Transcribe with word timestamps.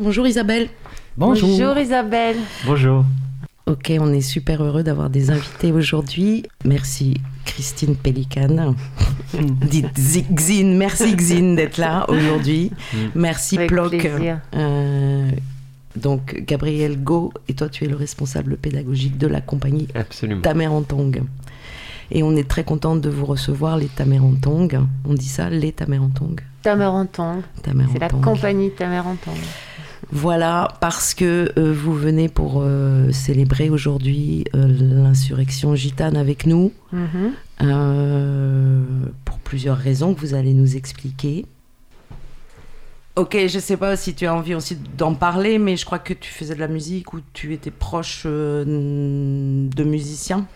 Bonjour 0.00 0.26
Isabelle. 0.26 0.68
Bonjour. 1.16 1.48
Bonjour 1.48 1.78
Isabelle. 1.78 2.36
Bonjour. 2.66 3.04
Ok, 3.66 3.92
on 3.98 4.12
est 4.12 4.20
super 4.20 4.62
heureux 4.62 4.82
d'avoir 4.82 5.08
des 5.08 5.30
invités 5.30 5.72
aujourd'hui. 5.72 6.44
Merci 6.64 7.20
Christine 7.44 7.96
Pélican. 7.96 8.74
Xine, 10.34 10.76
merci 10.76 11.16
Xine 11.16 11.56
d'être 11.56 11.78
là 11.78 12.04
aujourd'hui. 12.08 12.72
Mm. 12.92 12.98
Merci 13.14 13.56
Avec 13.56 13.70
Ploc. 13.70 13.94
Euh, 14.54 15.30
donc 15.96 16.42
Gabriel 16.46 17.02
Go, 17.02 17.32
et 17.48 17.54
toi 17.54 17.68
tu 17.68 17.84
es 17.84 17.86
le 17.86 17.96
responsable 17.96 18.56
pédagogique 18.56 19.16
de 19.16 19.28
la 19.28 19.40
compagnie 19.40 19.88
Absolument. 19.94 20.42
Tamerantong. 20.42 21.22
Et 22.10 22.22
on 22.22 22.36
est 22.36 22.48
très 22.48 22.64
contente 22.64 23.00
de 23.00 23.08
vous 23.08 23.24
recevoir, 23.26 23.78
les 23.78 23.86
Tamerantong. 23.86 24.80
On 25.08 25.14
dit 25.14 25.28
ça, 25.28 25.48
les 25.48 25.72
Tamerantong. 25.72 26.40
Tamerantong. 26.64 27.42
C'est 27.92 27.98
la 28.00 28.08
compagnie 28.08 28.70
Tamerantong. 28.70 29.36
Voilà, 30.10 30.68
parce 30.80 31.12
que 31.12 31.52
euh, 31.58 31.72
vous 31.74 31.92
venez 31.92 32.28
pour 32.28 32.62
euh, 32.62 33.10
célébrer 33.12 33.68
aujourd'hui 33.68 34.44
euh, 34.54 34.66
l'insurrection 34.66 35.74
gitane 35.74 36.16
avec 36.16 36.46
nous, 36.46 36.72
mhm. 36.92 37.32
pour 39.24 39.38
plusieurs 39.40 39.76
raisons 39.76 40.14
que 40.14 40.20
vous 40.20 40.34
allez 40.34 40.54
nous 40.54 40.76
expliquer. 40.76 41.44
Ok, 43.16 43.36
je 43.46 43.56
ne 43.56 43.60
sais 43.60 43.76
pas 43.76 43.96
si 43.96 44.14
tu 44.14 44.26
as 44.26 44.34
envie 44.34 44.54
aussi 44.54 44.76
d'en 44.96 45.14
parler, 45.14 45.58
mais 45.58 45.76
je 45.76 45.84
crois 45.84 45.98
que 45.98 46.14
tu 46.14 46.32
faisais 46.32 46.54
de 46.54 46.60
la 46.60 46.68
musique 46.68 47.12
ou 47.12 47.20
tu 47.34 47.52
étais 47.52 47.70
proche 47.70 48.24
de 48.24 49.84
musiciens. 49.84 50.46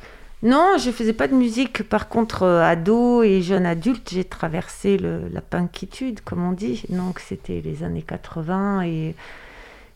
Non, 0.43 0.77
je 0.79 0.91
faisais 0.91 1.13
pas 1.13 1.27
de 1.29 1.35
musique. 1.35 1.83
Par 1.83 2.09
contre, 2.09 2.45
ado 2.45 3.23
et 3.23 3.43
jeune 3.43 3.67
adulte, 3.67 4.11
j'ai 4.13 4.25
traversé 4.25 4.97
la 4.99 5.41
punkitude, 5.41 6.21
comme 6.23 6.45
on 6.45 6.53
dit. 6.53 6.85
Donc, 6.91 7.19
c'était 7.19 7.61
les 7.61 7.83
années 7.83 8.03
80 8.03 8.83
et 8.83 9.15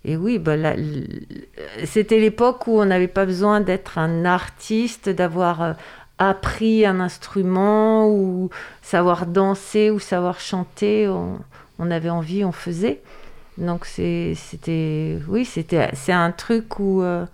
et 0.05 0.17
oui, 0.17 0.39
bah 0.39 0.57
c'était 1.85 2.19
l'époque 2.19 2.67
où 2.67 2.81
on 2.81 2.85
n'avait 2.85 3.09
pas 3.09 3.25
besoin 3.25 3.61
d'être 3.61 3.99
un 3.99 4.25
artiste, 4.25 5.09
d'avoir 5.09 5.63
euh, 5.63 5.73
appris 6.19 6.85
un 6.85 6.99
instrument 6.99 8.09
ou 8.09 8.51
savoir 8.83 9.27
danser 9.27 9.91
ou 9.91 10.01
savoir 10.01 10.41
chanter. 10.41 11.09
On, 11.09 11.91
avait 11.91 12.11
envie, 12.11 12.45
on 12.45 12.53
faisait. 12.53 13.01
Donc 13.59 13.87
c'était, 13.87 15.19
oui, 15.29 15.45
c'était, 15.45 15.91
c'est 15.95 16.13
un 16.13 16.33
truc 16.33 16.79
où 16.81 17.03
euh, 17.03 17.27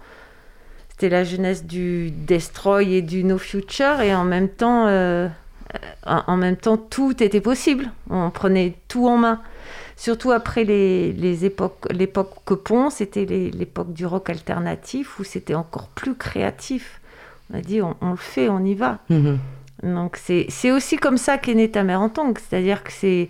c'était 0.98 1.10
la 1.10 1.22
jeunesse 1.22 1.64
du 1.64 2.10
Destroy 2.10 2.94
et 2.94 3.02
du 3.02 3.22
No 3.22 3.38
Future 3.38 4.00
et 4.00 4.12
en 4.12 4.24
même 4.24 4.48
temps, 4.48 4.86
euh, 4.88 5.28
en 6.04 6.36
même 6.36 6.56
temps, 6.56 6.76
tout 6.76 7.22
était 7.22 7.40
possible. 7.40 7.92
On 8.10 8.30
prenait 8.30 8.74
tout 8.88 9.06
en 9.06 9.16
main 9.16 9.40
surtout 9.96 10.32
après 10.32 10.64
les, 10.64 11.12
les 11.12 11.44
époques, 11.44 11.86
l'époque 11.92 12.54
Pont, 12.64 12.90
c'était 12.90 13.24
l'époque 13.24 13.92
du 13.92 14.06
rock 14.06 14.28
alternatif 14.30 15.20
où 15.20 15.24
c'était 15.24 15.54
encore 15.54 15.88
plus 15.88 16.16
créatif. 16.16 17.00
On 17.52 17.58
a 17.58 17.60
dit, 17.60 17.80
on, 17.80 17.94
le 18.10 18.16
fait, 18.16 18.48
on 18.48 18.64
y 18.64 18.74
va. 18.74 18.98
Mhm. 19.08 19.38
Donc 19.84 20.16
c'est 20.16 20.70
aussi 20.72 20.96
comme 20.96 21.16
ça 21.16 21.38
qu'est 21.38 21.54
née 21.54 21.70
ta 21.70 21.84
mère 21.84 22.00
en 22.00 22.08
tank, 22.08 22.40
c'est-à-dire 22.40 22.82
que 22.82 22.90
c'est 22.90 23.28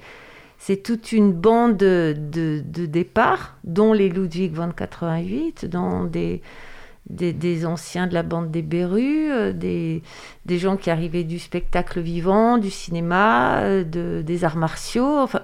c'est 0.60 0.82
toute 0.82 1.12
une 1.12 1.32
bande 1.32 1.76
de, 1.76 2.16
de, 2.18 2.86
départ, 2.86 3.56
dont 3.62 3.92
les 3.92 4.08
Ludwig 4.08 4.52
von 4.52 4.70
88, 4.70 5.66
dont 5.66 6.02
des, 6.02 6.42
des, 7.08 7.32
des, 7.32 7.66
anciens 7.66 8.06
de 8.06 8.14
la 8.14 8.22
bande 8.22 8.50
des 8.50 8.62
Berus, 8.62 9.30
euh, 9.30 9.52
des, 9.52 10.02
des 10.46 10.58
gens 10.58 10.76
qui 10.76 10.90
arrivaient 10.90 11.24
du 11.24 11.38
spectacle 11.38 12.00
vivant, 12.00 12.58
du 12.58 12.70
cinéma, 12.70 13.60
euh, 13.60 13.84
de, 13.84 14.22
des 14.22 14.44
arts 14.44 14.56
martiaux. 14.56 15.18
Enfin, 15.18 15.42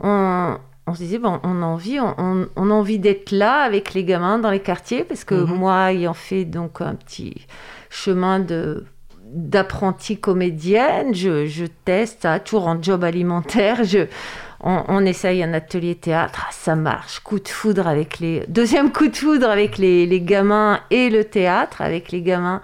on, 0.00 0.58
se 0.94 0.98
disait, 0.98 1.18
bon, 1.18 1.40
on 1.42 1.62
a 1.62 1.66
envie, 1.66 1.98
on, 2.00 2.46
a 2.70 2.74
envie 2.74 2.98
d'être 2.98 3.30
là 3.30 3.62
avec 3.62 3.94
les 3.94 4.04
gamins 4.04 4.38
dans 4.38 4.50
les 4.50 4.60
quartiers, 4.60 5.04
parce 5.04 5.24
que 5.24 5.34
mhm. 5.34 5.54
moi, 5.54 5.92
ayant 5.92 6.14
fait 6.14 6.44
donc 6.44 6.80
un 6.80 6.94
petit 6.94 7.46
chemin 7.90 8.40
de 8.40 8.84
d'apprentie 9.28 10.18
comédienne, 10.18 11.12
je, 11.12 11.66
teste, 11.84 12.22
ça, 12.22 12.38
toujours 12.38 12.68
en 12.68 12.80
job 12.80 13.02
alimentaire, 13.02 13.82
je, 13.82 14.06
on, 14.66 15.06
essaye 15.06 15.44
un 15.44 15.54
atelier 15.54 15.94
théâtre, 15.94 16.46
ah, 16.48 16.52
ça 16.52 16.74
marche, 16.74 17.20
coup 17.20 17.38
de 17.38 17.48
foudre 17.48 17.86
avec 17.86 18.18
les... 18.18 18.44
Deuxième 18.48 18.90
coup 18.90 19.06
de 19.06 19.16
foudre 19.16 19.48
avec 19.48 19.78
les, 19.78 20.06
les 20.06 20.20
gamins 20.20 20.80
et 20.90 21.08
le 21.08 21.24
théâtre, 21.24 21.82
avec 21.82 22.10
les 22.10 22.20
gamins 22.20 22.60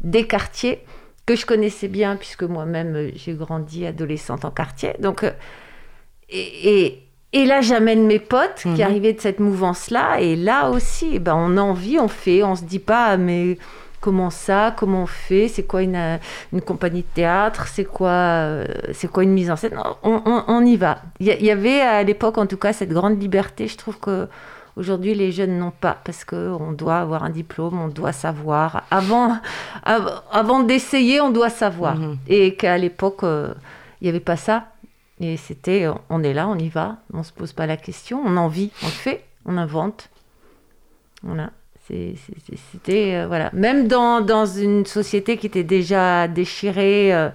des 0.00 0.26
quartiers, 0.26 0.82
que 1.26 1.36
je 1.36 1.44
connaissais 1.44 1.88
bien, 1.88 2.16
puisque 2.16 2.44
moi-même, 2.44 3.10
j'ai 3.14 3.34
grandi 3.34 3.86
adolescente 3.86 4.46
en 4.46 4.50
quartier. 4.50 4.94
Donc, 4.98 5.24
euh, 5.24 5.32
et, 6.30 7.02
et, 7.34 7.44
là, 7.44 7.60
j'amène 7.60 8.06
mes 8.06 8.18
potes 8.18 8.62
qui 8.62 8.68
mhm. 8.68 8.80
arrivaient 8.80 9.12
de 9.12 9.20
cette 9.20 9.38
mouvance-là. 9.38 10.20
Et 10.20 10.36
là 10.36 10.70
aussi, 10.70 11.10
eh 11.14 11.18
ben, 11.18 11.34
on 11.36 11.58
a 11.58 11.60
envie, 11.60 11.98
on 11.98 12.08
fait. 12.08 12.42
On 12.42 12.56
se 12.56 12.64
dit 12.64 12.78
pas, 12.78 13.18
mais 13.18 13.58
comment 14.02 14.28
ça 14.28 14.74
Comment 14.76 15.04
on 15.04 15.06
fait 15.06 15.48
C'est 15.48 15.62
quoi 15.62 15.80
une, 15.80 16.18
une, 16.52 16.60
compagnie 16.60 17.00
de 17.00 17.14
théâtre 17.14 17.68
C'est 17.68 17.86
quoi, 17.86 18.10
euh, 18.10 18.66
c'est 18.92 19.10
quoi 19.10 19.22
une 19.22 19.32
mise 19.32 19.50
en 19.50 19.56
scène? 19.56 19.78
On, 20.02 20.42
on, 20.46 20.66
y 20.66 20.76
va. 20.76 20.98
Il 21.20 21.28
y, 21.28 21.50
avait 21.50 21.80
à 21.80 22.02
l'époque, 22.02 22.36
en 22.36 22.46
tout 22.46 22.58
cas, 22.58 22.74
cette 22.74 22.90
grande 22.90 23.22
liberté. 23.22 23.66
Je 23.68 23.78
trouve 23.78 23.98
que 23.98 24.28
Aujourd'hui, 24.74 25.14
les 25.14 25.32
jeunes 25.32 25.58
n'ont 25.58 25.70
pas 25.70 25.98
parce 26.02 26.24
qu'on 26.24 26.72
doit 26.72 26.96
avoir 26.96 27.24
un 27.24 27.28
diplôme, 27.28 27.78
on 27.78 27.88
doit 27.88 28.12
savoir. 28.12 28.84
Avant, 28.90 29.36
avant 29.84 30.62
d'essayer, 30.62 31.20
on 31.20 31.30
doit 31.30 31.50
savoir. 31.50 31.96
Mhm. 31.96 32.16
Et 32.26 32.54
qu'à 32.54 32.78
l'époque, 32.78 33.22
euh, 33.22 33.52
il 34.00 34.04
n'y 34.04 34.08
avait 34.08 34.18
pas 34.20 34.36
ça. 34.36 34.68
Et 35.20 35.36
c'était, 35.36 35.88
on 36.08 36.22
est 36.22 36.32
là, 36.32 36.48
on 36.48 36.56
y 36.56 36.70
va, 36.70 36.96
on 37.12 37.18
ne 37.18 37.22
se 37.22 37.34
pose 37.34 37.52
pas 37.52 37.66
la 37.66 37.76
question, 37.76 38.22
on 38.24 38.38
en 38.38 38.48
vit, 38.48 38.70
on 38.82 38.86
le 38.86 38.92
fait, 38.92 39.24
on 39.44 39.58
invente. 39.58 40.08
Voilà. 41.22 41.50
C'était, 41.86 43.14
euh, 43.16 43.26
voilà. 43.26 43.50
Même 43.52 43.88
dans, 43.88 44.20
dans, 44.20 44.46
une 44.46 44.86
société 44.86 45.36
qui 45.36 45.46
était 45.46 45.64
déjà 45.64 46.28
déchirée 46.28 47.14
euh, 47.14 47.28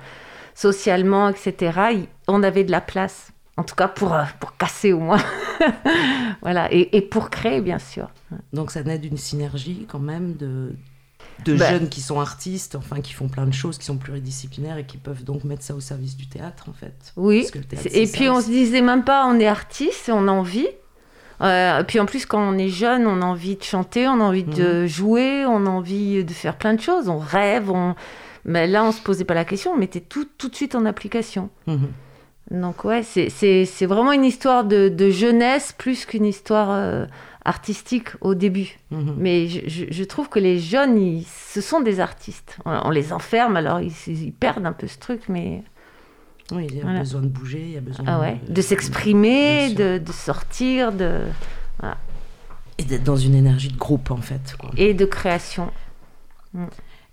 socialement, 0.56 1.30
etc., 1.30 2.08
on 2.28 2.44
avait 2.44 2.64
de 2.64 2.72
la 2.72 2.82
place. 2.82 3.32
En 3.58 3.64
tout 3.64 3.76
cas, 3.76 3.88
pour, 3.88 4.14
euh, 4.14 4.24
pour 4.40 4.56
casser 4.56 4.94
au 4.94 5.00
moins. 5.00 5.22
voilà. 6.42 6.72
Et, 6.72 6.96
et, 6.96 7.02
pour 7.02 7.30
créer, 7.30 7.62
bien 7.62 7.80
sûr. 7.80 8.10
Donc, 8.54 8.72
ça 8.72 8.84
naît 8.84 9.00
d'une 9.00 9.18
synergie 9.18 9.86
quand 9.90 10.00
même 10.00 10.36
de, 10.36 10.74
de 11.46 11.56
bah. 11.56 11.70
jeunes 11.72 11.90
qui 11.90 12.02
sont 12.02 12.20
artistes, 12.20 12.76
enfin 12.76 13.02
qui 13.02 13.14
font 13.14 13.28
plein 13.28 13.46
de 13.46 13.54
choses, 13.54 13.78
qui 13.78 13.86
sont 13.86 13.98
pluridisciplinaires 13.98 14.78
et 14.78 14.86
qui 14.86 14.98
peuvent 14.98 15.24
donc 15.24 15.44
mettre 15.44 15.64
ça 15.64 15.76
au 15.76 15.80
service 15.80 16.16
du 16.18 16.28
théâtre 16.28 16.70
en 16.70 16.74
fait. 16.74 17.14
Oui. 17.16 17.48
et 17.94 18.08
puis 18.08 18.30
on 18.30 18.42
se 18.42 18.48
disait 18.48 18.82
même 18.82 19.04
pas 19.04 19.28
on 19.28 19.40
est 19.40 19.48
artiste, 19.48 20.10
on 20.10 20.28
a 20.28 20.32
envie. 20.32 20.68
Euh, 21.42 21.84
puis 21.84 22.00
en 22.00 22.06
plus 22.06 22.26
quand 22.26 22.42
on 22.42 22.58
est 22.58 22.70
jeune, 22.70 23.06
on 23.06 23.22
a 23.22 23.26
envie 23.26 23.56
de 23.56 23.64
chanter, 23.64 24.08
on 24.08 24.20
a 24.20 24.24
envie 24.24 24.44
de 24.44 24.82
mhm. 24.82 24.88
jouer, 24.88 25.46
on 25.46 25.66
a 25.66 25.70
envie 25.70 26.24
de 26.24 26.34
faire 26.34 26.56
plein 26.56 26.74
de 26.74 26.82
choses, 26.82 27.10
on 27.10 27.20
rêve, 27.20 27.70
on... 27.70 27.96
mais 28.46 28.66
là 28.66 28.84
on 28.84 28.92
se 28.92 29.02
posait 29.02 29.26
pas 29.26 29.36
la 29.36 29.46
question, 29.46 29.72
on 29.74 29.78
mettait 29.78 30.00
tout 30.00 30.28
tout 30.38 30.50
de 30.50 30.56
suite 30.56 30.74
en 30.74 30.86
application. 30.86 31.50
Mhm. 31.68 31.90
Donc 32.50 32.86
ouais, 32.86 33.04
c'est 33.04 33.86
vraiment 33.86 34.14
une 34.14 34.26
histoire 34.26 34.64
de, 34.64 34.88
de 34.90 35.10
jeunesse 35.10 35.74
plus 35.78 36.06
qu'une 36.06 36.26
histoire 36.26 36.72
euh, 36.72 37.06
artistique 37.48 38.10
au 38.22 38.36
début. 38.36 38.78
Mhm. 38.92 39.16
Mais 39.18 39.48
je, 39.48 40.04
trouve 40.04 40.30
que 40.30 40.40
les 40.40 40.60
jeunes, 40.60 40.98
ils, 41.00 41.26
ce 41.26 41.62
sont 41.62 41.82
des 41.82 42.00
artistes. 42.00 42.58
On, 42.66 42.90
les 42.90 43.14
enferme, 43.14 43.58
alors 43.58 43.82
ils, 43.82 44.34
perdent 44.34 44.66
un 44.66 44.74
peu 44.74 44.88
ce 44.88 45.00
truc, 45.00 45.24
mais... 45.30 45.64
Oui, 46.52 46.68
il 46.70 46.78
y 46.78 46.82
a 46.82 47.00
besoin 47.00 47.22
de 47.22 47.28
bouger, 47.28 47.62
il 47.62 47.72
y 47.72 47.78
a 47.78 47.82
besoin 47.82 48.06
ah 48.08 48.20
ouais. 48.20 48.40
de, 48.48 48.62
s'exprimer, 48.62 49.74
de, 49.74 50.02
sortir, 50.12 50.92
de... 50.92 51.22
Et 52.78 52.84
d'être 52.84 53.04
dans 53.04 53.18
une 53.18 53.36
énergie 53.36 53.70
de 53.70 53.78
groupe, 53.78 54.12
en 54.12 54.18
fait. 54.18 54.56
Et 54.78 54.94
de 54.94 55.06
création. 55.06 55.72
Mm. 56.54 56.66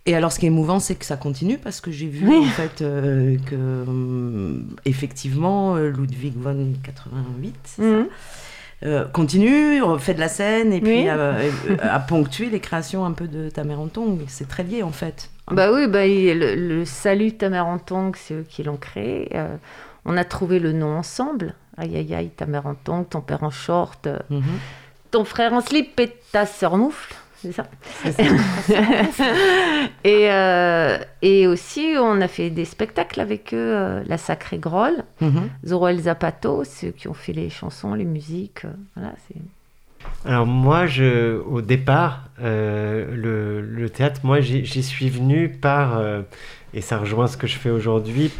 Et 0.06 0.14
alors, 0.14 0.30
ce 0.30 0.38
qui 0.38 0.44
est 0.44 0.48
émouvant, 0.48 0.78
c'est 0.78 0.94
que 0.94 1.06
ça 1.06 1.16
continue 1.16 1.56
parce 1.56 1.80
que 1.80 1.90
j'ai 1.90 2.06
vu 2.06 2.28
en 2.28 2.44
fait 2.44 2.82
euh, 2.82 3.38
que 3.46 3.54
euh, 3.54 4.58
effectivement 4.84 5.76
Ludwig 5.76 6.34
von 6.36 6.74
88, 6.82 7.54
c'est 7.64 7.82
ça 7.82 8.04
euh, 8.84 9.06
continue, 9.06 9.80
fait 9.98 10.12
de 10.12 10.20
la 10.20 10.28
scène 10.28 10.72
et 10.72 10.80
puis 10.80 11.08
a, 11.08 11.16
euh, 11.16 11.50
euh, 11.70 11.98
ponctué 12.06 12.50
les 12.50 12.60
créations 12.60 13.06
un 13.06 13.12
peu 13.12 13.26
de 13.26 13.48
ta 13.48 13.64
mère 13.64 13.80
en 13.80 13.88
tongue. 13.88 14.20
C'est 14.28 14.46
très 14.46 14.62
lié 14.62 14.82
en 14.82 14.90
fait. 14.90 15.30
Bah 15.50 15.72
oui, 15.72 15.86
bah, 15.86 16.06
le, 16.06 16.84
salut 16.84 17.32
ta 17.32 17.48
mère 17.48 17.66
en 17.66 17.78
tongue, 17.78 18.14
c'est 18.16 18.34
eux 18.34 18.46
qui 18.48 18.62
l'ont 18.62 18.76
créé. 18.76 19.30
on 20.04 20.16
a 20.16 20.24
trouvé 20.24 20.58
le 20.58 20.72
nom 20.72 20.96
ensemble. 20.96 21.54
Aïe 21.76 21.96
aïe 21.96 22.14
aïe, 22.14 22.30
ta 22.30 22.46
mère 22.46 22.66
en 22.66 22.74
tongue, 22.74 23.08
ton 23.08 23.20
père 23.20 23.42
en 23.42 23.50
short, 23.50 24.06
mhm. 24.30 24.42
ton 25.10 25.24
frère 25.24 25.54
en 25.54 25.60
slip 25.60 25.98
et 25.98 26.14
ta 26.30 26.46
sœur 26.46 26.76
moufle 26.76 27.14
c'est 27.44 27.52
ça. 27.52 27.64
et, 30.04 30.30
euh, 30.30 30.98
et 31.22 31.46
aussi, 31.46 31.94
on 31.98 32.20
a 32.20 32.28
fait 32.28 32.50
des 32.50 32.64
spectacles 32.64 33.20
avec 33.20 33.52
eux, 33.52 33.74
euh, 33.76 34.02
La 34.06 34.18
Sacrée 34.18 34.58
Grolle, 34.58 35.04
mm 35.20 35.98
Zapato, 35.98 36.64
ceux 36.64 36.90
qui 36.90 37.08
ont 37.08 37.14
fait 37.14 37.32
les 37.32 37.50
chansons, 37.50 37.94
les 37.94 38.04
musiques. 38.04 38.64
Euh, 38.64 38.72
voilà, 38.96 39.12
Alors 40.24 40.46
moi, 40.46 40.86
je, 40.86 41.40
au 41.42 41.60
départ, 41.60 42.24
le, 42.40 43.60
le, 43.60 43.90
théâtre, 43.90 44.20
moi, 44.24 44.40
j'y 44.40 44.82
suis 44.82 45.10
venu 45.10 45.48
par, 45.48 46.00
et 46.72 46.80
ça 46.80 46.98
rejoint 46.98 47.26
ce 47.26 47.36
que 47.36 47.46
je 47.46 47.56
fais 47.56 47.70
aujourd'hui, 47.70 48.32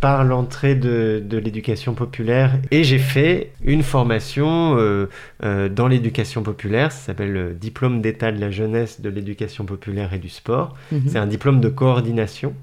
par 0.00 0.24
l'entrée 0.24 0.74
de, 0.74 1.24
l'éducation 1.30 1.94
populaire 1.94 2.52
et 2.70 2.84
j'ai 2.84 2.98
fait 2.98 3.50
une 3.62 3.82
formation 3.82 4.76
euh, 4.78 5.08
euh, 5.42 5.68
dans 5.68 5.88
l'éducation 5.88 6.42
populaire, 6.42 6.92
ça 6.92 7.06
s'appelle 7.06 7.32
le 7.32 7.54
diplôme 7.54 8.00
d'état 8.00 8.30
de 8.30 8.40
la 8.40 8.50
jeunesse 8.50 9.00
de 9.00 9.08
l'éducation 9.08 9.64
populaire 9.64 10.12
et 10.12 10.18
du 10.18 10.28
sport. 10.28 10.76
Mhm. 10.92 11.02
C'est 11.08 11.18
un 11.18 11.26
diplôme 11.26 11.60
de 11.60 11.68
coordination. 11.68 12.54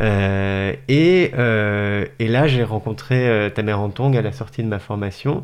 Euh, 0.00 0.74
et, 0.88 1.30
et, 2.18 2.28
là, 2.28 2.46
j'ai 2.46 2.64
rencontré 2.64 3.50
Tamer 3.54 3.74
Antong 3.74 4.16
à 4.16 4.22
la 4.22 4.32
sortie 4.32 4.62
de 4.62 4.68
ma 4.68 4.78
formation 4.78 5.42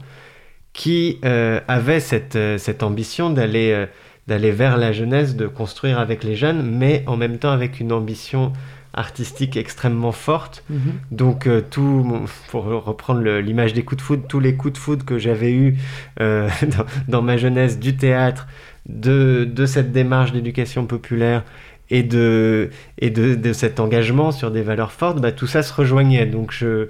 qui 0.73 1.21
avait 1.23 2.01
cette, 2.01 2.39
cette 2.59 2.83
ambition 2.83 3.31
d'aller 3.31 3.87
d'aller 4.27 4.53
vers 4.53 4.77
la 4.77 4.93
jeunesse, 4.93 5.35
de 5.35 5.49
construire 5.49 5.99
avec 5.99 6.23
les 6.23 6.37
jeunes, 6.37 6.63
mais 6.63 7.03
en 7.07 7.17
même 7.17 7.39
temps 7.39 7.51
avec 7.51 7.81
une 7.81 7.91
ambition 7.91 8.53
artistique 8.95 9.57
extrêmement 9.57 10.13
forte. 10.13 10.65
Mhm. 10.69 10.93
Donc, 11.11 11.47
euh, 11.47 11.63
tout, 11.69 12.07
pour 12.51 12.65
reprendre 12.65 13.23
l'image 13.39 13.73
des 13.73 13.83
coups 13.83 13.99
de 13.99 14.03
foudre, 14.03 14.25
tous 14.29 14.41
les 14.41 14.57
coups 14.57 14.75
de 14.75 14.79
foudre 14.79 15.05
que 15.05 15.19
j'avais 15.19 15.53
eus 15.53 15.79
euh, 16.21 16.49
dans, 17.09 17.23
ma 17.23 17.37
jeunesse 17.37 17.79
du 17.79 17.97
théâtre, 17.97 18.47
de, 18.89 19.45
de 19.45 19.67
cette 19.67 19.93
démarche 19.93 20.33
d'éducation 20.33 20.87
populaire 20.87 21.45
et, 21.91 22.03
de, 22.03 22.71
et 22.99 23.11
de, 23.11 23.35
de, 23.35 23.53
cet 23.53 23.79
engagement 23.79 24.33
sur 24.33 24.51
des 24.51 24.63
valeurs 24.63 24.93
fortes, 24.93 25.21
bah, 25.21 25.33
tout 25.33 25.47
ça 25.47 25.63
se 25.63 25.73
rejoignait. 25.73 26.27
Donc, 26.27 26.53
je, 26.53 26.89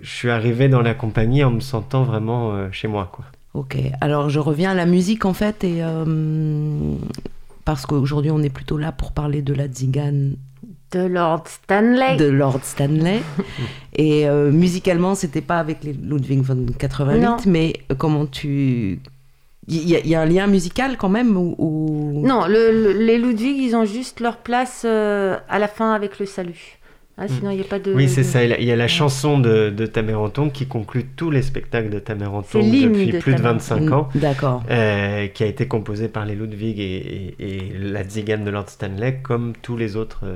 je 0.00 0.10
suis 0.10 0.30
arrivé 0.30 0.68
dans 0.68 0.82
la 0.82 0.94
compagnie 0.94 1.44
en 1.44 1.50
me 1.50 1.60
sentant 1.60 2.02
vraiment 2.02 2.52
euh, 2.52 2.68
chez 2.72 2.88
moi. 2.88 3.08
Quoi. 3.12 3.24
Ok, 3.54 3.78
alors 4.00 4.28
je 4.28 4.38
reviens 4.38 4.72
à 4.72 4.74
la 4.74 4.84
musique 4.84 5.24
en 5.24 5.32
fait, 5.32 5.64
et 5.64 5.80
parce 7.64 7.86
qu'aujourd'hui 7.86 8.30
on 8.30 8.42
est 8.42 8.50
plutôt 8.50 8.76
là 8.76 8.92
pour 8.92 9.12
parler 9.12 9.40
de 9.40 9.54
la 9.54 9.66
tzigane 9.66 10.36
de 10.92 11.00
Lord 11.00 11.44
Stanley. 11.46 12.16
De 12.16 12.26
Lord 12.26 12.60
Stanley. 12.62 13.20
et 13.96 14.28
euh, 14.28 14.50
musicalement, 14.50 15.14
c'était 15.14 15.40
pas 15.40 15.58
avec 15.58 15.82
les 15.84 15.92
Ludwig 15.92 16.42
von 16.42 16.66
88, 16.78 17.46
mais 17.46 17.74
euh, 17.90 17.94
comment 17.96 18.26
tu. 18.26 19.00
Il 19.68 19.88
y, 19.88 20.14
a 20.14 20.20
un 20.20 20.26
lien 20.26 20.46
musical 20.46 20.96
quand 20.96 21.08
même 21.08 21.36
ou, 21.36 22.22
Non, 22.24 22.46
les 22.46 23.18
Ludwig, 23.18 23.56
ils 23.58 23.74
ont 23.74 23.84
juste 23.84 24.20
leur 24.20 24.36
place 24.36 24.84
euh, 24.84 25.36
à 25.48 25.58
la 25.58 25.66
fin 25.66 25.92
avec 25.92 26.20
le 26.20 26.26
salut. 26.26 26.78
Ah, 27.18 27.26
sinon, 27.26 27.50
il 27.50 27.56
n'y 27.56 27.62
a 27.62 27.66
pas 27.66 27.80
de. 27.80 27.92
Oui, 27.92 28.08
c'est 28.08 28.22
ça. 28.22 28.44
Il 28.44 28.64
y 28.64 28.70
a 28.70 28.76
la 28.76 28.86
chanson 28.86 29.40
de, 29.40 29.70
de 29.70 29.86
Tameranton 29.86 30.50
qui 30.50 30.66
conclut 30.66 31.06
tous 31.16 31.32
les 31.32 31.42
spectacles 31.42 31.90
de 31.90 31.98
Tameranton 31.98 32.60
depuis 32.60 33.18
plus 33.18 33.34
de 33.34 33.42
25 33.42 33.90
ans. 33.90 34.08
D'accord. 34.14 34.62
qui 34.68 35.42
a 35.42 35.46
été 35.46 35.66
composé 35.66 36.06
par 36.06 36.26
les 36.26 36.36
Ludwig 36.36 36.78
et, 36.78 37.34
et, 37.40 37.72
la 37.76 38.04
Zigane 38.04 38.44
de 38.44 38.50
Lord 38.52 38.68
Stanley, 38.68 39.18
comme 39.24 39.54
tous 39.62 39.76
les 39.76 39.96
autres 39.96 40.26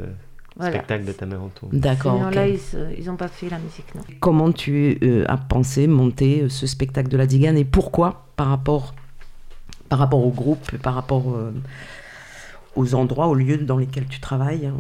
spectacle 0.61 1.05
de 1.05 1.13
Tameranto. 1.13 1.69
D'accord. 1.73 2.31
là, 2.31 2.47
ils 2.47 3.05
n'ont 3.07 3.17
pas 3.17 3.29
fait 3.29 3.49
la 3.49 3.59
musique, 3.59 3.95
non. 3.95 4.03
Comment 4.21 4.53
tu 4.53 4.99
euh, 5.03 5.25
as 5.29 5.37
pensé 5.37 5.87
monter 5.87 6.43
euh, 6.43 6.49
ce 6.49 6.67
spectacle 6.67 7.09
de 7.09 7.17
la 7.17 7.27
Digane 7.27 7.57
et 7.57 7.65
pourquoi 7.65 8.27
par 8.37 8.49
rapport, 8.49 8.95
par 9.89 9.99
rapport 9.99 10.25
au 10.25 10.31
groupe, 10.31 10.77
par 10.79 10.95
rapport 10.95 11.35
euh, 11.35 11.53
aux 12.77 12.95
endroits, 12.95 13.29
aux 13.29 13.35
lieux 13.35 13.59
dans 13.59 13.79
lesquels 13.79 14.07
tu 14.07 14.21
travailles 14.21 14.67
hein? 14.67 14.77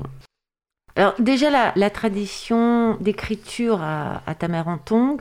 Alors, 0.96 1.14
déjà, 1.18 1.50
la, 1.50 1.72
la 1.76 1.88
tradition 1.88 2.96
d'écriture 3.00 3.80
à, 3.80 4.22
à 4.26 4.34
Tamerantong, 4.34 5.20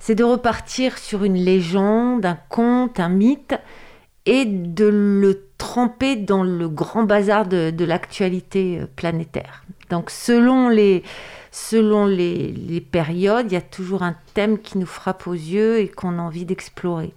c'est 0.00 0.16
de 0.16 0.24
repartir 0.24 0.98
sur 0.98 1.24
une 1.24 1.36
légende, 1.36 2.26
un 2.26 2.38
conte, 2.48 2.98
un 2.98 3.08
mythe, 3.08 3.54
et 4.26 4.44
de 4.44 4.86
le 4.86 5.48
tremper 5.56 6.16
dans 6.16 6.42
le 6.42 6.68
grand 6.68 7.04
bazar 7.04 7.46
de, 7.46 7.70
de 7.70 7.84
l'actualité 7.84 8.80
planétaire. 8.96 9.64
Donc 9.94 10.10
selon 10.10 10.68
les, 10.68 11.04
périodes, 12.90 13.46
il 13.48 13.54
y 13.54 13.56
a 13.56 13.60
toujours 13.60 14.02
un 14.02 14.16
thème 14.34 14.58
qui 14.58 14.76
nous 14.78 14.86
frappe 14.86 15.28
aux 15.28 15.34
yeux 15.34 15.78
et 15.78 15.86
qu'on 15.88 16.18
a 16.18 16.22
envie 16.22 16.44
d'explorer. 16.44 17.14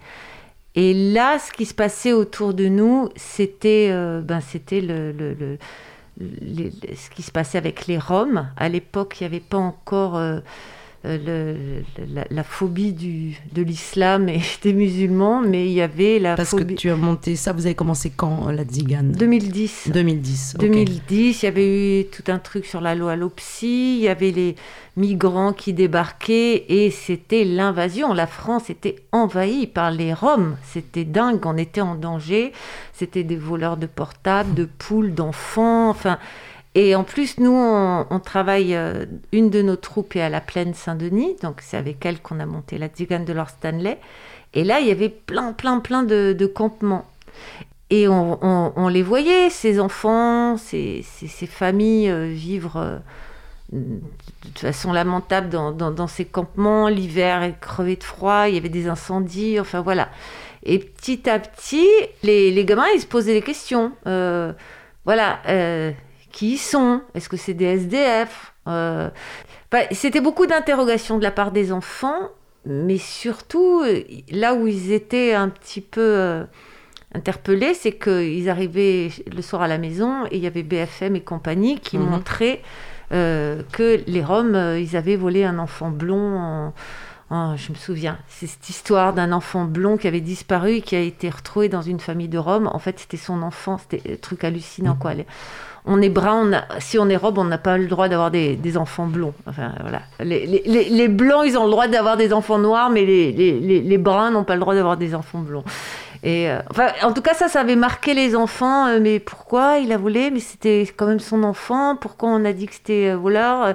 Et 0.76 0.94
là, 1.12 1.40
ce 1.40 1.50
qui 1.50 1.66
se 1.66 1.74
passait 1.74 2.12
autour 2.12 2.54
de 2.54 2.68
nous, 2.68 3.08
c'était 3.16 3.88
euh, 3.90 4.20
ben, 4.20 4.40
ce 4.40 4.58
qui 7.10 7.22
se 7.22 7.32
passait 7.32 7.58
avec 7.58 7.88
les 7.88 7.98
Roms. 7.98 8.48
À 8.56 8.68
l'époque, 8.68 9.16
il 9.20 9.24
n'y 9.24 9.26
avait 9.26 9.40
pas 9.40 9.58
encore... 9.58 10.16
Euh, 10.16 10.38
euh, 11.04 11.80
la, 12.30 12.42
phobie 12.42 12.92
du, 12.92 13.38
de 13.52 13.62
l'islam 13.62 14.28
et 14.28 14.40
des 14.62 14.72
musulmans, 14.72 15.40
mais 15.40 15.66
il 15.66 15.72
y 15.72 15.80
avait 15.80 16.18
la 16.18 16.34
Parce 16.34 16.50
que 16.50 16.64
tu 16.64 16.90
as 16.90 16.96
monté 16.96 17.36
ça, 17.36 17.52
vous 17.52 17.66
avez 17.66 17.76
commencé 17.76 18.10
quand, 18.10 18.50
la 18.50 18.64
Zigane 18.64 19.12
2010. 19.12 19.90
2010, 19.92 20.56
2010, 20.58 21.42
il 21.42 21.44
y 21.44 21.48
avait 21.48 22.00
eu 22.00 22.04
tout 22.06 22.24
un 22.26 22.40
truc 22.40 22.66
sur 22.66 22.80
la 22.80 22.96
loi 22.96 23.14
Lopsi, 23.14 23.98
il 23.98 24.02
y 24.02 24.08
avait 24.08 24.32
les 24.32 24.56
migrants 24.96 25.52
qui 25.52 25.72
débarquaient 25.72 26.64
et 26.68 26.90
c'était 26.90 27.44
l'invasion. 27.44 28.12
La 28.12 28.26
France 28.26 28.68
était 28.68 28.96
envahie 29.12 29.68
par 29.68 29.92
les 29.92 30.12
Roms, 30.12 30.56
c'était 30.64 31.04
dingue, 31.04 31.46
on 31.46 31.56
était 31.56 31.80
en 31.80 31.94
danger, 31.94 32.52
c'était 32.92 33.22
des 33.22 33.36
voleurs 33.36 33.76
de 33.76 33.86
portables, 33.86 34.52
de 34.54 34.64
poules, 34.64 35.14
d'enfants, 35.14 35.90
enfin... 35.90 36.18
Et 36.80 36.94
en 36.94 37.02
plus, 37.02 37.40
nous, 37.40 37.50
on, 37.50 38.20
travaille, 38.20 38.76
euh, 38.76 39.04
une 39.32 39.50
de 39.50 39.62
nos 39.62 39.74
troupes 39.74 40.14
est 40.14 40.20
à 40.20 40.28
la 40.28 40.40
plaine 40.40 40.74
Saint-Denis, 40.74 41.34
donc 41.42 41.56
c'est 41.60 41.76
avec 41.76 42.06
elle 42.06 42.22
qu'on 42.22 42.38
a 42.38 42.46
monté 42.46 42.78
la 42.78 42.86
Zigane 42.88 43.24
de 43.24 43.32
Lord 43.32 43.48
Stanley. 43.48 43.98
Et 44.54 44.62
là, 44.62 44.78
il 44.78 44.86
y 44.86 44.92
avait 44.92 45.08
plein, 45.08 45.52
plein, 45.52 45.80
plein 45.80 46.04
de, 46.04 46.46
campements. 46.46 47.04
Et 47.90 48.06
on, 48.06 48.86
les 48.86 49.02
voyait, 49.02 49.50
ces 49.50 49.80
enfants, 49.80 50.56
ces, 50.56 51.02
familles 51.48 52.10
euh, 52.10 52.28
vivre 52.28 52.76
euh, 52.76 52.98
de 53.72 54.58
façon 54.60 54.92
lamentable 54.92 55.48
dans, 55.48 56.06
ces 56.06 56.26
campements. 56.26 56.86
L'hiver 56.86 57.42
est 57.42 57.58
crevé 57.58 57.96
de 57.96 58.04
froid, 58.04 58.44
il 58.46 58.54
y 58.54 58.56
avait 58.56 58.68
des 58.68 58.86
incendies, 58.86 59.58
enfin 59.58 59.80
voilà. 59.80 60.10
Et 60.62 60.78
petit 60.78 61.28
à 61.28 61.40
petit, 61.40 61.88
les 62.22 62.64
gamins, 62.64 62.86
ils 62.94 63.00
se 63.00 63.06
posaient 63.06 63.34
des 63.34 63.42
questions. 63.42 63.90
voilà 65.04 65.40
qui 66.38 66.56
sont 66.56 67.00
Est-ce 67.14 67.28
que 67.28 67.36
c'est 67.36 67.52
des 67.52 67.64
SDF 67.64 68.54
euh, 68.68 69.10
bah, 69.72 69.80
C'était 69.90 70.20
beaucoup 70.20 70.46
d'interrogations 70.46 71.18
de 71.18 71.24
la 71.24 71.32
part 71.32 71.50
des 71.50 71.72
enfants, 71.72 72.28
mais 72.64 72.98
surtout, 72.98 73.82
là 74.30 74.54
où 74.54 74.68
ils 74.68 74.92
étaient 74.92 75.34
un 75.34 75.48
petit 75.48 75.80
peu 75.80 76.00
euh, 76.00 76.44
interpellés, 77.12 77.74
c'est 77.74 77.90
qu'ils 77.90 78.48
arrivaient 78.48 79.10
le 79.34 79.42
soir 79.42 79.62
à 79.62 79.66
la 79.66 79.78
maison 79.78 80.26
et 80.26 80.36
il 80.36 80.42
y 80.44 80.46
avait 80.46 80.62
BFM 80.62 81.16
et 81.16 81.22
compagnie 81.22 81.80
qui 81.80 81.98
mhm. 81.98 82.08
montraient 82.08 82.62
euh, 83.10 83.62
que 83.72 84.00
les 84.06 84.22
Roms, 84.22 84.76
ils 84.78 84.96
avaient 84.96 85.16
volé 85.16 85.42
un 85.42 85.58
enfant 85.58 85.90
blond 85.90 86.72
je 87.30 87.72
me 87.72 87.76
souviens, 87.76 88.16
c'est 88.28 88.46
cette 88.46 88.70
histoire 88.70 89.12
d'un 89.12 89.32
enfant 89.32 89.64
blond 89.64 89.96
qui 89.96 90.06
avait 90.06 90.20
disparu 90.20 90.76
et 90.76 90.80
qui 90.80 90.96
a 90.96 91.00
été 91.00 91.28
retrouvé 91.28 91.68
dans 91.68 91.82
une 91.82 92.00
famille 92.00 92.28
de 92.28 92.38
Roms. 92.38 92.70
En 92.72 92.78
fait, 92.78 93.00
c'était 93.00 93.18
son 93.18 93.42
enfant, 93.42 93.76
c'était 93.76 94.12
un 94.12 94.16
truc 94.16 94.44
hallucinant, 94.44 94.94
mhm. 94.94 94.98
quoi 94.98 95.12
on 95.88 96.02
est 96.02 96.10
brun, 96.10 96.50
si 96.78 96.98
on 96.98 97.08
est 97.08 97.16
robe, 97.16 97.38
on 97.38 97.44
n'a 97.44 97.58
pas 97.58 97.78
le 97.78 97.86
droit 97.86 98.08
d'avoir 98.08 98.30
des, 98.30 98.76
enfants 98.76 99.06
blonds. 99.06 99.32
Enfin, 99.46 99.72
voilà. 99.80 100.02
Les, 100.20 101.08
blancs, 101.08 101.44
ils 101.46 101.56
ont 101.56 101.64
le 101.64 101.70
droit 101.70 101.88
d'avoir 101.88 102.18
des 102.18 102.32
enfants 102.32 102.58
noirs, 102.58 102.90
mais 102.90 103.04
les, 103.04 103.98
bruns 103.98 104.30
n'ont 104.30 104.44
pas 104.44 104.54
le 104.54 104.60
droit 104.60 104.74
d'avoir 104.74 104.98
des 104.98 105.14
enfants 105.14 105.40
blonds. 105.40 105.64
Et 106.22 106.50
euh, 106.50 106.58
enfin, 106.70 106.88
en 107.02 107.12
tout 107.12 107.22
cas, 107.22 107.32
ça, 107.32 107.48
ça 107.48 107.60
avait 107.60 107.76
marqué 107.76 108.12
les 108.12 108.36
enfants. 108.36 108.88
Euh, 108.88 108.98
mais 109.00 109.18
pourquoi 109.20 109.78
il 109.78 109.92
a 109.92 109.96
volé? 109.96 110.30
Mais 110.30 110.40
c'était 110.40 110.84
quand 110.96 111.06
même 111.06 111.20
son 111.20 111.42
enfant. 111.42 111.96
Pourquoi 111.96 112.30
on 112.30 112.44
a 112.44 112.52
dit 112.52 112.66
que 112.66 112.74
c'était 112.74 113.10
euh, 113.10 113.16
voleur? 113.16 113.74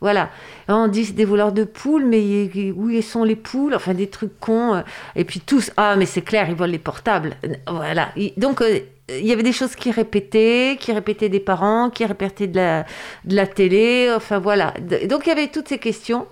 Voilà. 0.00 0.30
on 0.68 0.88
dit 0.88 1.12
des 1.12 1.24
voleurs 1.24 1.52
de 1.52 1.62
poules, 1.62 2.06
mais 2.06 2.72
où 2.74 3.00
sont 3.02 3.22
les 3.22 3.36
poules? 3.36 3.74
Enfin, 3.74 3.94
des 3.94 4.08
trucs 4.08 4.40
cons. 4.40 4.82
Et 5.14 5.24
puis 5.24 5.38
tous, 5.38 5.70
ah, 5.76 5.94
mais 5.96 6.06
c'est 6.06 6.22
clair, 6.22 6.48
ils 6.48 6.56
volent 6.56 6.72
les 6.72 6.78
portables. 6.78 7.36
Voilà. 7.68 8.08
Donc, 8.36 8.64
il 9.08 9.26
y 9.26 9.32
avait 9.32 9.42
des 9.42 9.52
choses 9.52 9.74
qui 9.74 9.90
répétaient, 9.90 10.76
qui 10.78 10.92
répétaient 10.92 11.28
des 11.28 11.40
parents, 11.40 11.90
qui 11.90 12.04
répétaient 12.04 12.46
de 12.46 12.56
la, 12.56 12.86
de 13.24 13.34
la 13.34 13.46
télé, 13.46 14.12
enfin 14.14 14.38
voilà. 14.38 14.74
Donc 15.08 15.26
il 15.26 15.28
y 15.28 15.32
avait 15.32 15.48
toutes 15.48 15.68
ces 15.68 15.78
questions. 15.78 16.26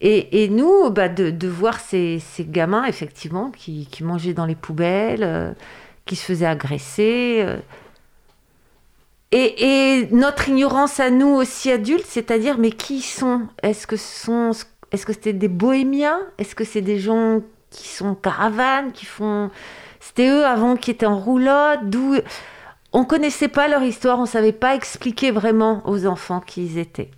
Et, 0.00 0.42
et 0.42 0.48
nous, 0.48 0.90
bah, 0.90 1.08
de, 1.08 1.30
de, 1.30 1.48
voir 1.48 1.78
ces, 1.78 2.18
ces, 2.18 2.44
gamins, 2.44 2.84
effectivement, 2.86 3.52
qui, 3.52 3.86
qui, 3.86 4.02
mangeaient 4.02 4.34
dans 4.34 4.46
les 4.46 4.56
poubelles, 4.56 5.22
euh, 5.22 5.52
qui 6.06 6.16
se 6.16 6.24
faisaient 6.24 6.46
agresser. 6.46 7.44
Euh. 7.46 7.58
et, 9.30 10.00
et, 10.00 10.08
notre 10.10 10.48
ignorance 10.48 10.98
à 10.98 11.10
nous 11.10 11.28
aussi 11.28 11.70
adultes, 11.70 12.06
c'est-à-dire, 12.06 12.58
mais 12.58 12.72
qui 12.72 13.00
sont? 13.00 13.42
Est-ce 13.62 13.86
que 13.86 13.96
sont, 13.96 14.50
est-ce 14.90 15.06
que 15.06 15.12
c'était 15.12 15.32
des 15.32 15.46
bohémiens? 15.46 16.18
Est-ce 16.36 16.56
que 16.56 16.64
c'est 16.64 16.80
des 16.80 16.98
gens 16.98 17.40
qui 17.70 17.86
sont 17.86 18.16
caravanes, 18.16 18.90
qui 18.90 19.06
font 19.06 19.50
c'était 20.02 20.28
eux 20.28 20.44
avant 20.44 20.74
qui 20.74 20.90
étaient 20.90 21.06
en 21.06 21.18
roulotte, 21.18 21.78
d'où 21.84 22.16
on 22.92 23.04
connaissait 23.04 23.46
pas 23.48 23.68
leur 23.68 23.84
histoire, 23.84 24.18
on 24.18 24.26
savait 24.26 24.52
pas 24.52 24.74
expliquer 24.74 25.30
vraiment 25.30 25.80
aux 25.86 26.06
enfants 26.06 26.40
qui 26.44 26.66
ils 26.66 26.78
étaient. 26.78 27.10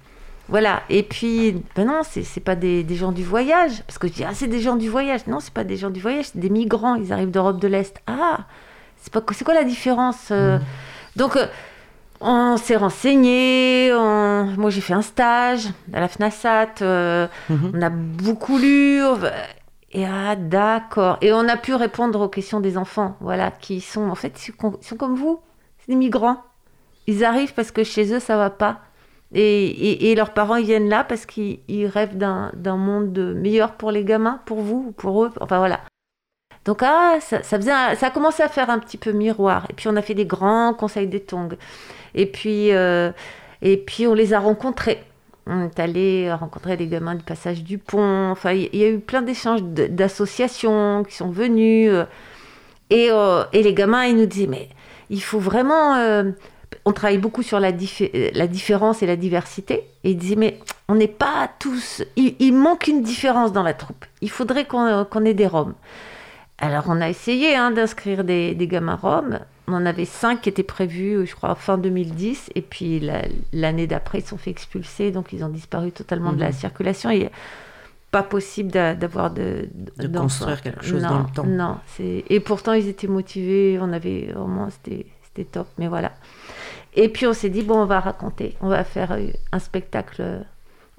Voilà. 0.50 0.82
Et 0.90 1.02
puis, 1.02 1.62
ben 1.74 1.86
non, 1.86 2.02
c'est 2.04 2.44
pas 2.44 2.54
des, 2.54 2.84
gens 2.94 3.10
du 3.10 3.24
voyage. 3.24 3.82
Parce 3.86 3.96
que 3.96 4.06
je 4.06 4.12
dis, 4.12 4.24
ah, 4.24 4.34
c'est 4.34 4.48
des 4.48 4.60
gens 4.60 4.76
du 4.76 4.90
voyage. 4.90 5.26
Non, 5.26 5.40
c'est 5.40 5.54
pas 5.54 5.64
des 5.64 5.78
gens 5.78 5.88
du 5.88 6.00
voyage, 6.00 6.26
c'est 6.26 6.38
des 6.38 6.50
migrants. 6.50 6.96
Ils 6.96 7.10
arrivent 7.10 7.30
d'Europe 7.30 7.58
de 7.58 7.68
l'Est. 7.68 8.02
Ah, 8.06 8.40
c'est 9.00 9.44
quoi 9.44 9.54
la 9.54 9.64
différence 9.64 10.28
euh? 10.30 10.58
mmh. 10.58 10.62
Donc, 11.16 11.36
euh, 11.36 11.46
on 12.20 12.58
s'est 12.58 12.76
renseigné, 12.76 13.90
moi 13.92 14.70
j'ai 14.70 14.80
fait 14.80 14.94
un 14.94 15.02
stage 15.02 15.68
à 15.92 16.00
la 16.00 16.08
FNASAT, 16.08 16.80
euh, 16.80 17.26
mhm. 17.50 17.72
on 17.74 17.82
a 17.82 17.90
beaucoup 17.90 18.56
lu, 18.56 19.02
et 19.94 20.04
ah 20.04 20.36
d'accord, 20.36 21.18
et 21.22 21.32
on 21.32 21.48
a 21.48 21.56
pu 21.56 21.74
répondre 21.74 22.20
aux 22.20 22.28
questions 22.28 22.60
des 22.60 22.76
enfants, 22.76 23.16
voilà, 23.20 23.50
qui 23.50 23.80
sont 23.80 24.08
en 24.10 24.14
fait 24.14 24.48
ils 24.48 24.54
sont 24.82 24.96
comme 24.96 25.14
vous, 25.14 25.40
c'est 25.78 25.92
des 25.92 25.96
migrants, 25.96 26.42
ils 27.06 27.24
arrivent 27.24 27.54
parce 27.54 27.70
que 27.70 27.84
chez 27.84 28.12
eux 28.12 28.20
ça 28.20 28.36
va 28.36 28.50
pas, 28.50 28.80
et, 29.32 30.10
et, 30.10 30.14
leurs 30.14 30.32
parents 30.32 30.56
ils 30.56 30.66
viennent 30.66 30.88
là 30.88 31.02
parce 31.02 31.26
qu'ils 31.26 31.86
rêvent 31.86 32.16
d'un 32.16 32.76
monde 32.76 33.18
meilleur 33.36 33.72
pour 33.72 33.90
les 33.90 34.04
gamins, 34.04 34.40
pour 34.46 34.60
vous, 34.60 34.92
pour 34.92 35.24
eux, 35.24 35.32
enfin 35.40 35.58
voilà. 35.58 35.80
Donc 36.64 36.82
ah, 36.82 37.18
ça, 37.20 37.42
ça, 37.42 37.58
faisait 37.58 37.72
ça 37.96 38.06
a 38.06 38.10
commencé 38.10 38.42
à 38.42 38.48
faire 38.48 38.70
un 38.70 38.78
petit 38.78 38.96
peu 38.96 39.12
miroir. 39.12 39.66
Et 39.70 39.74
puis 39.74 39.88
on 39.88 39.96
a 39.96 40.02
fait 40.02 40.14
des 40.14 40.24
grands 40.24 40.72
conseils 40.72 41.08
des 41.08 41.20
tongs. 41.20 41.56
Et 42.14 42.26
puis, 42.26 42.72
euh, 42.72 43.12
et 43.60 43.76
puis 43.76 44.06
on 44.06 44.14
les 44.14 44.32
a 44.32 44.40
rencontrés. 44.40 45.02
On 45.46 45.64
est 45.64 45.78
allé 45.78 46.32
rencontrer 46.32 46.76
des 46.76 46.86
gamins 46.86 47.14
du 47.14 47.24
passage 47.24 47.62
du 47.62 47.78
pont. 47.78 48.30
Enfin, 48.30 48.52
il 48.52 48.74
y 48.74 48.84
a 48.84 48.88
eu 48.88 48.98
plein 48.98 49.22
d'échanges 49.22 49.62
d'associations 49.62 51.04
qui 51.04 51.14
sont 51.14 51.30
venus. 51.30 51.90
Euh, 51.90 52.04
et, 52.90 53.08
euh, 53.10 53.44
et, 53.52 53.62
les 53.62 53.74
gamins, 53.74 54.04
ils 54.04 54.16
nous 54.16 54.26
disaient, 54.26 54.46
mais 54.46 54.68
il 55.10 55.22
faut 55.22 55.38
vraiment... 55.38 55.96
on 56.86 56.92
travaille 56.92 57.18
beaucoup 57.18 57.42
sur 57.42 57.60
la, 57.60 57.70
la, 57.70 58.46
différence 58.46 59.02
et 59.02 59.06
la 59.06 59.16
diversité. 59.16 59.88
Et 60.04 60.12
ils 60.12 60.16
disaient, 60.16 60.36
mais 60.36 60.60
on 60.88 60.94
n'est 60.94 61.08
pas 61.08 61.50
tous... 61.58 62.02
Il, 62.16 62.54
manque 62.54 62.86
une 62.86 63.02
différence 63.02 63.52
dans 63.52 63.62
la 63.62 63.74
troupe. 63.74 64.04
Il 64.20 64.30
faudrait 64.30 64.66
qu'on 64.66 65.24
ait 65.24 65.34
des 65.34 65.46
Roms. 65.46 65.74
Alors 66.58 66.84
on 66.88 67.00
a 67.00 67.08
essayé 67.08 67.56
hein, 67.56 67.70
d'inscrire 67.70 68.24
des, 68.24 68.54
des 68.54 68.68
gamins 68.68 68.94
roms 68.94 69.40
on 69.66 69.74
en 69.74 69.86
avait 69.86 70.04
cinq 70.04 70.42
qui 70.42 70.48
étaient 70.48 70.62
prévus, 70.62 71.26
je 71.26 71.34
crois, 71.34 71.54
fin 71.54 71.78
2010. 71.78 72.50
Et 72.54 72.62
puis 72.62 73.00
l'année 73.52 73.86
d'après, 73.86 74.18
ils 74.18 74.26
sont 74.26 74.36
fait 74.36 74.50
expulser, 74.50 75.10
donc 75.10 75.32
ils 75.32 75.44
ont 75.44 75.48
disparu 75.48 75.92
totalement 75.92 76.32
de 76.32 76.40
la 76.40 76.48
mhm. 76.48 76.52
circulation. 76.52 77.10
Et 77.10 77.30
pas 78.10 78.22
possible 78.22 78.70
d'avoir 78.70 79.30
de, 79.30 79.68
de, 79.96 80.06
construire 80.06 80.62
quelque 80.62 80.84
chose 80.84 81.02
dans 81.02 81.20
le 81.20 81.34
temps. 81.34 81.44
Non, 81.44 81.78
et 81.98 82.40
pourtant 82.40 82.72
ils 82.72 82.88
étaient 82.88 83.08
motivés. 83.08 83.78
On 83.80 83.92
avait 83.92 84.32
vraiment, 84.32 84.68
c'était 84.70 85.44
top. 85.44 85.66
Mais 85.78 85.88
voilà. 85.88 86.12
Et 86.94 87.08
puis 87.08 87.26
on 87.26 87.32
s'est 87.32 87.48
dit 87.48 87.62
bon, 87.62 87.78
on 87.78 87.86
va 87.86 88.00
raconter, 88.00 88.56
on 88.60 88.68
va 88.68 88.84
faire 88.84 89.18
un 89.50 89.58
spectacle, 89.58 90.44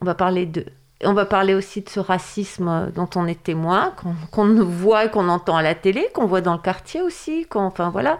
on 0.02 0.06
va 0.06 0.14
parler 0.14 0.46
de, 0.46 0.66
on 1.04 1.14
va 1.14 1.26
parler 1.26 1.54
aussi 1.54 1.82
de 1.82 1.90
ce 1.90 2.00
racisme 2.00 2.92
dont 2.94 3.10
on 3.16 3.28
est 3.28 3.42
témoin, 3.42 3.94
qu'on 4.32 4.54
voit 4.64 5.06
et 5.06 5.10
qu'on 5.10 5.30
entend 5.30 5.56
à 5.56 5.62
la 5.62 5.76
télé, 5.76 6.08
qu'on 6.14 6.26
voit 6.26 6.42
dans 6.42 6.54
le 6.54 6.60
quartier 6.60 7.02
aussi, 7.02 7.46
enfin 7.54 7.90
voilà. 7.90 8.20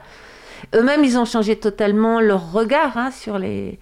Eux-mêmes, 0.74 1.04
ils 1.04 1.18
ont 1.18 1.26
changé 1.26 1.56
totalement 1.56 2.20
leur 2.20 2.52
regard 2.52 2.98
hein, 2.98 3.12
sur 3.12 3.38
les 3.38 3.80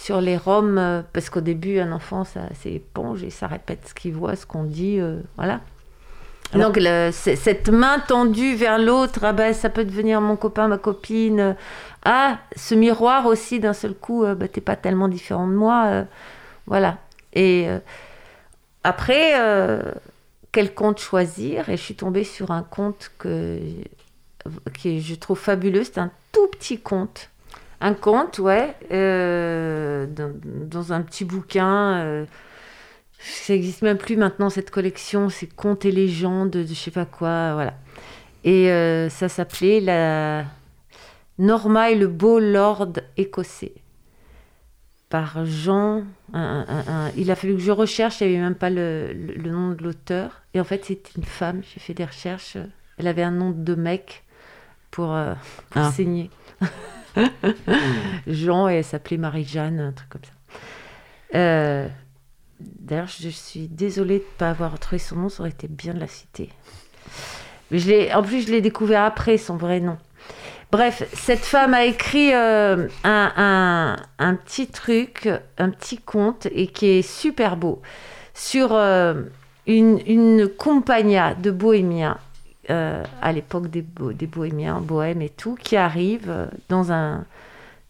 sur 0.00 0.20
les 0.20 0.36
Roms, 0.36 0.78
euh, 0.78 1.02
parce 1.12 1.28
qu'au 1.28 1.42
début, 1.42 1.78
un 1.78 1.92
enfant, 1.92 2.24
ça, 2.24 2.40
c'est 2.54 2.72
éponge 2.72 3.22
et 3.22 3.28
ça 3.30 3.46
répète 3.46 3.80
ce 3.86 3.94
qu'il 3.94 4.14
voit, 4.14 4.34
ce 4.34 4.46
qu'on 4.46 4.64
dit, 4.64 4.98
euh, 4.98 5.20
voilà. 5.36 5.60
Donc 6.54 6.80
cette 7.12 7.68
main 7.68 8.00
tendue 8.00 8.56
vers 8.56 8.78
l'autre, 8.78 9.20
ah 9.22 9.32
ben, 9.32 9.54
ça 9.54 9.68
peut 9.68 9.84
devenir 9.84 10.20
mon 10.20 10.34
copain, 10.34 10.66
ma 10.66 10.78
copine. 10.78 11.54
Ah, 12.04 12.38
ce 12.56 12.74
miroir 12.74 13.26
aussi, 13.26 13.60
d'un 13.60 13.72
seul 13.72 13.94
coup, 13.94 14.24
euh, 14.24 14.34
bah, 14.34 14.48
t'es 14.48 14.60
pas 14.60 14.74
tellement 14.74 15.06
différent 15.06 15.46
de 15.46 15.52
moi. 15.52 16.06
voilà. 16.66 16.98
Et 17.34 17.68
après, 18.82 19.34
quel 20.50 20.74
conte 20.74 20.98
choisir? 20.98 21.68
Et 21.68 21.76
je 21.76 21.82
suis 21.82 21.94
tombée 21.94 22.24
sur 22.24 22.50
un 22.50 22.64
conte 22.64 23.12
que 23.18 23.60
qui 24.74 25.00
je 25.00 25.14
trouve 25.14 25.38
fabuleux. 25.38 25.84
C'est 25.84 25.98
un 25.98 26.10
tout 26.32 26.46
petit 26.48 26.78
conte. 26.78 27.30
Un 27.80 27.94
conte, 27.94 28.38
ouais, 28.38 28.74
euh, 28.92 30.06
dans, 30.06 30.92
un 30.92 31.00
petit 31.00 31.24
bouquin. 31.24 31.98
Euh, 31.98 32.26
ça 33.18 33.54
n'existe 33.54 33.82
même 33.82 33.96
plus 33.96 34.16
maintenant, 34.16 34.50
cette 34.50 34.70
collection. 34.70 35.30
C'est 35.30 35.46
Contes 35.46 35.86
et 35.86 35.92
légendes 35.92 36.50
de, 36.50 36.62
je 36.62 36.74
sais 36.74 36.90
pas 36.90 37.06
quoi, 37.06 37.54
voilà. 37.54 37.74
Et 38.44 38.70
euh, 38.70 39.08
ça 39.08 39.28
s'appelait 39.28 39.80
la 39.80 40.44
Norma 41.38 41.90
et 41.90 41.94
le 41.94 42.06
beau 42.06 42.38
lord 42.38 42.88
écossais. 43.16 43.74
Par 45.08 45.44
Jean. 45.44 46.04
il 47.16 47.30
a 47.30 47.34
fallu 47.34 47.54
que 47.54 47.60
je 47.60 47.72
recherche, 47.72 48.20
il 48.20 48.28
n'y 48.28 48.34
avait 48.36 48.44
même 48.44 48.54
pas 48.54 48.70
le, 48.70 49.12
le 49.12 49.50
nom 49.50 49.70
de 49.70 49.82
l'auteur. 49.82 50.42
Et 50.54 50.60
en 50.60 50.64
fait, 50.64 50.84
c'était 50.84 51.12
une 51.16 51.24
femme. 51.24 51.62
J'ai 51.72 51.80
fait 51.80 51.94
des 51.94 52.04
recherches. 52.04 52.56
Elle 52.98 53.08
avait 53.08 53.22
un 53.22 53.32
nom 53.32 53.50
de 53.50 53.74
mec 53.74 54.22
pour, 54.90 55.14
euh, 55.14 55.34
ah. 55.74 55.90
Jean 58.26 58.68
et 58.68 58.74
elle 58.76 58.84
s'appelait 58.84 59.16
Marie-Jeanne, 59.16 59.80
un 59.80 59.92
truc 59.92 60.08
comme 60.08 60.22
ça. 60.24 60.32
Euh, 61.34 61.88
d'ailleurs, 62.60 63.08
je 63.08 63.28
suis 63.28 63.68
désolée 63.68 64.18
de 64.18 64.24
ne 64.24 64.38
pas 64.38 64.50
avoir 64.50 64.78
trouvé 64.78 64.98
son 64.98 65.16
nom, 65.16 65.28
ça 65.28 65.40
aurait 65.40 65.50
été 65.50 65.68
bien 65.68 65.94
de 65.94 66.00
la 66.00 66.06
citer. 66.06 66.50
Mais 67.70 67.78
je 67.78 68.14
en 68.14 68.22
plus, 68.22 68.46
je 68.46 68.52
l'ai 68.52 68.60
découvert 68.60 69.04
après, 69.04 69.38
son 69.38 69.56
vrai 69.56 69.80
nom. 69.80 69.96
Bref, 70.72 71.02
cette 71.12 71.44
femme 71.44 71.74
a 71.74 71.84
écrit 71.84 72.32
euh, 72.32 72.88
un, 73.02 73.96
un, 74.18 74.34
petit 74.36 74.68
truc, 74.68 75.28
un 75.58 75.70
petit 75.70 75.98
conte, 75.98 76.46
et 76.52 76.68
qui 76.68 76.86
est 76.86 77.02
super 77.02 77.56
beau, 77.56 77.82
sur 78.34 78.72
une, 78.72 80.00
une 80.06 80.48
compagnia 80.48 81.34
de 81.34 81.50
bohémiens 81.50 82.18
euh, 82.70 83.02
à 83.20 83.32
l'époque 83.32 83.66
des, 83.66 83.82
bohémiens, 83.82 84.80
bohèmes 84.80 85.22
et 85.22 85.28
tout, 85.28 85.56
qui 85.56 85.76
arrivent 85.76 86.30
euh, 86.30 87.18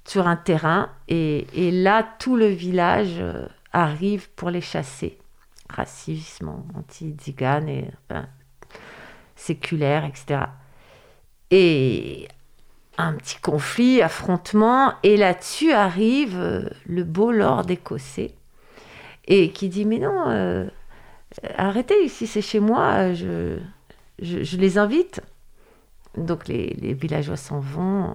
sur 0.07 0.27
un 0.27 0.37
terrain 0.37 0.89
et, 1.07 1.45
là, 1.71 2.03
tout 2.19 2.35
le 2.35 2.47
village 2.47 3.17
euh, 3.19 3.47
arrive 3.75 4.31
pour 4.31 4.49
les 4.49 4.63
chasser. 4.63 5.19
Racisme, 5.69 6.51
anti-Zigane 6.75 7.91
séculaire, 9.37 10.07
etc. 10.07 10.47
Et 11.51 12.27
un 12.97 13.13
petit 13.13 13.39
conflit, 13.39 14.01
affrontement, 14.01 14.95
et 15.03 15.19
là-dessus 15.19 15.73
arrive 15.73 16.71
le 16.87 17.05
beau 17.05 17.33
lord 17.33 17.71
écossais 17.71 18.33
et 19.27 19.51
qui 19.51 19.69
dit 19.69 19.85
Mais 19.85 19.99
non, 19.99 20.69
arrêtez, 21.57 22.05
ici 22.05 22.27
c'est 22.27 22.43
chez 22.43 22.61
moi, 22.61 23.15
je 23.15 23.59
je, 24.21 24.57
les 24.57 24.79
invite. 24.79 25.21
Donc 26.17 26.49
les, 26.49 26.95
villageois 26.95 27.37
s'en 27.37 27.61
vont 27.61 28.15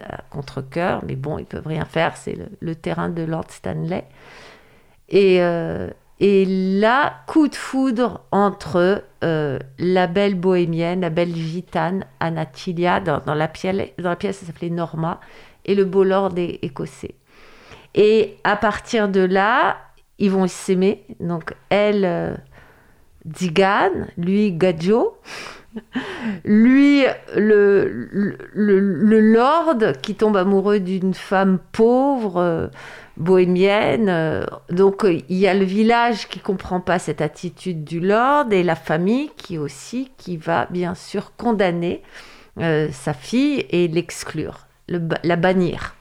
à 0.00 0.22
contre-coeur, 0.30 1.04
mais 1.06 1.16
bon, 1.16 1.38
ils 1.38 1.46
peuvent 1.46 1.66
rien 1.66 1.84
faire, 1.84 2.16
c'est 2.16 2.36
le, 2.60 2.74
terrain 2.74 3.08
de 3.08 3.22
Lord 3.22 3.46
Stanley. 3.50 4.04
Et, 5.08 5.40
euh, 5.40 5.88
et 6.20 6.44
là, 6.46 7.20
coup 7.26 7.48
de 7.48 7.54
foudre 7.54 8.22
entre 8.32 9.04
euh, 9.22 9.58
la 9.78 10.06
belle 10.06 10.34
bohémienne, 10.34 11.02
la 11.02 11.10
belle 11.10 11.34
gitane, 11.34 12.04
Anatilia, 12.18 13.00
dans, 13.00 13.20
dans, 13.20 13.34
la, 13.34 13.48
pièce, 13.48 13.90
dans 13.98 14.10
la 14.10 14.16
pièce, 14.16 14.38
ça 14.38 14.46
s'appelait 14.46 14.70
Norma, 14.70 15.20
et 15.64 15.74
le 15.74 15.84
beau 15.84 16.04
lord 16.04 16.32
écossais. 16.36 17.14
Et 17.94 18.36
à 18.42 18.56
partir 18.56 19.08
de 19.08 19.20
là, 19.20 19.76
ils 20.18 20.30
vont 20.30 20.48
s'aimer. 20.48 21.04
Donc 21.20 21.54
elle... 21.70 22.36
Digan, 23.24 23.90
lui 24.16 24.52
Gadjo, 24.52 25.16
lui 26.44 27.04
le, 27.34 28.08
le, 28.52 29.20
lord 29.20 29.76
qui 30.02 30.14
tombe 30.14 30.36
amoureux 30.36 30.80
d'une 30.80 31.14
femme 31.14 31.58
pauvre, 31.72 32.36
euh, 32.36 32.68
bohémienne. 33.16 34.08
Euh, 34.08 34.44
donc 34.70 35.04
il 35.04 35.36
y 35.36 35.46
a 35.46 35.54
le 35.54 35.64
village 35.64 36.28
qui 36.28 36.40
comprend 36.40 36.80
pas 36.80 36.98
cette 36.98 37.20
attitude 37.20 37.84
du 37.84 38.00
lord 38.00 38.52
et 38.52 38.62
la 38.62 38.76
famille 38.76 39.30
qui 39.36 39.58
aussi 39.58 40.10
qui 40.16 40.36
va 40.36 40.66
bien 40.70 40.94
sûr 40.94 41.32
condamner 41.36 42.02
euh, 42.60 42.88
sa 42.92 43.14
fille 43.14 43.66
et 43.70 43.88
l'exclure, 43.88 44.66
la 44.88 45.36
bannir. 45.36 45.94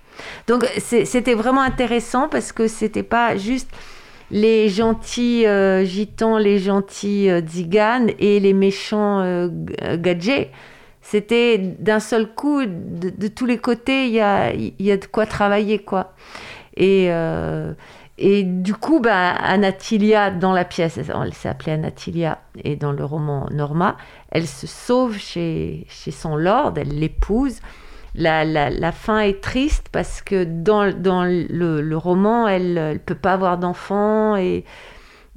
Donc 0.48 0.66
c'était 0.78 1.34
vraiment 1.34 1.62
intéressant 1.62 2.30
parce 2.30 2.52
que 2.52 2.68
c'était 2.68 3.04
pas 3.04 3.36
juste 3.38 3.70
les 4.34 4.68
gentils 4.68 5.46
euh, 5.46 5.86
gitans, 5.86 6.40
les 6.40 6.58
gentils 6.58 7.30
euh, 7.30 7.42
et 8.20 8.40
les 8.40 8.54
méchants 8.54 9.22
euh, 9.22 9.48
gadgets. 9.96 10.50
C'était 11.02 11.58
d'un 11.58 12.00
seul 12.00 12.34
coup, 12.34 12.64
de, 12.66 13.28
tous 13.28 13.46
les 13.46 13.60
côtés, 13.60 14.08
il 14.08 14.14
y 14.14 14.22
a, 14.22 14.54
y 14.54 14.92
a 14.92 14.98
de 14.98 15.06
quoi 15.06 15.26
travailler, 15.26 15.80
quoi. 15.80 16.14
Et, 16.76 17.08
euh, 17.10 17.74
et 18.18 18.44
du 18.44 18.74
coup, 18.74 19.00
bah, 19.00 19.32
Anatilia, 19.32 20.32
dans 20.32 20.54
la 20.54 20.66
pièce, 20.66 20.98
elle 20.98 21.34
s'appelait 21.34 21.74
Anatilia, 21.74 22.40
et 22.64 22.76
dans 22.76 22.92
le 22.92 23.06
roman 23.06 23.48
Norma, 23.52 23.98
elle 24.32 24.48
se 24.48 24.66
sauve 24.66 25.18
chez, 25.18 25.86
chez 25.90 26.12
son 26.12 26.38
lord, 26.38 26.74
elle 26.78 26.98
l'épouse, 26.98 27.60
la, 28.16 28.92
fin 28.92 29.20
est 29.20 29.42
triste 29.42 29.88
parce 29.92 30.22
que 30.22 30.44
dans, 30.44 30.84
le, 31.26 31.96
roman, 31.96 32.48
elle 32.48 32.74
ne 32.74 32.98
peut 32.98 33.16
pas 33.16 33.34
avoir 33.34 33.58
d'enfant 33.58 34.36
et, 34.36 34.66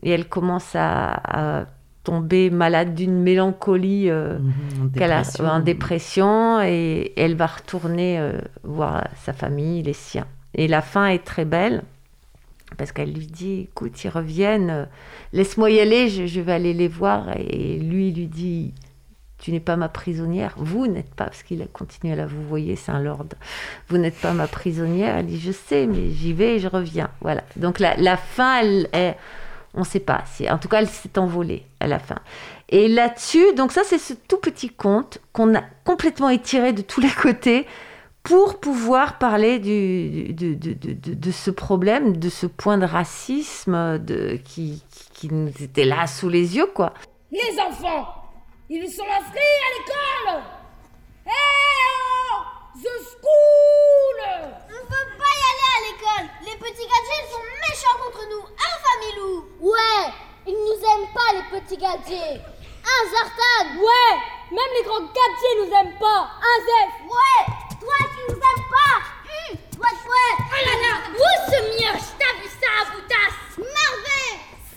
elle 0.04 0.28
commence 0.28 0.72
à, 0.74 1.66
tombée 2.04 2.50
malade 2.50 2.94
d'une 2.94 3.20
mélancolie 3.20 4.10
euh, 4.10 4.38
Mhm, 4.38 4.92
qu'elle 4.92 5.10
a 5.10 5.22
dépression. 5.22 5.44
en 5.44 5.58
dépression 5.58 6.62
et 6.62 7.12
elle 7.16 7.34
va 7.34 7.46
retourner 7.46 8.20
euh, 8.20 8.38
voir 8.62 9.08
sa 9.24 9.32
famille, 9.32 9.82
les 9.82 9.92
siens. 9.92 10.26
Et 10.54 10.68
la 10.68 10.82
fin 10.82 11.08
est 11.08 11.24
très 11.24 11.44
belle 11.44 11.82
parce 12.76 12.92
qu'elle 12.92 13.12
lui 13.12 13.26
dit 13.26 13.62
écoute, 13.62 14.04
ils 14.04 14.08
reviennent, 14.08 14.70
euh, 14.70 14.84
laisse-moi 15.32 15.70
y 15.70 15.80
aller, 15.80 16.08
je, 16.08 16.26
je 16.26 16.40
vais 16.40 16.52
aller 16.52 16.74
les 16.74 16.86
voir. 16.86 17.36
Et 17.36 17.78
lui 17.80 18.10
il 18.10 18.14
lui 18.14 18.26
dit 18.28 18.72
tu 19.38 19.52
n'es 19.52 19.60
pas 19.60 19.76
ma 19.76 19.88
prisonnière, 19.88 20.54
vous 20.56 20.86
n'êtes 20.86 21.14
pas, 21.14 21.24
parce 21.26 21.42
qu'il 21.42 21.60
a 21.62 21.66
continué 21.66 22.12
à 22.14 22.16
la 22.16 22.26
vous 22.26 22.42
voyez, 22.48 22.74
c'est 22.76 22.90
un 22.92 23.00
lord, 23.00 23.24
vous 23.88 23.98
n'êtes 23.98 24.18
pas 24.18 24.32
ma 24.32 24.46
prisonnière. 24.46 25.16
Elle 25.18 25.26
dit 25.26 25.38
je 25.40 25.52
sais, 25.52 25.86
mais 25.86 26.10
j'y 26.10 26.32
vais 26.32 26.56
et 26.56 26.58
je 26.58 26.68
reviens. 26.68 27.10
Voilà. 27.20 27.42
Donc 27.56 27.78
la, 27.78 27.96
la 27.96 28.16
fin, 28.16 28.60
elle, 28.60 28.88
elle- 28.92 29.16
on 29.74 29.80
ne 29.80 29.84
sait 29.84 30.00
pas. 30.00 30.24
En 30.50 30.56
tout 30.56 30.68
cas, 30.68 30.78
elle 30.80 30.88
s'est 30.88 31.18
envolée 31.18 31.66
à 31.80 31.86
la 31.86 31.98
fin. 31.98 32.16
Et 32.70 32.88
là-dessus, 32.88 33.44
donc 33.54 33.72
ça, 33.72 33.82
c'est 33.84 33.98
ce 33.98 34.14
tout 34.14 34.38
petit 34.38 34.70
conte 34.70 35.18
qu'on 35.34 35.54
a 35.54 35.60
complètement 35.84 36.30
étiré 36.30 36.72
de 36.72 36.80
tous 36.80 37.02
les 37.02 37.10
côtés 37.10 37.66
pour 38.22 38.58
pouvoir 38.58 39.18
parler 39.18 39.58
de, 39.58 40.32
de, 40.32 40.54
de, 40.54 40.74
de- 41.14 41.30
ce 41.30 41.50
problème, 41.50 42.16
de 42.16 42.28
ce 42.30 42.46
point 42.46 42.78
de 42.78 42.86
racisme 42.86 44.02
qui, 44.44 44.82
qui, 44.90 45.08
qui 45.12 45.28
nous 45.34 45.48
était 45.60 45.84
là 45.84 46.06
sous 46.06 46.28
les 46.30 46.56
yeux, 46.56 46.66
quoi. 46.74 46.94
Les 47.30 47.60
enfants, 47.60 48.06
ils 48.68 48.90
sont 48.90 49.04
inscrits 49.04 49.60
à 49.66 49.70
l'école 49.78 50.42
Eh 51.26 51.30
oh 51.30 52.34
The 52.76 52.94
school 53.08 54.18
On 54.68 54.86
peut 54.86 55.10
pas 55.18 55.32
y 55.32 55.44
aller 55.50 55.70
à 55.76 55.80
l'école. 55.86 56.26
Les 56.44 56.56
petits 56.56 56.86
gadgets 56.86 57.30
sont 57.30 57.46
méchants 57.64 57.98
contre 58.04 58.22
nous. 58.28 58.44
Hein, 58.44 58.74
Familou 58.84 59.44
Ouais, 59.60 60.12
ils 60.46 60.52
nous 60.52 60.80
aiment 60.90 61.12
pas 61.14 61.32
les 61.34 61.60
petits 61.60 61.76
gadgets. 61.78 62.40
Hein, 62.84 63.00
Zartan 63.10 63.78
Ouais 63.80 64.12
Même 64.52 64.72
les 64.78 64.84
grands 64.84 65.00
gadgets 65.00 65.56
nous 65.58 65.72
aiment 65.74 65.98
pas 65.98 66.30
Un 66.42 66.56
Zef 66.66 66.92
Ouais, 67.06 67.42
toi 67.80 67.96
qui 67.98 68.32
nous 68.32 68.36
aimes 68.36 68.66
pas. 68.70 68.96
Hum, 69.26 69.56
ouais, 69.78 69.96
ouais. 70.10 70.34
Oh 70.38 70.60
là 70.66 70.74
là 70.84 70.92
Où 71.14 71.50
ce 71.50 71.58
mioche 71.76 72.08
T'as 72.18 72.34
vu 72.42 72.48
ça 72.48 72.70
à 72.82 72.84
boutasse 72.92 73.40
Marvin, 73.58 74.30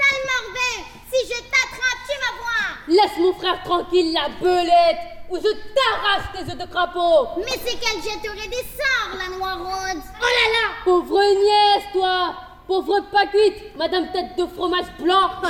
sale 0.10 0.24
Marvin, 0.26 0.78
si 1.12 1.20
je 1.28 1.40
t'attrape, 1.42 2.02
tu 2.08 2.16
vas 2.20 2.34
voir. 2.42 2.70
Laisse 2.88 3.18
mon 3.20 3.34
frère 3.34 3.64
tranquille, 3.64 4.14
la 4.14 4.30
belette 4.40 5.02
Ou 5.30 5.38
je 5.38 5.52
t'arrache 5.76 6.32
tes 6.34 6.52
œufs 6.52 6.58
de 6.58 6.66
crapaud 6.66 7.28
Mais 7.38 7.60
c'est 7.64 7.78
qu'elle 7.80 8.02
jetterait 8.02 8.48
des 8.48 8.66
sorts, 8.78 9.16
la 9.18 9.30
noironde. 9.38 10.02
Oh 10.20 10.22
là 10.22 10.46
là 10.54 10.66
Pauvre 10.84 11.22
nièce, 11.22 11.86
toi 11.94 12.36
Pauvre 12.68 13.02
pas 13.12 13.28
cuite 13.28 13.76
Madame 13.78 14.12
tête 14.12 14.36
de 14.38 14.46
fromage 14.48 14.92
blanc 15.00 15.30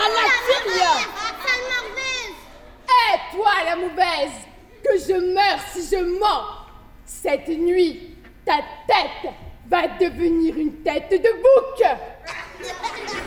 À 0.00 0.08
la 0.10 0.26
Syria 0.46 0.92
Sale 1.44 1.64
Marvin. 1.68 2.26
Eh, 2.86 3.36
toi, 3.36 3.52
la 3.64 3.76
mauvaise, 3.76 4.36
que 4.84 4.92
je 4.98 5.14
meurs 5.34 5.60
si 5.72 5.80
je 5.90 6.02
mens. 6.18 6.44
Cette 7.04 7.48
nuit, 7.48 8.16
ta 8.44 8.58
tête 8.86 9.32
va 9.68 9.86
devenir 10.00 10.56
une 10.56 10.82
tête 10.82 11.10
de 11.10 11.16
bouc. 11.18 11.82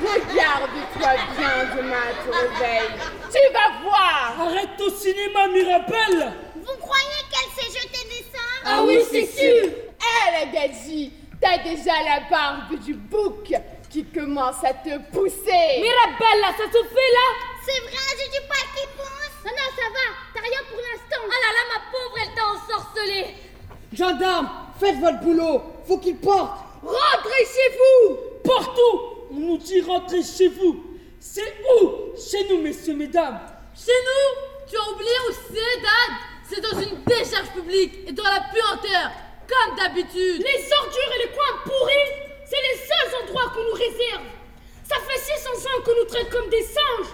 Regarde-toi 0.03 1.13
bien 1.37 1.75
demain 1.75 1.95
à 1.95 2.13
ton 2.25 2.31
réveil. 2.31 2.89
Tu 3.31 3.53
vas 3.53 3.81
voir. 3.83 4.35
Arrête 4.47 4.81
au 4.81 4.89
cinéma, 4.89 5.47
Mirabelle 5.47 6.33
Vous 6.55 6.77
croyez 6.79 7.21
qu'elle 7.29 7.63
s'est 7.63 7.79
jetée 7.79 8.07
des 8.09 8.25
sorts 8.31 8.61
Ah 8.65 8.83
oui, 8.83 8.99
c'est 9.09 9.25
sûr. 9.25 9.69
Eh, 9.69 10.31
la 10.39 10.51
Gadji, 10.51 11.13
t'as 11.39 11.59
déjà 11.59 11.93
la 12.03 12.21
barbe 12.29 12.79
du 12.79 12.93
bouc 12.95 13.53
qui 13.89 14.05
commence 14.05 14.63
à 14.63 14.73
te 14.73 14.97
pousser. 15.11 15.79
Mirabelle, 15.79 16.41
là, 16.41 16.47
ça 16.57 16.65
se 16.65 16.83
fait 16.87 17.11
là? 17.13 17.27
C'est 17.63 17.81
vrai, 17.81 18.17
j'ai 18.17 18.39
du 18.39 18.47
poil 18.47 18.67
qui 18.75 18.87
pousse. 18.97 19.45
Non, 19.45 19.51
non, 19.51 19.69
ça 19.75 19.87
va, 19.93 20.07
t'as 20.33 20.41
rien 20.41 20.59
pour 20.69 20.77
l'instant. 20.77 21.23
Ah 21.25 21.39
là 21.41 21.51
là, 21.53 21.63
ma 21.73 21.79
pauvre, 21.91 22.15
elle 22.21 22.33
t'a 22.35 22.45
ensorcelée. 22.47 23.35
Gendarme, 23.93 24.49
faites 24.81 24.99
votre 24.99 25.19
boulot. 25.19 25.61
Faut 25.87 25.97
qu'il 25.97 26.17
porte. 26.17 26.59
Rentrez 26.83 27.45
chez 27.45 27.77
vous. 27.77 28.17
Partout 28.43 29.27
On 29.31 29.35
nous 29.35 29.57
dit 29.57 29.81
rentrer 29.81 30.23
chez 30.23 30.47
vous 30.47 30.83
C'est 31.19 31.53
où? 31.69 32.17
Chez 32.17 32.47
nous, 32.49 32.61
messieurs, 32.61 32.95
mesdames 32.95 33.39
Chez 33.75 33.91
nous, 33.91 34.67
tu 34.67 34.75
as 34.75 34.91
oublié 34.91 35.11
où 35.29 35.33
c'est, 35.47 35.81
Dad 35.81 36.11
C'est 36.49 36.61
dans 36.61 36.81
une 36.81 37.03
décharge 37.03 37.51
publique 37.53 37.93
et 38.07 38.11
dans 38.11 38.23
la 38.23 38.41
puanteur, 38.51 39.11
comme 39.47 39.77
d'habitude. 39.77 40.41
Les 40.41 40.73
ordures 40.73 41.13
et 41.15 41.27
les 41.27 41.31
coins 41.31 41.61
pourris, 41.63 42.11
c'est 42.45 42.61
les 42.61 42.77
seuls 42.79 43.21
endroits 43.23 43.51
qu'on 43.53 43.63
nous 43.63 43.73
réserve. 43.73 44.25
Ça 44.89 44.95
fait 45.07 45.19
600 45.19 45.49
ans 45.51 45.81
qu'on 45.85 45.95
nous 45.95 46.05
traite 46.05 46.29
comme 46.29 46.49
des 46.49 46.63
singes. 46.63 47.13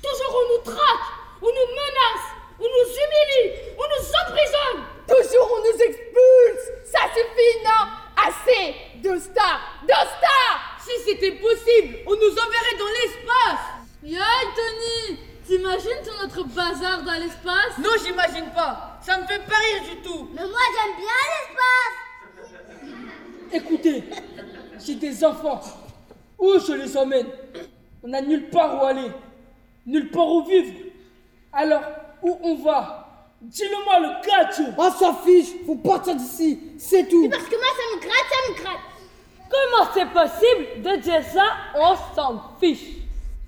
Toujours 0.00 0.42
on 0.44 0.56
nous 0.56 0.72
traque, 0.72 1.08
on 1.42 1.46
nous 1.46 1.70
menace, 1.74 2.37
on 2.60 2.64
nous 2.64 2.88
humilie, 3.02 3.46
on 3.76 3.86
nous 3.88 4.06
emprisonne. 4.22 4.84
Toujours 5.06 5.48
on 5.52 5.60
nous 5.60 5.80
expulse. 5.80 6.64
Ça 6.84 7.00
suffit, 7.14 7.64
non? 7.64 7.82
Assez. 8.16 8.74
Dosta. 8.96 9.60
Dosta. 9.82 10.38
Si 10.80 10.92
c'était 11.04 11.32
possible, 11.32 11.98
on 12.06 12.14
nous 12.14 12.32
enverrait 12.32 12.78
dans 12.78 12.92
l'espace. 13.00 13.64
Yaï, 14.02 14.46
Tony, 14.56 15.18
t'imagines 15.46 16.02
tout 16.04 16.16
notre 16.22 16.44
bazar 16.44 17.02
dans 17.02 17.14
l'espace? 17.14 17.78
Non, 17.78 17.90
j'imagine 18.04 18.50
pas. 18.54 18.98
Ça 19.02 19.18
me 19.18 19.26
fait 19.26 19.38
pas 19.38 19.56
rire 19.56 19.82
du 19.90 19.96
tout. 20.02 20.28
Mais 20.34 20.42
moi, 20.42 20.60
j'aime 20.74 20.96
bien 20.96 21.18
l'espace. 21.34 22.68
Écoutez, 23.52 24.04
j'ai 24.84 24.94
des 24.94 25.24
enfants. 25.24 25.60
Où 26.38 26.58
je 26.58 26.72
les 26.72 26.96
emmène? 26.96 27.26
On 28.02 28.08
n'a 28.08 28.20
nulle 28.20 28.48
part 28.48 28.80
où 28.80 28.86
aller, 28.86 29.10
nulle 29.86 30.10
part 30.10 30.28
où 30.28 30.44
vivre. 30.44 30.72
Alors, 31.52 31.82
où 32.22 32.38
on 32.42 32.54
va 32.56 33.04
Dis-le-moi 33.40 34.00
le 34.00 34.26
catch 34.26 34.68
On 34.76 34.90
s'en 34.90 35.14
fiche. 35.14 35.46
Faut 35.64 35.76
partir 35.76 36.16
d'ici. 36.16 36.58
C'est 36.78 37.08
tout. 37.08 37.28
Parce 37.28 37.44
que 37.44 37.54
moi, 37.54 37.66
ça 37.76 37.96
me 37.96 38.00
gratte, 38.00 38.26
ça 38.30 38.50
me 38.50 38.62
gratte. 38.62 38.80
Comment 39.50 39.90
c'est 39.94 40.06
possible 40.06 40.82
de 40.82 40.96
dire 41.00 41.22
ça? 41.32 41.44
On 41.76 41.94
s'en 42.14 42.42
fiche. 42.60 42.96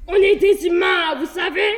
On 0.07 0.15
est 0.15 0.37
des 0.37 0.67
humains, 0.67 1.17
vous 1.19 1.27
savez? 1.27 1.75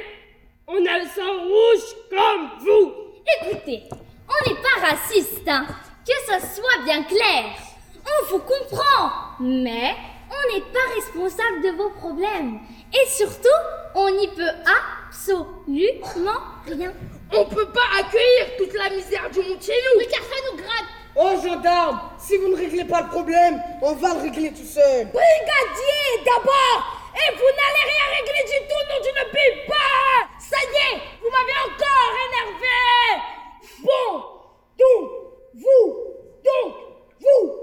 On 0.66 0.76
a 0.76 0.98
le 0.98 1.06
sang 1.06 1.42
rouge 1.42 1.96
comme 2.10 2.50
vous. 2.60 2.92
Écoutez, 3.40 3.82
on 3.90 4.48
n'est 4.48 4.60
pas 4.60 4.88
raciste, 4.88 5.48
hein. 5.48 5.66
Que 6.06 6.12
ça 6.26 6.40
soit 6.40 6.84
bien 6.84 7.02
clair. 7.04 7.44
On 8.04 8.26
vous 8.30 8.40
comprend, 8.40 9.10
mais 9.40 9.94
on 10.30 10.54
n'est 10.54 10.60
pas 10.60 10.94
responsable 10.94 11.62
de 11.62 11.76
vos 11.76 11.90
problèmes. 11.90 12.60
Et 12.92 13.08
surtout, 13.08 13.48
on 13.94 14.10
n'y 14.10 14.28
peut 14.28 14.50
absolument 15.12 16.40
rien. 16.66 16.92
On 17.32 17.44
peut 17.44 17.68
pas 17.68 18.00
accueillir 18.00 18.56
toute 18.56 18.72
la 18.74 18.90
misère 18.90 19.28
du 19.30 19.40
monde 19.40 19.62
chez 19.62 19.72
nous. 19.72 19.98
Oui, 19.98 20.06
car 20.10 20.20
ça 20.22 20.50
nous 20.50 20.56
gratte. 20.56 20.88
Oh, 21.14 21.46
gendarme, 21.46 22.00
si 22.18 22.36
vous 22.38 22.48
ne 22.48 22.56
réglez 22.56 22.84
pas 22.84 23.02
le 23.02 23.08
problème, 23.08 23.60
on 23.82 23.92
va 23.92 24.14
le 24.14 24.22
régler 24.22 24.50
tout 24.50 24.64
seul. 24.64 25.06
Brigadier, 25.06 26.24
d'abord 26.24 27.12
Et 27.14 27.34
vous 27.34 27.44
n'allez 27.44 27.84
rien 27.92 28.06
régler 28.16 28.44
du 28.46 28.66
tout, 28.66 28.82
non, 28.88 28.98
je 29.04 29.10
ne 29.10 29.30
paye 29.30 29.66
pas 29.66 30.28
Ça 30.40 30.56
y 30.56 30.94
est, 30.94 31.00
vous 31.20 31.28
m'avez 31.28 31.58
encore 31.68 32.14
énervé 32.28 32.80
Bon, 33.84 34.24
donc, 34.78 35.10
vous, 35.54 35.86
donc, 36.42 36.74
vous, 37.20 37.58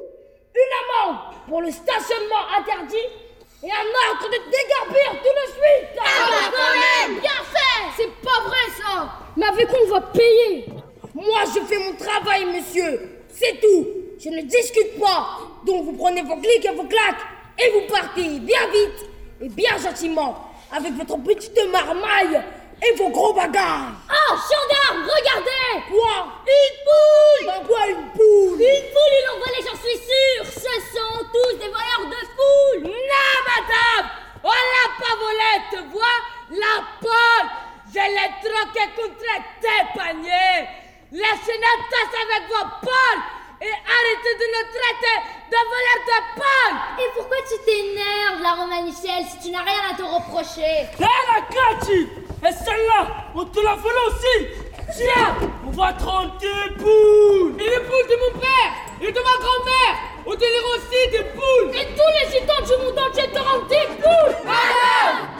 une 0.53 1.05
amende 1.09 1.17
pour 1.47 1.62
le 1.62 1.71
stationnement 1.71 2.45
interdit 2.59 3.28
et 3.62 3.72
un 3.72 4.10
ordre 4.10 4.28
de 4.28 4.38
déguerpir 4.45 5.22
tout 5.22 5.36
de 5.36 5.52
suite. 5.52 6.00
Ah 6.00 6.30
bah 6.30 6.52
quand 6.56 7.08
même, 7.10 7.19
bien 7.19 7.30
fait. 7.30 7.84
C'est 7.98 8.12
pas 8.22 8.41
vrai 8.48 8.58
ça. 8.78 9.10
Mais 9.36 9.45
avec 9.45 9.67
quoi 9.67 9.80
on 9.86 9.89
va 9.89 10.02
payer. 10.02 10.65
Moi 11.13 11.41
je 11.54 11.60
fais 11.62 11.80
mon 11.80 11.93
travail 11.93 12.45
monsieur. 12.45 13.24
C'est 13.30 13.60
tout. 13.60 13.88
Je 14.19 14.30
ne 14.30 14.41
discute 14.41 15.00
pas. 15.00 15.39
Donc 15.65 15.86
vous 15.86 15.93
prenez 15.93 16.22
vos 16.22 16.38
clics 16.38 16.65
et 16.65 16.76
vos 16.76 16.84
claques. 16.84 17.22
Et 17.58 17.69
vous 17.72 17.93
partez 17.93 18.24
bien 18.39 18.67
vite. 18.72 19.10
Et 19.41 19.50
bien 19.50 19.78
gentiment. 19.78 20.52
Avec 20.72 20.93
votre 20.93 21.17
petite 21.17 21.60
marmaille 21.72 22.41
et 22.81 22.95
vos 22.95 23.09
gros 23.09 23.33
bagages 23.33 23.93
Oh 24.09 24.35
gendarme, 24.35 25.03
regardez. 25.07 25.85
Quoi? 25.89 26.27
Une 26.47 26.77
poule 26.85 27.45
Bah 27.47 27.61
quoi 27.67 27.87
une 27.87 28.09
poule 28.11 28.61
Une 28.61 28.85
poule, 28.91 29.13
ils 29.17 29.25
l'ont 29.27 29.39
volée, 29.39 29.63
j'en 29.65 29.77
suis 29.79 29.97
sûr. 29.97 30.45
Ce 30.45 30.73
sont 30.95 31.25
tous 31.33 31.57
des 31.57 31.67
voleurs 31.67 32.05
de 32.05 32.21
poules 32.37 32.91
Non 32.91 33.35
madame 33.47 34.09
On 34.43 34.49
l'a 34.49 34.89
pas 34.99 35.15
volée, 35.19 35.57
tu 35.71 35.79
vois. 35.91 36.19
La 36.51 36.83
poule 36.99 37.49
Je 37.93 37.99
l'ai 37.99 38.31
troquée 38.41 38.89
contre 38.95 39.31
tes 39.61 39.99
paniers 39.99 40.67
Laissez 41.11 41.57
notre 41.57 41.89
tasse 41.89 42.15
avec 42.21 42.47
vos 42.47 42.69
poules 42.81 43.23
et 43.61 43.67
arrêtez 43.67 44.35
de 44.39 44.45
nous 44.55 44.67
traiter 44.71 45.17
de 45.51 45.57
voleurs 45.67 46.05
de 46.07 46.19
poules 46.39 47.03
Et 47.03 47.09
pourquoi 47.13 47.37
tu 47.49 47.57
t'énerves, 47.65 48.41
la 48.41 48.53
Romanichelle, 48.53 49.25
si 49.29 49.37
tu 49.39 49.51
n'as 49.51 49.63
rien 49.63 49.81
à 49.91 49.95
te 49.95 50.03
reprocher? 50.03 50.87
La 50.99 51.41
Cathy 51.51 52.07
et 52.41 52.52
celle-là, 52.54 53.08
on 53.36 53.43
te 53.43 53.60
la 53.60 53.75
volée 53.75 54.06
aussi. 54.08 54.47
Tiens 54.95 55.36
On 55.67 55.71
va 55.71 55.93
trente 55.93 56.39
tes 56.39 56.73
poules 56.75 57.54
Et 57.60 57.69
les 57.69 57.80
poules 57.80 58.08
de 58.10 58.15
mon 58.15 58.39
père 58.39 58.71
Et 59.02 59.12
de 59.12 59.19
ma 59.19 59.36
grand-mère 59.43 59.95
On 60.25 60.32
te 60.32 60.39
les 60.39 60.63
aussi 60.73 61.12
des 61.12 61.25
poules. 61.36 61.69
Et 61.75 61.88
tous 61.95 62.12
les 62.15 62.39
gitans 62.39 62.63
du 62.65 62.75
monde 62.84 62.99
entier 63.08 63.30
te 63.32 63.39
rendent 63.39 63.67
des 63.67 63.88
poules. 64.02 64.36
Madame 64.45 65.39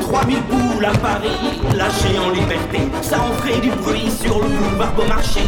3000 0.00 0.42
poules 0.42 0.84
à 0.84 0.92
Paris, 0.98 1.60
lâchées 1.76 2.18
en 2.18 2.30
liberté, 2.30 2.78
ça 3.02 3.20
en 3.20 3.32
ferait 3.34 3.60
du 3.60 3.70
bruit 3.70 4.10
sur 4.10 4.38
le 4.38 4.48
boulevard 4.48 4.92
Beaumarchais. 4.92 5.40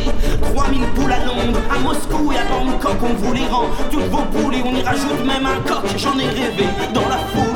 3000 0.54 0.80
poules 0.88 1.12
à 1.12 1.24
Londres, 1.24 1.60
à 1.70 1.78
Moscou 1.78 2.32
et 2.32 2.38
à 2.38 2.44
Bangkok, 2.44 2.96
on 3.02 3.14
vous 3.14 3.32
les 3.32 3.46
rend, 3.46 3.68
toutes 3.90 4.08
vos 4.08 4.22
poules 4.22 4.54
et 4.54 4.62
on 4.64 4.74
y 4.74 4.82
rajoute 4.82 5.24
même 5.24 5.46
un 5.46 5.60
coq, 5.66 5.86
j'en 5.96 6.18
ai 6.18 6.26
rêvé 6.26 6.66
dans 6.92 7.08
la 7.08 7.18
foule. 7.18 7.55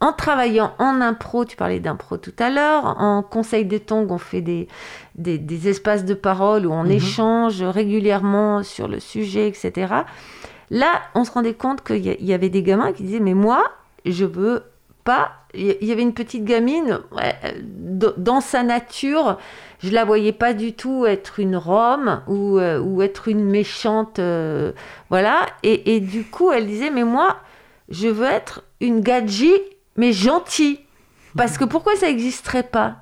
en 0.00 0.12
travaillant 0.12 0.74
en 0.78 1.00
impro, 1.00 1.44
tu 1.44 1.56
parlais 1.56 1.80
d'impro 1.80 2.16
tout 2.16 2.34
à 2.38 2.50
l'heure, 2.50 2.84
en 3.00 3.22
conseil 3.22 3.64
de 3.64 3.78
tongs, 3.78 4.06
on 4.10 4.18
fait 4.18 4.40
des, 4.40 4.68
des, 5.16 5.38
des, 5.38 5.68
espaces 5.68 6.04
de 6.04 6.14
parole 6.14 6.66
où 6.66 6.72
on 6.72 6.84
mmh. 6.84 6.90
échange 6.90 7.62
régulièrement 7.62 8.62
sur 8.62 8.86
le 8.86 9.00
sujet, 9.00 9.48
etc. 9.48 9.92
Là, 10.70 11.02
on 11.14 11.24
se 11.24 11.32
rendait 11.32 11.54
compte 11.54 11.82
qu'il 11.82 12.06
y, 12.06 12.24
y, 12.24 12.32
avait 12.32 12.48
des 12.48 12.62
gamins 12.62 12.92
qui 12.92 13.02
disaient, 13.02 13.20
mais 13.20 13.34
moi, 13.34 13.64
je 14.04 14.24
veux 14.24 14.62
pas... 15.02 15.32
Il 15.54 15.82
y 15.82 15.92
avait 15.92 16.02
une 16.02 16.12
petite 16.12 16.44
gamine, 16.44 17.00
ouais, 17.16 17.34
dans 18.18 18.42
sa 18.42 18.62
nature, 18.62 19.38
je 19.80 19.90
la 19.90 20.04
voyais 20.04 20.32
pas 20.32 20.52
du 20.52 20.74
tout 20.74 21.06
être 21.06 21.40
une 21.40 21.56
rome 21.56 22.20
ou, 22.26 22.58
euh, 22.58 22.78
ou 22.78 23.00
être 23.00 23.28
une 23.28 23.44
méchante, 23.44 24.18
euh, 24.18 24.72
voilà. 25.08 25.46
Et, 25.62 25.94
et, 25.94 26.00
du 26.00 26.24
coup, 26.24 26.52
elle 26.52 26.66
disait, 26.66 26.90
mais 26.90 27.04
moi, 27.04 27.38
je 27.88 28.08
veux 28.08 28.26
être 28.26 28.62
une 28.80 29.00
gadji 29.00 29.54
mais 29.98 30.12
gentil. 30.12 30.80
Parce 31.36 31.58
que 31.58 31.64
pourquoi 31.64 31.94
ça 31.96 32.06
n'existerait 32.06 32.62
pas? 32.62 32.96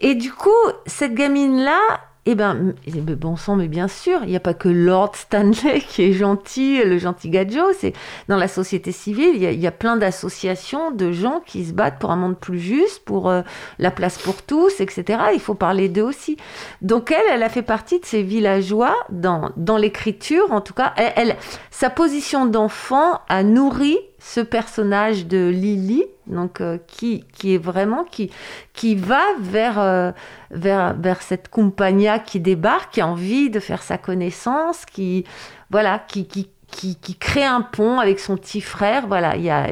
Et 0.00 0.14
du 0.14 0.32
coup, 0.32 0.50
cette 0.86 1.14
gamine-là, 1.14 1.78
eh 2.24 2.36
ben, 2.36 2.74
bon 3.18 3.36
sang, 3.36 3.56
mais 3.56 3.66
bien 3.66 3.88
sûr, 3.88 4.20
il 4.22 4.30
n'y 4.30 4.36
a 4.36 4.40
pas 4.40 4.54
que 4.54 4.68
Lord 4.68 5.16
Stanley 5.16 5.80
qui 5.88 6.04
est 6.04 6.12
gentil, 6.12 6.82
le 6.84 6.98
gentil 6.98 7.30
Gadjo. 7.30 7.72
C'est 7.76 7.94
dans 8.28 8.36
la 8.36 8.46
société 8.46 8.92
civile, 8.92 9.32
il 9.34 9.42
y, 9.42 9.46
a, 9.46 9.50
il 9.50 9.60
y 9.60 9.66
a 9.66 9.72
plein 9.72 9.96
d'associations 9.96 10.92
de 10.92 11.10
gens 11.10 11.42
qui 11.44 11.64
se 11.64 11.72
battent 11.72 11.98
pour 11.98 12.12
un 12.12 12.16
monde 12.16 12.38
plus 12.38 12.60
juste, 12.60 13.04
pour 13.04 13.28
euh, 13.28 13.42
la 13.80 13.90
place 13.90 14.18
pour 14.18 14.42
tous, 14.42 14.80
etc. 14.80 15.18
Il 15.34 15.40
faut 15.40 15.54
parler 15.54 15.88
d'eux 15.88 16.02
aussi. 16.02 16.36
Donc 16.80 17.10
elle, 17.10 17.32
elle 17.32 17.42
a 17.42 17.48
fait 17.48 17.62
partie 17.62 17.98
de 17.98 18.06
ces 18.06 18.22
villageois 18.22 18.94
dans, 19.10 19.50
dans 19.56 19.76
l'écriture, 19.76 20.52
en 20.52 20.60
tout 20.60 20.74
cas. 20.74 20.92
Elle 20.96 21.36
sa 21.70 21.90
position 21.90 22.46
d'enfant 22.46 23.20
a 23.28 23.42
nourri 23.42 23.98
ce 24.24 24.40
personnage 24.40 25.26
de 25.26 25.48
Lily, 25.48 26.04
donc 26.28 26.60
euh, 26.60 26.78
qui, 26.86 27.24
qui 27.32 27.54
est 27.54 27.58
vraiment 27.58 28.04
qui, 28.04 28.30
qui 28.72 28.94
va 28.94 29.22
vers, 29.40 29.80
euh, 29.80 30.12
vers, 30.52 30.94
vers 30.94 31.22
cette 31.22 31.48
compagnia 31.48 32.20
qui 32.20 32.38
débarque, 32.38 32.94
qui 32.94 33.00
a 33.00 33.08
envie 33.08 33.50
de 33.50 33.58
faire 33.58 33.82
sa 33.82 33.98
connaissance, 33.98 34.84
qui 34.86 35.24
voilà, 35.70 35.98
qui, 35.98 36.26
qui, 36.26 36.48
qui, 36.68 36.96
qui 36.96 37.16
crée 37.16 37.44
un 37.44 37.62
pont 37.62 37.98
avec 37.98 38.20
son 38.20 38.36
petit 38.36 38.60
frère. 38.60 39.08
Voilà, 39.08 39.36
il 39.36 39.42
y 39.42 39.50
a 39.50 39.68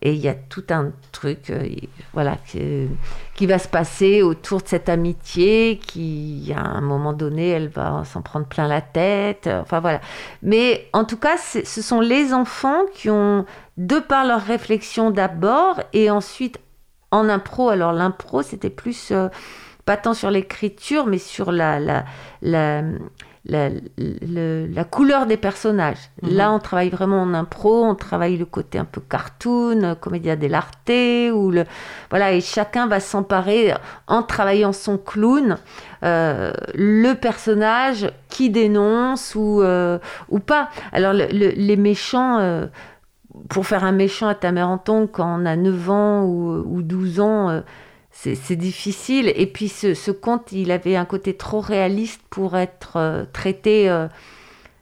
et 0.00 0.12
il 0.12 0.20
y 0.20 0.28
a 0.28 0.34
tout 0.34 0.64
un 0.70 0.92
truc, 1.10 1.50
euh, 1.50 1.66
voilà, 2.12 2.36
qui, 2.46 3.46
va 3.46 3.58
se 3.58 3.66
passer 3.66 4.22
autour 4.22 4.62
de 4.62 4.68
cette 4.68 4.88
amitié, 4.88 5.80
qui, 5.84 6.52
à 6.56 6.60
un 6.60 6.80
moment 6.80 7.12
donné, 7.12 7.48
elle 7.48 7.68
va 7.68 8.04
s'en 8.04 8.22
prendre 8.22 8.46
plein 8.46 8.68
la 8.68 8.80
tête. 8.80 9.48
Enfin 9.50 9.80
voilà. 9.80 10.00
Mais 10.42 10.88
en 10.92 11.04
tout 11.04 11.16
cas, 11.16 11.36
ce 11.36 11.82
sont 11.82 12.00
les 12.00 12.32
enfants 12.32 12.82
qui 12.94 13.10
ont, 13.10 13.44
de 13.76 13.98
par 13.98 14.24
leur 14.24 14.42
réflexion 14.42 15.10
d'abord, 15.10 15.80
et 15.92 16.10
ensuite 16.10 16.60
en 17.10 17.28
impro. 17.28 17.70
Alors 17.70 17.92
l'impro, 17.92 18.42
c'était 18.42 18.70
plus 18.70 19.10
euh, 19.10 19.28
pas 19.84 19.96
tant 19.96 20.14
sur 20.14 20.30
l'écriture, 20.30 21.06
mais 21.06 21.18
sur 21.18 21.50
la, 21.50 22.04
la 22.42 22.82
la, 23.44 23.70
le, 23.98 24.66
la, 24.66 24.84
couleur 24.84 25.26
des 25.26 25.36
personnages. 25.36 26.10
Mmh. 26.22 26.28
Là, 26.30 26.52
on 26.52 26.58
travaille 26.58 26.90
vraiment 26.90 27.22
en 27.22 27.34
impro, 27.34 27.84
on 27.84 27.94
travaille 27.94 28.36
le 28.36 28.44
côté 28.44 28.78
un 28.78 28.84
peu 28.84 29.00
cartoon, 29.00 29.96
comédia 30.00 30.36
dell'arte, 30.36 30.90
ou 31.32 31.50
le 31.50 31.64
voilà, 32.10 32.32
et 32.32 32.40
chacun 32.40 32.86
va 32.86 33.00
s'emparer 33.00 33.74
en 34.06 34.22
travaillant 34.22 34.72
son 34.72 34.98
clown, 34.98 35.58
euh, 36.04 36.52
le 36.74 37.14
personnage 37.14 38.10
qui 38.28 38.50
dénonce 38.50 39.34
ou 39.34 39.62
euh, 39.62 39.98
ou 40.28 40.38
pas. 40.38 40.68
Alors 40.92 41.12
le, 41.12 41.26
le, 41.26 41.50
les 41.50 41.76
méchants. 41.76 42.38
Euh, 42.38 42.66
pour 43.48 43.66
faire 43.66 43.84
un 43.84 43.92
méchant 43.92 44.28
à 44.28 44.34
ta 44.34 44.52
mère 44.52 44.68
en 44.68 44.78
quand 44.78 45.40
on 45.40 45.46
a 45.46 45.56
9 45.56 45.90
ans 45.90 46.24
ou, 46.24 46.64
ou 46.66 46.82
12 46.82 47.20
ans, 47.20 47.50
euh, 47.50 47.60
c'est 48.34 48.56
difficile. 48.56 49.32
Et 49.36 49.46
puis 49.46 49.68
ce, 49.68 49.94
ce, 49.94 50.10
conte, 50.10 50.50
il 50.52 50.70
avait 50.72 50.96
un 50.96 51.04
côté 51.04 51.34
trop 51.34 51.60
réaliste 51.60 52.20
pour 52.30 52.56
être 52.56 52.96
euh, 52.96 53.24
traité 53.32 53.88
euh, 53.88 54.08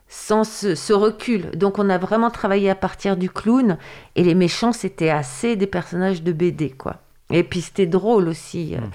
sans 0.09 0.45
ce, 0.45 0.75
ce, 0.75 0.93
recul. 0.93 1.51
Donc 1.51 1.79
on 1.79 1.91
a 1.91 1.99
vraiment 1.99 2.31
travaillé 2.31 2.71
à 2.71 2.75
partir 2.75 3.17
du 3.17 3.29
clown. 3.29 3.77
Et 4.15 4.25
les 4.25 4.35
méchants, 4.35 4.73
c'était 4.73 5.11
assez 5.11 5.55
des 5.55 5.67
personnages 5.67 6.23
de 6.23 6.33
BD, 6.33 6.71
quoi. 6.71 6.97
Et 7.31 7.43
puis 7.43 7.61
c'était 7.61 7.87
drôle 7.87 8.29
aussi. 8.29 8.75
Mmh. 8.77 8.91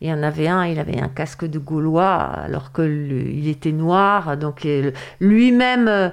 Il 0.00 0.08
y 0.08 0.12
en 0.12 0.22
avait 0.22 0.48
un, 0.48 0.66
il 0.66 0.78
avait 0.78 1.00
un 1.00 1.08
casque 1.08 1.46
de 1.46 1.58
Gaulois 1.58 2.12
alors 2.12 2.72
qu'il 2.72 3.48
était 3.48 3.72
noir, 3.72 4.36
donc 4.36 4.66
euh, 4.66 4.90
lui-même 5.20 5.88
euh, 5.88 6.08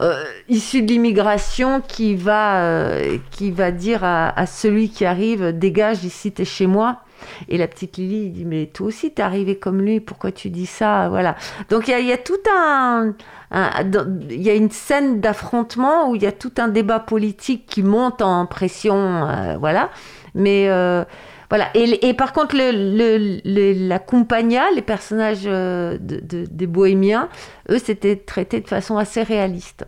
euh, 0.00 0.24
issu 0.48 0.82
de 0.82 0.88
l'immigration 0.88 1.80
qui 1.80 2.16
va 2.16 2.62
euh, 2.64 3.18
qui 3.30 3.50
va 3.52 3.70
dire 3.70 4.02
à, 4.02 4.36
à, 4.38 4.46
celui 4.46 4.90
qui 4.90 5.04
arrive 5.04 5.56
dégage 5.56 6.04
ici 6.04 6.32
t'es 6.32 6.44
chez 6.44 6.66
moi. 6.66 7.02
Et 7.48 7.58
la 7.58 7.68
petite 7.68 7.96
Lily 7.96 8.26
il 8.26 8.32
dit 8.32 8.44
mais 8.44 8.66
toi 8.66 8.88
aussi 8.88 9.10
t'es 9.12 9.22
arrivé 9.22 9.56
comme 9.56 9.80
lui, 9.82 10.00
pourquoi 10.00 10.32
tu 10.32 10.50
dis 10.50 10.66
ça 10.66 11.08
Voilà. 11.08 11.36
Donc 11.70 11.88
il 11.88 12.06
y, 12.06 12.12
a 12.12 12.18
tout 12.18 12.40
un 12.50 13.14
il 13.52 14.42
y 14.42 14.50
a 14.50 14.54
une 14.54 14.70
scène 14.70 15.20
d'affrontement 15.20 16.10
où 16.10 16.16
il 16.16 16.22
y 16.22 16.26
a 16.26 16.32
tout 16.32 16.52
un 16.58 16.68
débat 16.68 17.00
politique 17.00 17.66
qui 17.66 17.82
monte 17.82 18.22
en 18.22 18.46
pression, 18.46 18.96
euh, 18.96 19.56
voilà. 19.58 19.90
Mais 20.34 20.68
euh, 20.68 21.04
voilà. 21.48 21.70
Et, 21.74 22.12
par 22.14 22.32
contre, 22.32 22.54
le, 22.56 23.40
le, 23.44 23.88
la 23.88 23.98
compagnia, 23.98 24.70
les 24.74 24.82
personnages 24.82 25.44
euh, 25.46 25.96
de, 25.98 26.20
de, 26.20 26.44
des 26.50 26.66
bohémiens, 26.66 27.28
eux, 27.70 27.78
c'était 27.78 28.16
traité 28.16 28.60
de 28.60 28.68
façon 28.68 28.98
assez 28.98 29.22
réaliste. 29.22 29.86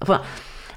Enfin, 0.00 0.20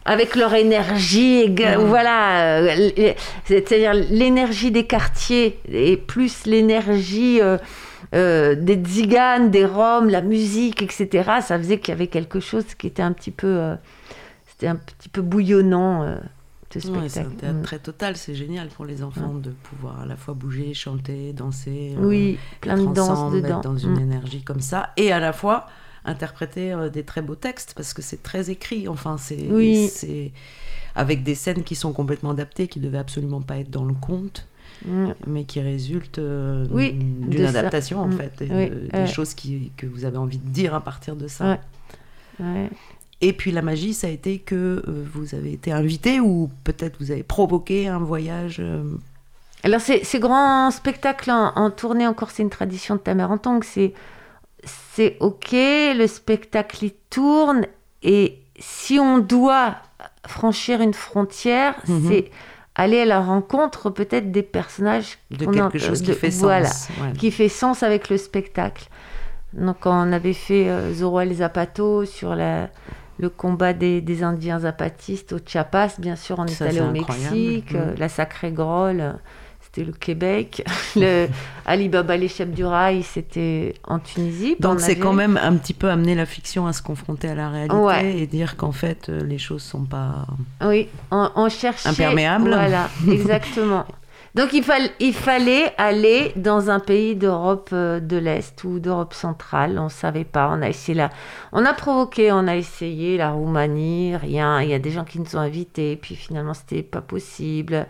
avec 0.09 0.35
leur 0.35 0.53
énergie, 0.55 1.49
mmh. 1.49 1.75
voilà, 1.85 2.61
euh, 2.61 3.13
c'est-à-dire 3.45 3.93
l'énergie 3.93 4.71
des 4.71 4.87
quartiers 4.87 5.59
et 5.71 5.97
plus 5.97 6.45
l'énergie 6.45 7.39
euh, 7.41 7.57
euh, 8.15 8.55
des 8.55 8.75
tziganes, 8.75 9.51
des 9.51 9.65
roms, 9.65 10.09
la 10.09 10.21
musique, 10.21 10.81
etc. 10.81 11.07
Ça 11.41 11.59
faisait 11.59 11.79
qu'il 11.79 11.89
y 11.89 11.95
avait 11.95 12.07
quelque 12.07 12.39
chose 12.39 12.65
qui 12.75 12.87
était 12.87 13.03
un 13.03 13.11
petit 13.13 13.31
peu, 13.31 13.75
c'était 14.47 14.67
un 14.67 14.77
petit 14.77 15.09
peu 15.09 15.21
bouillonnant. 15.21 16.17
Ouais, 16.75 17.09
c'est 17.09 17.21
un 17.21 17.29
théâtre 17.31 17.57
mmh. 17.57 17.61
très 17.63 17.79
total, 17.79 18.15
c'est 18.15 18.35
génial 18.35 18.67
pour 18.67 18.85
les 18.85 19.01
enfants 19.01 19.33
mmh. 19.33 19.41
de 19.41 19.49
pouvoir 19.49 20.01
à 20.01 20.05
la 20.05 20.15
fois 20.15 20.35
bouger, 20.35 20.75
chanter, 20.75 21.33
danser, 21.33 21.95
oui, 21.97 22.37
euh, 22.37 22.57
plein 22.61 22.77
de 22.77 22.93
danse 22.93 23.33
dedans, 23.33 23.61
dans 23.61 23.77
une 23.77 23.95
mmh. 23.95 24.01
énergie 24.01 24.43
comme 24.43 24.59
ça, 24.59 24.91
et 24.95 25.11
à 25.11 25.19
la 25.19 25.33
fois 25.33 25.65
interpréter 26.05 26.73
euh, 26.73 26.89
des 26.89 27.03
très 27.03 27.21
beaux 27.21 27.35
textes 27.35 27.73
parce 27.75 27.93
que 27.93 28.01
c'est 28.01 28.23
très 28.23 28.49
écrit. 28.49 28.87
Enfin, 28.87 29.17
c'est 29.17 29.47
oui. 29.49 29.91
avec 30.95 31.23
des 31.23 31.35
scènes 31.35 31.63
qui 31.63 31.75
sont 31.75 31.93
complètement 31.93 32.31
adaptées, 32.31 32.67
qui 32.67 32.79
devaient 32.79 32.97
absolument 32.97 33.41
pas 33.41 33.57
être 33.57 33.69
dans 33.69 33.85
le 33.85 33.93
conte. 33.93 34.47
mais 35.27 35.43
qui 35.43 35.59
résultent 35.59 36.19
euh, 36.19 36.65
oui, 36.71 36.93
d'une 36.93 37.45
adaptation 37.45 37.99
en 37.99 38.11
fait, 38.11 38.41
et, 38.41 38.49
oui, 38.49 38.71
des 38.93 39.07
choses 39.07 39.33
qui, 39.33 39.71
que 39.75 39.85
vous 39.85 40.05
avez 40.05 40.17
envie 40.17 40.37
de 40.37 40.49
dire 40.49 40.73
à 40.73 40.81
partir 40.81 41.15
de 41.15 41.27
ça. 41.27 41.59
Ouais. 42.39 42.69
Et 43.21 43.33
puis 43.33 43.51
la 43.51 43.61
magie, 43.61 43.93
ça 43.93 44.07
a 44.07 44.09
été 44.09 44.39
que 44.39 44.55
euh, 44.87 45.05
vous 45.13 45.35
avez 45.35 45.51
été 45.51 45.73
invité 45.73 46.21
ou 46.21 46.49
peut-être 46.63 46.95
vous 47.01 47.11
avez 47.11 47.23
provoqué 47.23 47.89
un 47.89 47.99
voyage. 47.99 48.61
Alors 49.63 49.81
ces, 49.81 50.05
ces, 50.05 50.19
grands 50.19 50.71
spectacles 50.71 51.31
en, 51.31 51.51
en, 51.57 51.69
tournée, 51.69 52.07
encore 52.07 52.31
c'est 52.31 52.43
une 52.43 52.49
tradition 52.49 52.95
de 52.95 53.01
que 53.59 53.65
c'est 53.65 53.93
c'est 54.99 55.15
ok, 55.21 55.53
le 55.53 56.07
spectacle 56.07 56.83
il 56.83 56.91
tourne 57.09 57.65
et 58.03 58.39
si 58.59 58.99
on 58.99 59.19
doit 59.19 59.77
franchir 60.27 60.81
une 60.81 60.93
frontière, 60.93 61.75
mm 61.87 61.97
-hmm. 61.97 62.07
c'est 62.09 62.31
aller 62.75 62.99
à 62.99 63.05
la 63.05 63.21
rencontre 63.21 63.89
peut-être 63.91 64.29
des 64.29 64.43
personnages 64.43 65.11
de 65.31 65.45
quelque 65.45 65.77
a, 65.77 65.87
chose 65.87 66.01
de, 66.01 66.11
qui 66.13 66.19
fait 66.19 66.29
voilà, 66.31 66.67
sens, 66.67 66.89
ouais. 66.99 67.13
qui 67.19 67.31
fait 67.31 67.47
sens 67.47 67.81
avec 67.81 68.09
le 68.09 68.17
spectacle. 68.17 68.85
Donc 69.53 69.77
on 69.85 70.11
avait 70.11 70.39
fait 70.47 70.65
euh, 70.67 70.93
Zorro 70.93 71.21
El 71.21 71.33
Zapato 71.33 72.03
sur 72.17 72.35
la 72.35 72.69
le 73.23 73.29
combat 73.29 73.73
des, 73.83 73.97
des, 74.09 74.19
Indiens 74.23 74.59
zapatistes 74.67 75.31
au 75.35 75.39
Chiapas, 75.49 75.91
bien 76.07 76.17
sûr, 76.23 76.35
on 76.39 76.47
est 76.53 76.61
allé 76.61 76.81
au 76.87 76.91
Mexique, 76.99 77.73
mmh. 77.73 77.95
la 78.03 78.09
Sacrée 78.17 78.53
Grolle, 78.61 79.03
c'était 79.71 79.85
le 79.85 79.93
Québec. 79.93 80.63
Le 80.95 81.27
Alibaba 81.65 82.17
l'échappe 82.17 82.49
du 82.49 82.65
rail, 82.65 83.03
c'était 83.03 83.75
en 83.83 83.99
Tunisie. 83.99 84.55
Donc 84.59 84.79
c'est 84.79 84.97
quand 84.97 85.13
même 85.13 85.39
un 85.41 85.55
petit 85.55 85.73
peu 85.73 85.89
amener 85.89 86.15
la 86.15 86.25
fiction 86.25 86.65
à 86.65 86.73
se 86.73 86.81
confronter 86.81 87.29
à 87.29 87.35
la 87.35 87.49
réalité 87.49 88.21
et 88.21 88.27
dire 88.27 88.57
qu'en 88.57 88.71
fait 88.71 89.09
euh, 89.09 89.23
les 89.23 89.37
choses 89.37 89.61
sont 89.61 89.83
pas. 89.83 90.25
Oui, 90.65 90.87
on, 91.11 91.29
on 91.35 91.49
cherchait. 91.49 91.89
Imperméables. 91.89 92.49
Voilà, 92.49 92.89
exactement. 93.11 93.85
Donc 94.35 94.53
il, 94.53 94.63
il, 94.99 95.13
fallait 95.13 95.73
aller 95.77 96.31
dans 96.35 96.69
un 96.69 96.79
pays 96.79 97.15
d'Europe 97.15 97.69
euh, 97.73 97.99
de 97.99 98.17
l'Est 98.17 98.63
ou 98.63 98.79
d'Europe 98.79 99.13
centrale. 99.13 99.77
On 99.79 99.85
ne 99.85 99.89
savait 99.89 100.23
pas. 100.23 100.49
On 100.51 100.61
a 100.61 100.69
essayé 100.69 100.95
la... 100.97 101.09
On 101.51 101.65
a 101.65 101.73
provoqué, 101.73 102.31
on 102.31 102.47
a 102.47 102.55
essayé 102.55 103.17
la 103.17 103.31
Roumanie, 103.31 104.15
rien. 104.15 104.61
Il 104.61 104.69
y 104.69 104.73
a 104.73 104.79
des 104.79 104.91
gens 104.91 105.03
qui 105.03 105.19
nous 105.19 105.35
ont 105.35 105.39
invités, 105.39 105.95
puis 105.95 106.15
finalement 106.15 106.53
c'était 106.53 106.83
pas 106.83 107.01
possible. 107.01 107.87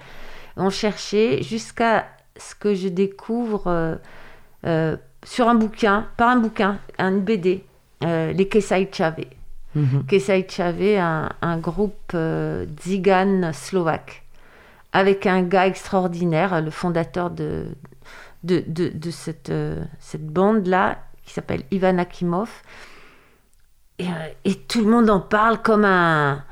On 0.60 0.69
cherchait 0.69 1.41
jusqu'à 1.41 2.08
ce 2.38 2.56
que 2.56 2.76
je 2.76 2.88
découvre 2.88 3.67
euh, 3.67 3.95
euh, 4.65 4.98
sur 5.24 5.50
un 5.50 5.56
bouquin, 5.56 6.08
par 6.17 6.30
un 6.30 6.38
bouquin, 6.38 6.80
un 6.98 7.17
BD, 7.17 7.63
les 8.02 8.48
Kesai 8.48 8.89
Chave. 8.91 9.26
Mm 9.76 10.04
Kesai 10.08 10.48
Chave, 10.50 10.98
un, 10.98 11.30
un 11.41 11.58
groupe 11.58 12.15
zigan 12.82 13.52
slovaque 13.54 14.24
avec 14.91 15.28
un 15.28 15.43
gars 15.43 15.67
extraordinaire, 15.67 16.62
le 16.62 16.72
fondateur 16.72 17.30
de, 17.30 17.67
de, 18.43 18.63
de, 18.67 19.12
cette, 19.12 19.50
euh, 19.50 19.84
cette 20.00 20.26
bande-là, 20.26 21.00
qui 21.24 21.34
s'appelle 21.34 21.63
Ivan 21.72 21.98
Akimov. 21.98 22.50
Et, 24.00 24.08
euh, 24.08 24.30
et, 24.45 24.56
tout 24.56 24.84
le 24.84 24.89
monde 24.89 25.10
en 25.10 25.19
parle 25.19 25.62
comme 25.62 25.86
un, 25.86 26.43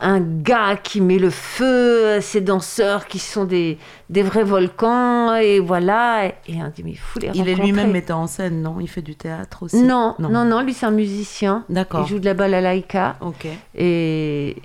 un 0.00 0.20
gars 0.20 0.76
qui 0.76 1.00
met 1.00 1.18
le 1.18 1.30
feu 1.30 2.14
à 2.16 2.20
ces 2.20 2.40
danseurs 2.40 3.06
qui 3.06 3.18
sont 3.18 3.44
des, 3.44 3.78
des 4.10 4.22
vrais 4.22 4.44
volcans, 4.44 5.34
et 5.34 5.60
voilà. 5.60 6.26
Et, 6.26 6.34
on 6.56 6.68
dit, 6.74 6.82
mais 6.82 6.90
il 6.90 6.98
faut 6.98 7.20
les 7.20 7.30
Il 7.34 7.48
est 7.48 7.54
lui-même 7.54 7.92
metteur 7.92 8.18
en 8.18 8.26
scène, 8.26 8.60
non? 8.62 8.76
Il 8.80 8.88
fait 8.88 9.02
du 9.02 9.14
théâtre 9.14 9.62
aussi? 9.62 9.82
Non, 9.82 10.14
non, 10.18 10.28
non, 10.28 10.44
non 10.44 10.60
lui 10.62 10.74
c'est 10.74 10.86
un 10.86 10.90
musicien. 10.90 11.64
D'accord. 11.68 12.02
Il 12.04 12.08
joue 12.08 12.18
de 12.18 12.24
la 12.24 12.34
balalaïka. 12.34 13.16
Ok. 13.20 13.46
Et 13.74 14.56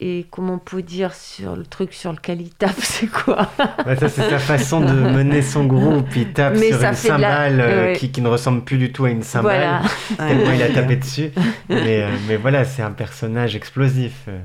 et 0.00 0.26
comment 0.30 0.54
on 0.54 0.58
peut 0.58 0.82
dire 0.82 1.14
sur 1.14 1.54
le 1.56 1.64
truc 1.64 1.92
sur 1.92 2.12
lequel 2.12 2.40
il 2.40 2.50
tape, 2.50 2.74
c'est 2.78 3.06
quoi? 3.06 3.50
Bah, 3.58 3.96
Ça, 3.96 4.08
c'est 4.08 4.28
sa 4.28 4.38
façon 4.38 4.80
de 4.80 4.92
mener 4.92 5.42
son 5.42 5.64
groupe. 5.66 6.08
Il 6.16 6.32
tape 6.32 6.56
sur 6.56 6.82
une 6.82 6.94
cymbale 6.94 7.60
euh, 7.60 7.94
qui, 7.94 8.10
qui, 8.10 8.20
ne 8.20 8.28
ressemble 8.28 8.64
plus 8.64 8.78
du 8.78 8.92
tout 8.92 9.04
à 9.04 9.10
une 9.10 9.22
cymbale, 9.22 9.80
voilà. 10.16 10.28
tellement 10.28 10.52
il 10.52 10.62
a 10.62 10.70
tapé 10.70 10.96
dessus. 10.96 11.30
Mais, 11.68 12.02
euh, 12.02 12.10
mais 12.28 12.36
voilà, 12.36 12.64
c'est 12.64 12.82
un 12.82 12.90
personnage 12.90 13.54
explosif. 13.54 14.24
Euh. 14.28 14.40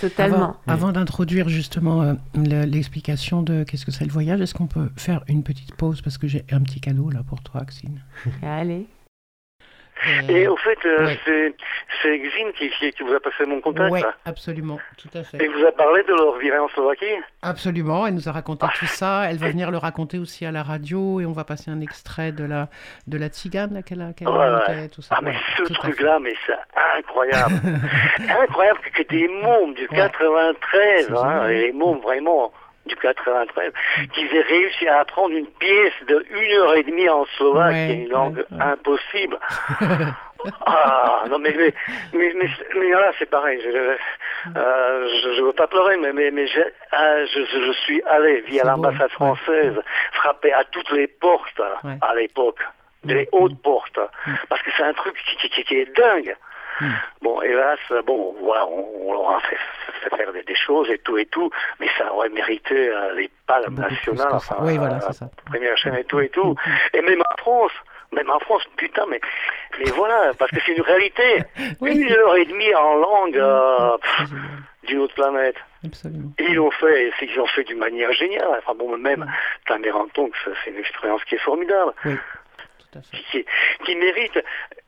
Totalement. 0.00 0.56
Avant, 0.66 0.92
d'introduire 0.92 1.48
justement 1.48 2.14
l'explication 2.34 3.42
de 3.42 3.64
qu'est-ce 3.64 3.86
que 3.86 3.90
c'est 3.92 4.04
le 4.04 4.12
voyage, 4.12 4.42
est-ce 4.42 4.52
qu'on 4.52 4.66
peut 4.66 4.90
faire 4.96 5.24
une 5.26 5.42
petite 5.42 5.74
pause? 5.74 6.02
Parce 6.02 6.18
que 6.18 6.26
j'ai 6.26 6.44
un 6.50 6.60
petit 6.60 6.80
cadeau 6.80 7.08
là 7.08 7.22
pour 7.26 7.40
toi, 7.40 7.62
Axine 7.62 8.02
Allez. 8.42 8.86
Et 10.28 10.46
au 10.48 10.56
fait, 10.56 10.78
euh, 10.84 11.14
c'est 11.24 11.54
c'est 12.02 12.18
Xin 12.18 12.52
qui, 12.52 12.70
qui, 12.70 13.02
vous 13.02 13.14
a 13.14 13.20
passé 13.20 13.44
mon 13.46 13.60
contact. 13.60 13.92
Oui, 13.92 14.00
absolument, 14.24 14.78
tout 14.98 15.08
à 15.16 15.22
fait. 15.22 15.42
Et 15.42 15.48
vous 15.48 15.64
a 15.64 15.72
parlé 15.72 16.02
de 16.02 16.12
leur 16.12 16.38
virée 16.38 16.58
en 16.58 16.68
Slovaquie? 16.68 17.04
Absolument, 17.42 18.06
elle 18.06 18.14
nous 18.14 18.28
a 18.28 18.32
raconté 18.32 18.66
tout 18.78 18.86
ça. 18.86 19.30
Elle 19.30 19.38
va 19.38 19.48
venir 19.48 19.70
le 19.70 19.78
raconter 19.78 20.18
aussi 20.18 20.46
à 20.46 20.52
la 20.52 20.62
radio 20.62 21.20
et 21.20 21.26
on 21.26 21.32
va 21.32 21.44
passer 21.44 21.70
un 21.70 21.80
extrait 21.80 22.32
de 22.32 22.44
la 22.44 22.68
de 23.06 23.18
la 23.18 23.28
tzigane 23.28 23.82
qu'elle 23.84 24.02
a, 24.02 24.12
qu 24.12 24.24
ouais, 24.24 24.88
tout 24.88 25.02
ça. 25.02 25.16
Ah, 25.18 25.20
mais 25.22 25.34
ce 25.56 25.72
truc-là, 25.72 26.18
mais 26.20 26.34
c'est 26.46 26.54
incroyable. 26.98 27.54
incroyable 28.42 28.80
que 28.94 29.02
des 29.02 29.28
mômes 29.28 29.74
du 29.74 29.86
93, 29.88 31.12
hein, 31.12 31.48
les 31.48 31.72
mômes 31.72 32.00
vraiment 32.00 32.52
du 32.86 32.96
93, 32.96 33.72
qu'ils 34.12 34.34
aient 34.34 34.42
réussi 34.42 34.88
à 34.88 35.00
apprendre 35.00 35.34
une 35.34 35.46
pièce 35.46 35.92
de 36.08 36.24
une 36.30 36.52
heure 36.52 36.74
et 36.74 36.82
demie 36.82 37.08
en 37.08 37.24
slovaque, 37.36 37.74
qui 37.74 37.92
est 37.92 38.04
une 38.04 38.08
langue 38.08 38.44
impossible. 38.58 39.38
ah, 40.66 41.24
non, 41.30 41.38
mais, 41.38 41.54
mais, 41.56 41.74
mais, 42.12 42.48
mais, 42.76 42.90
là, 42.90 43.12
c'est 43.18 43.30
pareil. 43.30 43.60
Je, 43.62 43.96
euh, 44.56 45.08
je, 45.36 45.42
veux 45.42 45.52
pas 45.52 45.66
pleurer, 45.66 45.96
mais, 45.96 46.12
mais, 46.12 46.30
mais 46.30 46.46
ah, 46.92 47.24
je, 47.26 47.40
je, 47.44 47.72
suis 47.84 48.02
allé 48.02 48.40
via 48.42 48.64
l'ambassade 48.64 49.10
française 49.10 49.74
frapper 50.12 50.52
à 50.52 50.64
toutes 50.64 50.90
les 50.92 51.06
portes 51.06 51.60
à 52.00 52.14
l'époque, 52.14 52.60
les 53.04 53.24
mm. 53.24 53.28
hautes 53.32 53.62
portes, 53.62 53.98
mm. 54.26 54.32
parce 54.48 54.62
que 54.62 54.70
c'est 54.76 54.84
un 54.84 54.94
truc 54.94 55.16
qui, 55.40 55.48
qui, 55.48 55.64
qui 55.64 55.74
est 55.76 55.96
dingue. 55.96 56.36
Hmm. 56.80 56.90
Bon, 57.22 57.40
hélas, 57.42 57.78
bon, 58.06 58.34
voilà, 58.40 58.66
on, 58.66 59.12
leur 59.12 59.30
a 59.30 59.40
fait, 59.40 59.56
faire 60.16 60.32
des, 60.32 60.54
choses 60.54 60.90
et 60.90 60.98
tout 60.98 61.16
et 61.18 61.26
tout, 61.26 61.50
mais 61.80 61.88
ça 61.96 62.12
aurait 62.12 62.28
mérité 62.28 62.88
euh, 62.90 63.14
les 63.14 63.30
palmes 63.46 63.74
nationales, 63.78 64.32
enfin, 64.32 64.56
oui, 64.60 64.76
voilà, 64.76 65.00
c'est 65.00 65.12
ça. 65.14 65.30
première 65.46 65.76
chaîne 65.76 65.94
et 65.94 66.04
tout 66.04 66.20
et 66.20 66.28
tout. 66.28 66.54
Hmm. 66.54 66.96
Et 66.96 67.02
même 67.02 67.20
en 67.20 67.36
France, 67.38 67.72
même 68.12 68.30
en 68.30 68.38
France, 68.40 68.62
putain, 68.76 69.04
mais, 69.08 69.20
mais 69.78 69.90
voilà, 69.92 70.32
parce 70.38 70.50
que 70.50 70.58
c'est 70.64 70.72
une 70.72 70.82
réalité. 70.82 71.42
Une 71.82 72.12
heure 72.12 72.36
et 72.36 72.44
demie 72.44 72.74
en 72.74 72.96
langue 72.96 73.36
euh, 73.36 73.96
d'une 74.86 75.00
autre 75.00 75.14
planète. 75.14 75.56
Absolument. 75.84 76.30
Et 76.38 76.44
ils 76.48 76.54
l'ont 76.54 76.70
fait, 76.70 77.12
ils 77.20 77.40
ont 77.40 77.46
fait 77.46 77.64
d'une 77.64 77.78
manière 77.78 78.12
géniale. 78.12 78.48
Enfin 78.58 78.74
bon, 78.74 78.96
même 78.96 79.26
Tameranton, 79.66 80.30
c'est 80.44 80.70
une 80.70 80.78
expérience 80.78 81.22
qui 81.24 81.34
est 81.34 81.38
formidable. 81.38 81.92
Oui. 82.04 82.16
Qui, 83.32 83.44
qui, 83.84 83.96
mérite, 83.96 84.38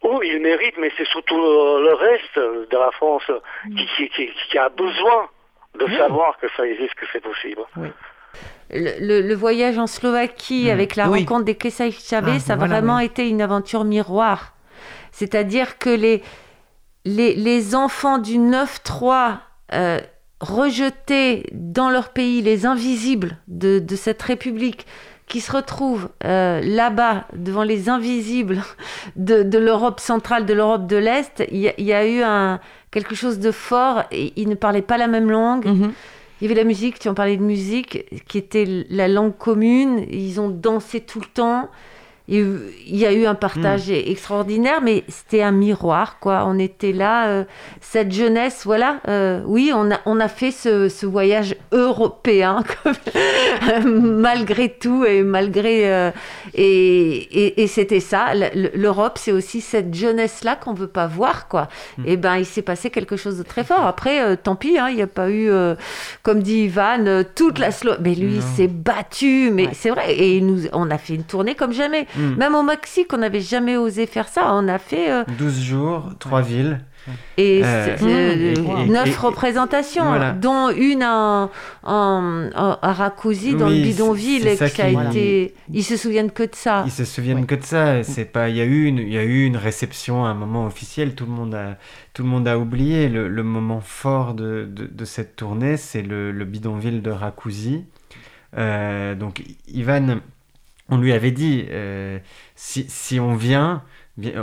oh, 0.02 0.20
il 0.22 0.40
mérite, 0.40 0.74
mais 0.78 0.90
c'est 0.96 1.06
surtout 1.08 1.36
le, 1.36 1.94
reste 1.94 2.36
de 2.70 2.76
la 2.76 2.90
France 2.92 3.30
qui, 3.76 4.08
qui, 4.10 4.30
qui 4.50 4.58
a 4.58 4.68
besoin 4.68 5.28
de 5.78 5.86
savoir 5.96 6.38
que 6.38 6.46
ça 6.56 6.66
existe, 6.66 6.94
que 6.94 7.06
c'est 7.12 7.22
possible. 7.22 7.62
Le, 8.70 9.22
le, 9.22 9.34
voyage 9.34 9.78
en 9.78 9.86
Slovaquie 9.86 10.66
mmh. 10.66 10.70
avec 10.70 10.96
la 10.96 11.06
rencontre 11.06 11.44
des 11.44 11.54
Kesai 11.54 11.90
Chavez, 11.90 12.32
ah, 12.36 12.40
ça 12.40 12.52
a 12.54 12.56
vraiment 12.56 12.98
été 12.98 13.28
une 13.28 13.40
aventure 13.40 13.84
miroir. 13.84 14.54
C'est-à-dire 15.10 15.78
que 15.78 15.90
les, 15.90 16.22
les, 17.04 17.34
les, 17.34 17.74
enfants 17.74 18.18
du 18.18 18.38
9-3 18.38 19.38
euh, 19.72 20.00
rejetés 20.40 21.46
dans 21.52 21.90
leur 21.90 22.10
pays, 22.10 22.42
les 22.42 22.66
invisibles 22.66 23.38
de, 23.48 23.78
de 23.78 23.96
cette 23.96 24.22
république, 24.22 24.86
qui 25.28 25.40
se 25.40 25.52
retrouvent 25.52 26.08
euh, 26.24 26.60
là-bas 26.62 27.26
devant 27.34 27.62
les 27.62 27.88
invisibles 27.88 28.62
de, 29.16 29.42
de 29.42 29.58
l'Europe 29.58 30.00
centrale, 30.00 30.46
de 30.46 30.54
l'Europe 30.54 30.86
de 30.86 30.96
l'Est, 30.96 31.44
il 31.50 31.58
y, 31.58 31.82
y, 31.82 31.92
a 31.92 32.06
eu 32.06 32.22
un, 32.22 32.60
quelque 32.90 33.14
chose 33.14 33.38
de 33.38 33.50
fort. 33.50 34.02
Et 34.10 34.32
ils 34.36 34.48
ne 34.48 34.54
parlaient 34.54 34.82
pas 34.82 34.98
la 34.98 35.06
même 35.06 35.30
langue. 35.30 35.66
Mhm. 35.66 35.92
Il 36.40 36.44
y 36.44 36.50
avait 36.50 36.60
la 36.60 36.66
musique, 36.66 36.98
tu 36.98 37.08
en 37.08 37.14
parlais 37.14 37.36
de 37.36 37.42
musique, 37.42 38.06
qui 38.26 38.38
était 38.38 38.86
la 38.90 39.08
langue 39.08 39.36
commune. 39.36 40.06
Ils 40.10 40.40
ont 40.40 40.48
dansé 40.48 41.00
tout 41.00 41.20
le 41.20 41.26
temps 41.26 41.68
il 42.28 42.96
y 42.96 43.06
a 43.06 43.12
eu 43.12 43.24
un 43.24 43.34
partage 43.34 43.88
hmm. 43.88 44.02
extraordinaire, 44.06 44.82
mais 44.82 45.04
c'était 45.08 45.40
un 45.40 45.50
miroir, 45.50 46.18
quoi. 46.20 46.44
On 46.46 46.58
était 46.58 46.92
là, 46.92 47.28
euh, 47.28 47.44
cette 47.80 48.12
jeunesse, 48.12 48.62
voilà. 48.66 49.00
Euh, 49.08 49.40
oui, 49.46 49.72
on 49.74 49.90
a, 49.90 50.00
on 50.04 50.20
a 50.20 50.28
fait 50.28 50.50
ce, 50.50 50.90
ce 50.90 51.06
voyage 51.06 51.56
européen, 51.72 52.64
malgré 53.86 54.68
tout 54.68 55.06
et 55.06 55.22
malgré. 55.22 55.90
Euh, 55.90 56.10
et, 56.54 57.62
et, 57.62 57.66
c'était 57.66 58.00
ça. 58.00 58.34
L'Europe, 58.74 59.16
c'est 59.18 59.32
aussi 59.32 59.62
cette 59.62 59.94
jeunesse-là 59.94 60.56
qu'on 60.56 60.74
veut 60.74 60.86
pas 60.86 61.06
voir, 61.06 61.48
quoi. 61.48 61.68
Hmm. 61.96 62.02
Et 62.06 62.16
ben, 62.18 62.36
il 62.36 62.46
s'est 62.46 62.62
passé 62.62 62.90
quelque 62.90 63.16
chose 63.16 63.38
de 63.38 63.42
très 63.42 63.64
fort. 63.64 63.86
Après, 63.86 64.36
tant 64.36 64.54
pis, 64.54 64.78
hein, 64.78 64.88
il 64.90 64.96
n'y 64.96 65.02
a 65.02 65.06
pas 65.06 65.30
eu, 65.30 65.50
comme 66.22 66.42
dit 66.42 66.64
Ivan, 66.64 67.22
toute 67.34 67.58
la 67.58 67.70
Slo 67.70 67.92
Mais 68.00 68.14
lui, 68.14 68.34
il 68.34 68.42
s'est 68.42 68.68
battu, 68.68 69.50
mais 69.50 69.68
c'est 69.72 69.90
vrai. 69.90 70.14
Et 70.18 70.42
nous, 70.42 70.64
on 70.74 70.90
a 70.90 70.98
fait 70.98 71.14
une 71.14 71.24
tournée 71.24 71.54
comme 71.54 71.72
jamais. 71.72 72.06
Hmm. 72.18 72.34
Même 72.36 72.54
au 72.54 72.62
Mexique, 72.62 73.12
on 73.12 73.18
n'avait 73.18 73.40
jamais 73.40 73.76
osé 73.76 74.06
faire 74.06 74.28
ça. 74.28 74.52
On 74.54 74.66
a 74.68 74.78
fait... 74.78 75.24
12 75.38 75.58
euh, 75.58 75.62
jours, 75.62 76.10
3 76.18 76.42
villes. 76.42 76.80
Et, 77.36 77.62
euh, 77.64 77.96
euh, 78.02 78.86
neuf 78.86 79.18
représentations, 79.18 80.04
dont 80.40 80.70
une 80.70 81.04
en, 81.04 81.50
en, 81.82 82.50
à 82.54 82.92
Rakuzi, 82.92 83.54
dans 83.54 83.68
le 83.68 83.76
bidonville, 83.76 84.56
qui 84.74 84.82
a 84.82 84.88
été. 84.88 85.54
Ils 85.72 85.84
se 85.84 85.96
souviennent 85.96 86.30
que 86.30 86.42
de 86.42 86.54
ça. 86.54 86.82
Ils 86.84 86.92
se 86.92 87.04
souviennent 87.04 87.46
que 87.46 87.54
de 87.54 87.64
ça. 87.64 88.02
C'est 88.02 88.26
pas. 88.26 88.48
Il 88.48 88.56
y 88.56 88.60
a 88.60 88.64
eu 88.64 88.84
une, 88.84 88.98
il 88.98 89.12
y 89.12 89.18
a 89.18 89.24
eu 89.24 89.44
une 89.44 89.56
réception, 89.56 90.26
un 90.26 90.34
moment 90.34 90.66
officiel. 90.66 91.14
Tout 91.14 91.24
le 91.24 91.32
monde 91.32 91.54
a, 91.54 91.78
tout 92.12 92.22
le 92.22 92.28
monde 92.28 92.46
a 92.46 92.58
oublié 92.58 93.08
le, 93.08 93.28
le 93.28 93.42
moment 93.42 93.80
fort 93.80 94.34
de, 94.34 94.68
de, 94.70 94.86
de 94.86 95.04
cette 95.04 95.36
tournée, 95.36 95.76
c'est 95.76 96.02
le, 96.02 96.32
le, 96.32 96.44
bidonville 96.44 97.00
de 97.00 97.10
Rakuzi. 97.10 97.84
donc 98.54 99.42
Ivan 99.68 100.20
on 100.88 100.98
lui 100.98 101.12
avait 101.12 101.30
dit, 101.30 101.66
euh, 101.70 102.18
si, 102.54 102.86
si, 102.88 103.20
on 103.20 103.34
vient, 103.34 103.82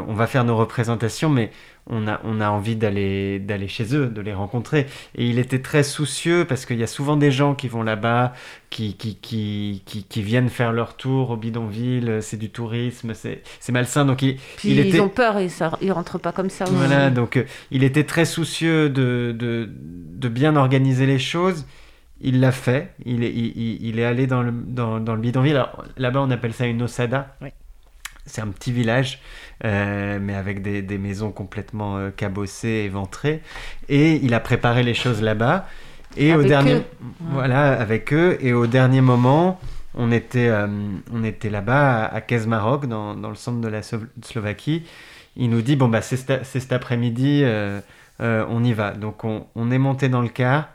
on 0.07 0.13
va 0.13 0.27
faire 0.27 0.43
nos 0.43 0.55
représentations, 0.55 1.29
mais 1.29 1.51
on 1.87 2.07
a, 2.07 2.19
on 2.23 2.41
a 2.41 2.49
envie 2.49 2.75
d'aller, 2.75 3.39
d'aller 3.39 3.67
chez 3.67 3.95
eux, 3.95 4.07
de 4.07 4.21
les 4.21 4.33
rencontrer. 4.33 4.87
Et 5.15 5.27
il 5.27 5.37
était 5.37 5.61
très 5.61 5.83
soucieux 5.83 6.45
parce 6.47 6.65
qu'il 6.65 6.77
y 6.77 6.83
a 6.83 6.87
souvent 6.87 7.15
des 7.15 7.31
gens 7.31 7.53
qui 7.53 7.67
vont 7.67 7.83
là-bas, 7.83 8.33
qui, 8.69 8.95
qui, 8.95 9.15
qui, 9.15 9.83
qui, 9.85 10.21
viennent 10.21 10.49
faire 10.49 10.71
leur 10.71 10.97
tour 10.97 11.31
au 11.31 11.37
bidonville, 11.37 12.19
c'est 12.21 12.37
du 12.37 12.49
tourisme, 12.49 13.13
c'est, 13.13 13.41
malsain. 13.69 14.05
Donc 14.05 14.21
il, 14.21 14.37
il 14.63 14.79
ils 14.79 15.01
ont 15.01 15.09
peur 15.09 15.37
ils 15.81 15.91
rentrent 15.91 16.19
pas 16.19 16.31
comme 16.31 16.49
ça. 16.49 16.65
Voilà, 16.65 17.09
donc 17.09 17.37
euh, 17.37 17.43
il 17.71 17.83
était 17.83 18.03
très 18.03 18.25
soucieux 18.25 18.89
de, 18.89 19.35
de, 19.37 19.69
de 19.71 20.29
bien 20.29 20.55
organiser 20.55 21.05
les 21.05 21.19
choses 21.19 21.65
il 22.21 22.39
l'a 22.39 22.51
fait. 22.51 22.93
Il 23.05 23.23
est, 23.23 23.31
il, 23.31 23.85
il 23.85 23.99
est 23.99 24.05
allé 24.05 24.27
dans 24.27 24.41
le, 24.41 24.51
dans, 24.51 24.99
dans 24.99 25.15
le 25.15 25.21
bidonville. 25.21 25.63
Là-bas, 25.97 26.21
on 26.21 26.31
appelle 26.31 26.53
ça 26.53 26.65
une 26.65 26.81
osada. 26.81 27.35
C'est 28.25 28.41
un 28.41 28.47
petit 28.47 28.71
village, 28.71 29.19
euh, 29.65 30.17
mais 30.19 30.33
avec 30.33 30.63
des, 30.63 30.81
des 30.81 30.97
maisons 30.97 31.31
complètement 31.31 31.97
euh, 31.97 32.09
cabossées, 32.09 32.83
éventrées. 32.85 33.41
Et 33.87 34.15
il 34.15 34.33
a 34.33 34.39
préparé 34.39 34.81
les 34.81 34.95
choses 34.95 35.21
là-bas. 35.21 35.67
Et 36.17 36.31
Avec 36.31 36.45
au 36.45 36.49
dernier, 36.49 36.73
eux. 36.75 36.83
voilà, 37.19 37.73
avec 37.79 38.11
eux. 38.13 38.37
Et 38.41 38.53
au 38.53 38.65
dernier 38.65 39.01
moment, 39.01 39.59
on 39.93 40.11
était, 40.11 40.47
euh, 40.47 40.67
on 41.13 41.23
était 41.23 41.49
là-bas 41.51 42.05
à, 42.05 42.21
Kezmarok, 42.21 42.87
dans, 42.87 43.13
dans 43.15 43.29
le 43.29 43.35
centre 43.35 43.61
de 43.61 43.67
la 43.67 43.81
Slo- 43.81 44.07
Slovaquie. 44.23 44.83
Il 45.35 45.49
nous 45.49 45.61
dit 45.61 45.75
bon 45.75 45.89
bah 45.89 46.01
c'est 46.01 46.17
cet, 46.43 46.71
après-midi, 46.71 47.41
euh, 47.43 47.79
on 48.19 48.63
y 48.63 48.73
va. 48.73 48.91
Donc 48.91 49.23
on, 49.23 49.45
on 49.55 49.69
est 49.69 49.77
monté 49.77 50.09
dans 50.09 50.21
le 50.21 50.29
car. 50.29 50.69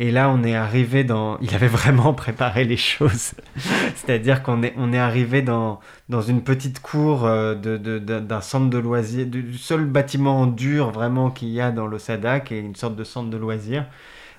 Et 0.00 0.12
là, 0.12 0.30
on 0.30 0.44
est 0.44 0.54
arrivé 0.54 1.02
dans. 1.02 1.38
Il 1.40 1.52
avait 1.56 1.66
vraiment 1.66 2.14
préparé 2.14 2.64
les 2.64 2.76
choses. 2.76 3.32
C'est-à-dire 3.96 4.42
qu'on 4.44 4.62
est, 4.62 4.72
on 4.76 4.92
est 4.92 4.98
arrivé 4.98 5.42
dans, 5.42 5.80
dans 6.08 6.20
une 6.22 6.42
petite 6.42 6.80
cour 6.80 7.26
euh, 7.26 7.54
de, 7.56 7.76
de- 7.76 7.98
d'un 7.98 8.20
d'un 8.20 8.40
centre 8.40 8.70
de 8.70 8.78
loisirs, 8.78 9.26
du 9.26 9.58
seul 9.58 9.84
bâtiment 9.86 10.40
en 10.42 10.46
dur 10.46 10.90
vraiment 10.92 11.30
qu'il 11.30 11.48
y 11.48 11.60
a 11.60 11.72
dans 11.72 11.86
l'Osada, 11.88 12.38
qui 12.40 12.54
est 12.54 12.60
une 12.60 12.76
sorte 12.76 12.94
de 12.94 13.02
centre 13.04 13.28
de 13.30 13.36
loisirs. 13.36 13.86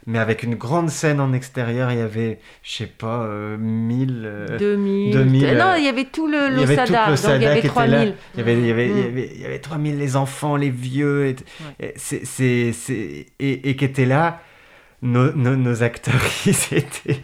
Mais 0.08 0.18
avec 0.18 0.44
une 0.44 0.56
grande 0.56 0.90
scène 0.90 1.20
en 1.20 1.34
extérieur, 1.34 1.92
il 1.92 1.98
y 2.00 2.02
avait, 2.02 2.40
je 2.64 2.78
sais 2.78 2.86
pas, 2.88 3.24
euh, 3.26 3.58
1000. 3.60 4.24
euh, 4.26 4.58
2000. 4.58 5.12
2000, 5.14 5.58
non, 5.58 5.66
euh, 5.66 5.78
il 5.78 5.84
y 5.84 5.88
avait 5.90 6.06
tout 6.06 6.26
le 6.26 6.38
il 6.54 6.60
y 6.62 6.64
avait 6.64 6.76
tout 6.78 6.94
l'Osada, 6.94 7.06
donc 7.06 7.06
il 7.06 7.08
y 7.08 7.10
l'Osada 7.12 7.52
avait 7.52 7.60
qui 7.62 7.68
était 7.68 7.88
là. 7.88 7.98
3000. 7.98 8.16
Il 8.34 8.40
y 8.40 8.42
avait, 8.42 8.54
il 8.54 8.66
y 8.66 8.72
avait, 8.72 8.88
il 8.88 8.98
y 8.98 9.02
Mm. 9.02 9.06
avait, 9.08 9.32
il 9.36 9.42
y 9.42 9.46
avait 9.46 9.60
3000 9.60 9.98
les 10.00 10.16
enfants, 10.16 10.56
les 10.56 10.70
vieux, 10.70 11.26
et, 11.28 11.36
et 11.82 11.94
c'est, 11.98 12.26
c'est, 12.26 12.72
c'est- 12.72 13.26
et, 13.40 13.70
et 13.70 13.76
qui 13.76 13.84
étaient 13.86 14.06
là. 14.06 14.42
Nos, 15.02 15.32
nos, 15.32 15.56
nos 15.56 15.82
acteurs, 15.82 16.20
ils 16.46 16.50
étaient, 16.76 17.22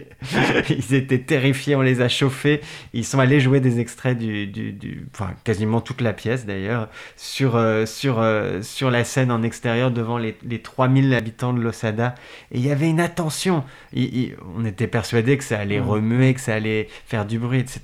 ils 0.69 0.93
étaient 0.93 1.19
terrifiés, 1.19 1.75
on 1.75 1.81
les 1.81 1.99
a 1.99 2.07
chauffés. 2.07 2.61
Ils 2.93 3.03
sont 3.03 3.19
allés 3.19 3.41
jouer 3.41 3.59
des 3.59 3.81
extraits 3.81 4.17
du, 4.17 4.47
du, 4.47 4.71
du- 4.71 5.05
enfin 5.13 5.33
quasiment 5.43 5.81
toute 5.81 5.99
la 5.99 6.13
pièce 6.13 6.45
d'ailleurs, 6.45 6.87
sur, 7.17 7.57
euh, 7.57 7.85
sur, 7.85 8.19
euh, 8.19 8.61
sur 8.61 8.91
la 8.91 9.03
scène 9.03 9.29
en 9.29 9.43
extérieur 9.43 9.91
devant 9.91 10.17
les, 10.17 10.37
les 10.43 10.61
3000 10.61 11.13
habitants 11.13 11.51
de 11.51 11.59
l'Osada. 11.61 12.15
Et 12.53 12.59
il 12.59 12.65
y 12.65 12.71
avait 12.71 12.89
une 12.89 13.01
attention. 13.01 13.65
Il- 13.91 14.15
il- 14.15 14.35
on 14.57 14.63
était 14.63 14.87
persuadés 14.87 15.37
que 15.37 15.43
ça 15.43 15.59
allait 15.59 15.81
remuer, 15.81 16.33
que 16.33 16.39
ça 16.41 16.53
allait 16.55 16.87
faire 17.07 17.25
du 17.25 17.39
bruit, 17.39 17.59
etc. 17.59 17.81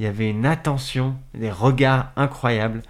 Il 0.00 0.04
y 0.04 0.08
avait 0.08 0.28
une 0.28 0.44
attention, 0.44 1.14
des 1.34 1.52
regards 1.52 2.10
incroyables. 2.16 2.82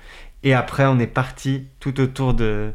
Et 0.42 0.54
après, 0.54 0.86
on 0.86 0.98
est 0.98 1.06
parti 1.06 1.64
tout 1.80 2.00
autour 2.00 2.32
de, 2.32 2.72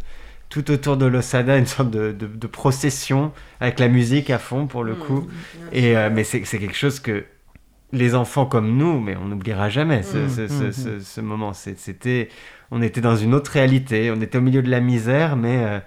tout 0.49 0.71
autour 0.71 0.97
de 0.97 1.05
l'Osada, 1.05 1.57
une 1.57 1.65
sorte 1.67 1.91
de, 1.91 2.11
de- 2.11 2.25
de 2.27 2.47
procession 2.47 3.31
avec 3.59 3.79
la 3.79 3.87
musique 3.87 4.29
à 4.29 4.39
fond 4.39 4.65
pour 4.67 4.83
le 4.83 4.95
coup. 4.95 5.27
Et, 5.71 5.95
euh, 5.95 6.09
mais 6.11 6.23
c'est 6.23 6.41
quelque 6.41 6.75
chose 6.75 6.99
que 6.99 7.25
les 7.91 8.13
enfants 8.15 8.45
comme 8.45 8.77
nous, 8.77 8.99
mais 8.99 9.15
on 9.15 9.25
n'oubliera 9.25 9.69
jamais 9.69 10.03
ce, 10.03 10.17
Mm, 10.17 10.29
ce- 10.29 10.47
ce- 10.47 10.63
mm, 10.63 10.71
ce- 10.71 10.99
ce 10.99 11.21
moment. 11.21 11.53
C'était, 11.53 12.29
on 12.71 12.81
était 12.81 13.01
dans 13.01 13.15
une 13.15 13.33
autre 13.33 13.51
réalité. 13.51 14.11
On 14.15 14.21
était 14.21 14.37
au 14.37 14.41
milieu 14.41 14.61
de 14.61 14.69
la 14.69 14.79
misère, 14.79 15.35
mais 15.35 15.57
euh, 15.63 15.79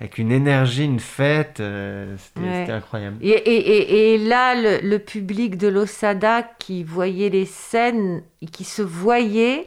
avec 0.00 0.18
une 0.18 0.30
énergie, 0.32 0.84
une 0.84 1.00
fête. 1.00 1.58
euh, 1.60 2.16
C'était 2.18 2.46
Ouais. 2.46 2.70
incroyable. 2.70 3.16
Et, 3.22 3.28
et- 3.30 3.76
et- 3.76 4.14
et 4.14 4.18
là, 4.18 4.54
le, 4.54 4.88
le 4.88 4.98
public 4.98 5.56
de 5.56 5.68
l'Osada 5.68 6.42
qui 6.58 6.82
voyait 6.84 7.28
les 7.30 7.46
scènes, 7.46 8.22
qui 8.52 8.64
se 8.64 8.82
voyait 8.82 9.66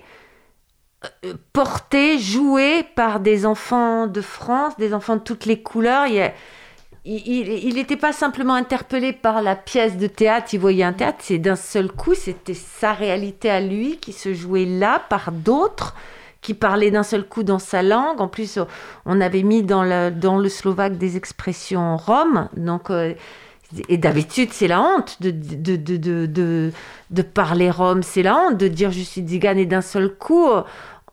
porté, 1.54 2.20
joué 2.20 2.84
par 2.96 3.20
des 3.20 3.46
enfants 3.46 4.08
de 4.08 4.22
France, 4.22 4.78
des 4.78 4.94
enfants 4.94 5.16
de 5.16 5.22
toutes 5.22 5.46
les 5.46 5.62
couleurs. 5.62 6.06
Il 7.06 7.76
n'était 7.76 7.98
pas 7.98 8.14
simplement 8.14 8.56
interpellé 8.56 9.14
par 9.14 9.42
la 9.42 9.56
pièce 9.56 9.98
de 9.98 10.08
théâtre, 10.08 10.48
il 10.54 10.60
voyait 10.60 10.84
un 10.84 10.94
théâtre, 10.94 11.20
c'est 11.22 11.38
d'un 11.38 11.56
seul 11.56 11.92
coup, 11.92 12.16
c'était 12.16 12.56
sa 12.56 12.94
réalité 12.94 13.50
à 13.50 13.62
lui 13.62 13.98
qui 13.98 14.12
se 14.12 14.34
jouait 14.34 14.66
là 14.66 15.02
par 15.10 15.32
d'autres 15.32 15.96
qui 16.46 16.54
parlaient 16.54 16.92
d'un 16.92 17.04
seul 17.04 17.28
coup 17.28 17.42
dans 17.42 17.58
sa 17.58 17.82
langue. 17.82 18.22
En 18.22 18.28
plus, 18.28 18.60
on 19.08 19.20
avait 19.20 19.42
mis 19.42 19.64
dans 19.64 19.84
le, 19.84 20.50
slovaque 20.50 20.98
des 20.98 21.18
expressions 21.18 21.98
roms, 21.98 22.50
donc... 22.56 22.90
euh, 22.90 23.14
et 23.90 23.98
d'habitude, 23.98 24.50
c'est 24.52 24.68
la 24.68 24.80
honte 24.80 25.18
de, 25.22 25.32
de, 27.10 27.22
parler 27.24 27.72
rome, 27.72 28.04
c'est 28.04 28.22
la 28.22 28.38
honte 28.38 28.58
de 28.58 28.68
dire 28.68 28.92
je 28.92 29.02
suis 29.02 29.22
tzigane 29.22 29.58
et 29.58 29.66
d'un 29.66 29.82
seul 29.82 30.14
coup, 30.14 30.48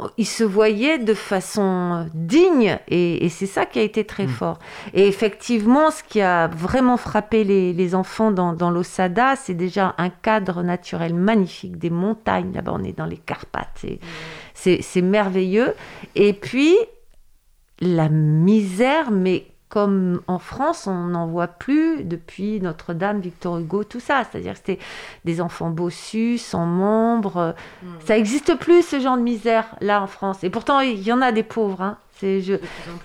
euh, 0.04 0.08
il 0.18 0.26
se 0.26 0.44
voyait 0.44 0.98
de 0.98 1.14
façon 1.14 2.08
digne 2.14 2.78
et, 2.88 3.24
et 3.24 3.28
c'est 3.28 3.46
ça 3.46 3.66
qui 3.66 3.78
a 3.78 3.82
été 3.82 4.04
très 4.04 4.26
fort. 4.26 4.58
Et 4.94 5.06
effectivement, 5.06 5.90
ce 5.90 6.02
qui 6.02 6.20
a 6.20 6.48
vraiment 6.48 6.96
frappé 6.96 7.44
les, 7.44 7.72
les 7.72 7.94
enfants 7.94 8.30
dans, 8.30 8.52
dans 8.52 8.70
l'Osada, 8.70 9.36
c'est 9.36 9.54
déjà 9.54 9.94
un 9.98 10.10
cadre 10.10 10.62
naturel 10.62 11.14
magnifique, 11.14 11.78
des 11.78 11.90
montagnes, 11.90 12.52
là-bas 12.54 12.72
on 12.74 12.84
est 12.84 12.96
dans 12.96 13.06
les 13.06 13.16
Carpates, 13.18 13.84
c'est- 14.54 14.80
c'est 14.82 15.02
merveilleux. 15.02 15.74
Et 16.14 16.32
puis, 16.32 16.76
la 17.80 18.08
misère, 18.08 19.10
mais 19.10 19.46
comme 19.72 20.20
en 20.26 20.38
France, 20.38 20.86
on 20.86 21.06
n'en 21.06 21.26
voit 21.26 21.46
plus 21.46 22.04
depuis 22.04 22.60
Notre-Dame, 22.60 23.20
Victor 23.20 23.56
Hugo, 23.56 23.84
tout 23.84 24.00
ça. 24.00 24.22
C'est-à-dire 24.30 24.52
que 24.52 24.58
c'était 24.58 24.78
des 25.24 25.40
enfants 25.40 25.70
bossus, 25.70 26.36
sans 26.36 26.66
membres. 26.66 27.54
Ça 28.04 28.16
n'existe 28.16 28.54
plus, 28.58 28.82
ce 28.86 29.00
genre 29.00 29.16
de 29.16 29.22
misère, 29.22 29.64
là, 29.80 30.02
en 30.02 30.06
France. 30.06 30.44
Et 30.44 30.50
pourtant, 30.50 30.80
il 30.80 31.00
y 31.02 31.10
en 31.10 31.22
a 31.22 31.32
des 31.32 31.42
pauvres. 31.42 31.80
Hein. 31.80 31.96
C'est, 32.18 32.42
je... 32.42 32.56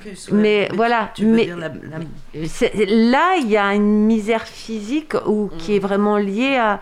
plus, 0.01 0.29
ouais. 0.29 0.37
Mais 0.37 0.67
Mais 0.69 0.75
voilà. 0.75 1.09
tu 1.15 1.23
veux 1.25 1.35
mais... 1.37 1.45
dire 1.45 1.55
la- 1.57 1.69
la- 1.69 2.45
c'est- 2.47 2.73
Là, 2.89 3.37
il 3.37 3.47
y 3.49 3.55
a 3.55 3.73
une 3.73 4.05
misère 4.05 4.43
physique 4.43 5.13
ou 5.25 5.49
qui 5.57 5.77
est 5.77 5.79
vraiment 5.79 6.17
liée 6.17 6.57
à... 6.57 6.81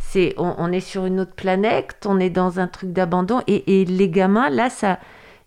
C'est, 0.00 0.34
on, 0.36 0.54
on 0.58 0.70
est 0.70 0.80
sur 0.80 1.06
une 1.06 1.18
autre 1.18 1.34
planète, 1.34 2.04
on 2.06 2.20
est 2.20 2.28
dans 2.28 2.60
un 2.60 2.66
truc 2.68 2.92
d'abandon. 2.92 3.40
Et, 3.46 3.80
et 3.80 3.86
les 3.86 4.10
gamins, 4.10 4.50
là, 4.50 4.68
ça... 4.68 4.98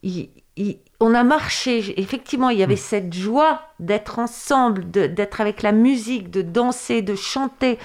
ils- 0.01 0.31
ils- 0.55 0.79
on 0.99 1.13
a 1.13 1.23
marché, 1.23 1.99
effectivement, 1.99 2.49
il 2.49 2.57
y 2.57 2.63
avait 2.63 2.75
cette 2.75 3.13
joie 3.13 3.61
d'être 3.79 4.17
ensemble, 4.19 4.89
d'être 4.89 5.41
avec 5.41 5.61
la 5.61 5.71
musique, 5.71 6.31
de 6.31 6.41
danser, 6.41 7.01
de 7.03 7.15
chanter, 7.15 7.77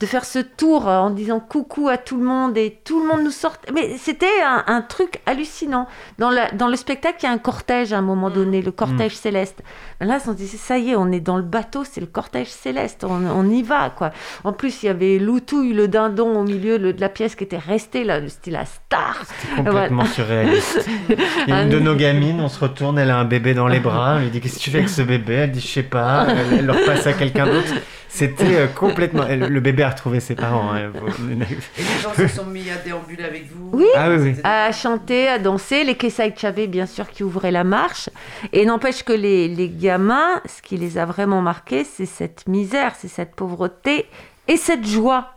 de 0.00 0.06
faire 0.06 0.24
ce 0.24 0.38
tour 0.38 0.88
euh, 0.88 0.96
en 0.98 1.10
disant 1.10 1.40
coucou 1.40 1.88
à 1.88 1.96
tout 1.98 2.16
le 2.18 2.24
monde 2.24 2.56
et 2.56 2.78
tout 2.84 3.00
le 3.02 3.08
monde 3.08 3.24
nous 3.24 3.32
sort. 3.32 3.56
Mais 3.74 3.96
c'était 3.98 4.26
un, 4.46 4.62
un 4.68 4.80
truc 4.80 5.20
hallucinant. 5.26 5.88
Dans, 6.18 6.30
la- 6.30 6.50
dans 6.52 6.68
le 6.68 6.76
spectacle, 6.76 7.16
il 7.22 7.26
y 7.26 7.28
a 7.28 7.32
un 7.32 7.38
cortège 7.38 7.92
à 7.92 7.98
un 7.98 8.02
moment 8.02 8.30
donné, 8.30 8.62
le 8.62 8.70
cortège 8.70 9.16
céleste. 9.16 9.60
Ben 9.98 10.06
Là, 10.06 10.18
on 10.24 10.30
se 10.30 10.36
disait, 10.36 10.56
ça 10.56 10.78
y 10.78 10.90
est, 10.90 10.96
on 10.96 11.10
est 11.10 11.18
dans 11.18 11.36
le 11.36 11.42
bateau, 11.42 11.82
c'est 11.82 12.00
le 12.00 12.06
cortège 12.06 12.46
céleste, 12.46 13.02
on, 13.02 13.26
on 13.26 13.48
y 13.50 13.62
va, 13.64 13.90
quoi. 13.90 14.12
En 14.44 14.52
plus, 14.52 14.84
il 14.84 14.86
y 14.86 14.88
avait 14.88 15.18
Loutouille, 15.18 15.72
le 15.72 15.88
dindon, 15.88 16.38
au 16.38 16.44
milieu 16.44 16.78
le- 16.78 16.92
de 16.92 17.00
la 17.00 17.08
pièce 17.08 17.34
qui 17.34 17.42
était 17.42 17.58
resté, 17.58 18.04
là, 18.04 18.20
c'était 18.28 18.52
la 18.52 18.66
star. 18.66 19.16
Complètement 19.56 20.04
Voilà. 20.04 20.10
surréaliste. 20.12 20.88
Et 21.48 21.52
Un- 21.52 21.64
une 21.64 21.70
de 21.70 21.80
nos 21.80 21.96
gamines, 21.96 22.40
on 22.40 22.48
se 22.48 22.60
retourne, 22.60 22.98
elle 23.00 23.10
a 23.10 23.18
un 23.18 23.24
bébé 23.24 23.52
dans 23.52 23.66
les 23.66 23.80
bras, 23.80 24.14
on 24.16 24.20
lui 24.20 24.30
dit 24.30 24.40
Qu'est-ce 24.40 24.58
que 24.58 24.62
tu 24.62 24.70
fais 24.70 24.78
avec 24.78 24.88
ce 24.90 25.02
bébé? 25.02 25.34
Elle 25.34 25.50
dit 25.50 25.60
Je 25.60 25.66
sais 25.66 25.82
pas, 25.82 26.26
elle, 26.28 26.58
elle 26.60 26.66
le 26.66 26.72
repasse 26.72 27.04
à 27.08 27.12
quelqu'un 27.14 27.46
d'autre. 27.46 27.74
C'était 28.08 28.56
euh, 28.56 28.66
complètement. 28.68 29.24
le 29.28 29.60
bébé 29.60 29.82
a 29.82 29.90
retrouvé 29.90 30.20
ses 30.20 30.34
parents. 30.34 30.72
hein. 30.72 30.90
Et 31.30 31.82
les 31.82 32.02
gens 32.02 32.14
se 32.14 32.26
sont 32.28 32.46
mis 32.46 32.68
à 32.70 32.76
déambuler 32.76 33.24
avec 33.24 33.46
vous 33.52 33.70
Oui, 33.72 33.86
Ah 33.96 34.08
oui, 34.10 34.16
oui. 34.18 34.36
à 34.44 34.72
chanter, 34.72 35.28
à 35.28 35.38
danser. 35.38 35.84
Les 35.84 35.94
Kessaï 35.96 36.32
Chavé, 36.36 36.66
bien 36.66 36.86
sûr, 36.86 37.08
qui 37.10 37.22
ouvraient 37.22 37.50
la 37.50 37.64
marche. 37.64 38.08
Et 38.52 38.64
n'empêche 38.64 39.02
que 39.04 39.12
les, 39.12 39.48
les 39.48 39.68
gamins, 39.68 40.40
ce 40.46 40.62
qui 40.62 40.76
les 40.76 40.96
a 40.98 41.04
vraiment 41.04 41.42
marqués, 41.42 41.84
c'est 41.84 42.06
cette 42.06 42.46
misère, 42.48 42.94
c'est 42.98 43.08
cette 43.08 43.34
pauvreté 43.34 44.06
et 44.48 44.56
cette 44.56 44.86
joie. 44.86 45.34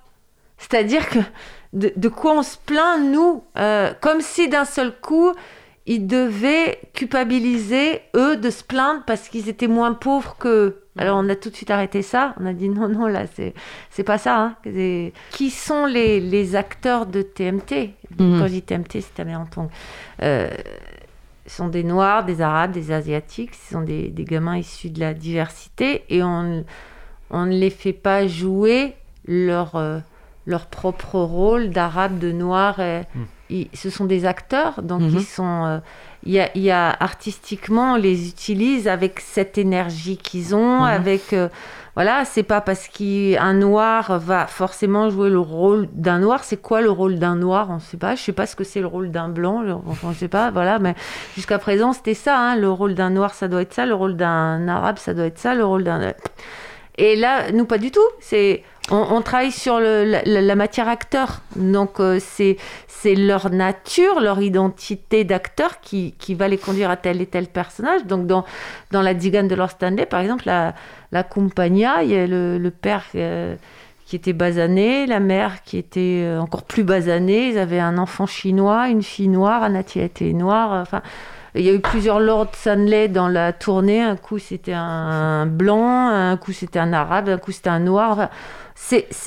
C'est-à-dire 0.57 1.10
que 1.10 1.19
de, 1.73 1.91
de 1.95 2.07
quoi 2.10 2.34
on 2.34 2.43
se 2.43 2.57
plaint, 2.57 3.01
nous, 3.03 3.43
euh, 3.57 3.93
comme 4.01 4.21
si 4.21 4.47
d'un 4.47 4.65
seul 4.65 4.93
coup, 5.01 5.34
ils 5.88 6.06
devaient 6.08 6.80
culpabiliser, 6.94 8.02
eux, 8.15 8.38
de 8.38 8.50
se 8.50 8.63
plaindre 8.63 9.02
parce 9.06 9.30
qu'ils 9.30 9.50
étaient 9.50 9.67
moins 9.67 9.94
pauvres 9.94 10.36
qu'eux. 10.39 10.84
Alors 10.98 11.17
on 11.24 11.30
a 11.30 11.36
tout 11.36 11.50
de 11.50 11.56
suite 11.56 11.72
arrêté 11.72 12.02
ça. 12.02 12.36
On 12.39 12.46
a 12.46 12.54
dit 12.54 12.67
non, 12.70 12.88
non, 12.89 13.08
là, 13.08 13.24
c'est, 13.36 13.54
c'est 13.89 14.04
pas 14.04 14.17
ça. 14.17 14.39
hein. 14.39 14.56
Qui 15.32 15.50
sont 15.50 15.86
les, 15.86 16.20
les 16.20 16.56
acteurs 16.56 17.06
de 17.06 17.22
TMT 17.22 17.91
Mhm. 18.20 18.39
Quand 18.39 18.48
je 18.48 18.52
dis 18.52 18.62
TMT, 18.62 19.00
c'est 19.00 19.13
Tamer 19.13 19.38
Antong. 19.38 19.70
Euh, 20.22 20.50
ce 21.48 21.56
sont 21.56 21.70
des 21.70 21.84
Noirs, 21.84 22.26
des 22.26 22.41
Arabes, 22.41 22.72
des 22.74 22.91
Asiatiques. 22.91 23.56
Ce 23.56 23.74
sont 23.74 23.82
des, 23.82 24.10
des 24.10 24.26
gamins 24.26 24.58
issus 24.58 24.89
de 24.89 25.00
la 25.00 25.13
diversité. 25.13 26.04
Et 26.10 26.22
on, 26.22 26.65
on 27.30 27.46
ne 27.46 27.52
les 27.54 27.70
fait 27.70 27.94
pas 27.94 28.28
jouer 28.28 28.95
leur, 29.26 29.76
euh, 29.78 29.99
leur 30.45 30.66
propre 30.66 31.16
rôle 31.20 31.70
d'Arabe, 31.70 32.20
de 32.20 32.34
Noir. 32.34 32.82
et- 32.82 33.03
ils- 33.52 33.70
ce 33.74 33.89
sont 33.89 34.06
des 34.06 34.26
acteurs, 34.26 34.82
donc 34.82 35.02
Mhm. 35.02 35.10
ils 35.18 35.24
sont... 35.26 35.66
euh, 35.66 35.80
il 36.24 36.34
y, 36.34 36.39
a, 36.39 36.49
il 36.56 36.62
y 36.62 36.70
a 36.72 36.95
artistiquement, 36.99 37.93
on 37.93 37.95
les 37.95 38.28
utilise 38.30 38.88
avec 38.88 39.20
cette 39.20 39.58
énergie 39.58 40.18
qu'ils 40.18 40.56
ont, 40.56 40.82
Mhm. 40.82 40.84
avec... 40.84 41.34
euh, 41.34 41.49
voilà, 41.95 42.24
c'est 42.26 42.43
pas 42.43 42.62
parce 42.62 42.88
qu'un 42.88 43.54
noir 43.54 44.18
va 44.20 44.47
forcément 44.47 45.10
jouer 45.10 45.30
le 45.30 45.39
rôle 45.39 45.89
d'un 45.93 46.20
noir. 46.20 46.43
C'est 46.45 46.56
quoi 46.62 46.80
le 46.82 46.89
rôle 46.89 47.20
d'un 47.20 47.36
noir? 47.36 47.68
On 47.70 47.76
ne 47.76 47.80
sait 47.80 47.97
pas. 47.97 48.16
Je 48.16 48.22
sais 48.22 48.32
pas 48.32 48.45
ce 48.45 48.56
que 48.56 48.64
c'est 48.64 48.80
le 48.80 48.88
rôle 48.88 49.12
d'un 49.12 49.28
blanc. 49.28 49.62
Enfin, 49.88 50.12
je 50.14 50.18
sais 50.20 50.30
pas. 50.30 50.52
Voilà, 50.52 50.80
mais 50.80 50.95
jusqu'à 51.36 51.58
présent, 51.60 51.91
c'était 51.91 52.14
ça. 52.14 52.39
hein. 52.39 52.56
Le 52.56 52.72
rôle 52.72 52.95
d'un 52.95 53.10
noir, 53.10 53.34
ça 53.34 53.49
doit 53.49 53.62
être 53.64 53.74
ça. 53.74 53.86
Le 53.86 53.93
rôle 53.93 54.16
d'un 54.16 54.70
arabe, 54.70 54.97
ça 54.99 55.14
doit 55.14 55.26
être 55.26 55.38
ça. 55.38 55.54
Le 55.54 55.66
rôle 55.66 55.84
d'un 55.84 56.14
Et 56.98 57.16
là, 57.16 57.52
nous, 57.52 57.66
pas 57.66 57.78
du 57.78 57.92
tout. 57.92 58.00
C'est, 58.20 58.64
on, 58.89 59.22
travaille 59.22 59.52
sur 59.52 59.80
la, 59.80 60.56
matière 60.56 60.89
acteur. 60.89 61.42
Donc, 61.56 62.00
euh, 62.00 62.20
c'est, 62.20 62.58
leur 63.16 63.50
nature, 63.50 64.20
leur 64.20 64.42
identité 64.42 65.24
d'acteur 65.24 65.80
qui, 65.80 66.14
qui, 66.20 66.36
va 66.36 66.48
les 66.48 66.58
conduire 66.58 66.89
à 66.89 66.98
tel 66.98 67.22
et 67.22 67.26
tel 67.26 67.48
personnage. 67.48 68.06
Donc, 68.06 68.28
dans, 68.28 68.46
dans 68.92 69.02
la 69.02 69.14
Digane 69.14 69.48
de 69.48 69.56
Lord 69.56 69.72
Stanley, 69.72 70.06
par 70.06 70.20
exemple, 70.20 70.44
la, 70.46 70.76
la 71.12 71.24
Compagnia, 71.24 72.04
il 72.04 72.10
y 72.12 72.16
a 72.16 72.28
le, 72.28 72.70
père 72.70 73.06
euh, 73.16 73.56
qui 74.06 74.18
était 74.18 74.34
basané, 74.34 75.06
la 75.06 75.20
mère 75.20 75.64
qui 75.64 75.78
était 75.78 76.24
euh, 76.24 76.42
encore 76.42 76.64
plus 76.64 76.84
basanée. 76.84 77.50
Ils 77.50 77.58
avaient 77.58 77.80
un 77.80 77.98
enfant 77.98 78.28
chinois, 78.28 78.89
une 78.89 79.04
fille 79.04 79.30
noire, 79.30 79.64
Anati 79.64 80.02
était 80.02 80.34
noire. 80.34 80.82
Enfin, 80.82 81.02
il 81.56 81.66
y 81.66 81.70
a 81.70 81.74
eu 81.74 81.80
plusieurs 81.80 82.20
Lord 82.20 82.47
Stanley 82.54 83.08
dans 83.08 83.28
la 83.28 83.52
tournée. 83.52 84.02
Un 84.02 84.16
coup, 84.16 84.39
c'était 84.39 84.74
un 84.74 85.45
blanc, 85.45 86.08
un 86.08 86.38
coup, 86.38 86.54
c'était 86.54 86.80
un 86.80 86.93
arabe, 86.93 87.30
un 87.30 87.38
coup, 87.38 87.52
c'était 87.52 87.70
un 87.70 87.80
noir. 87.80 88.30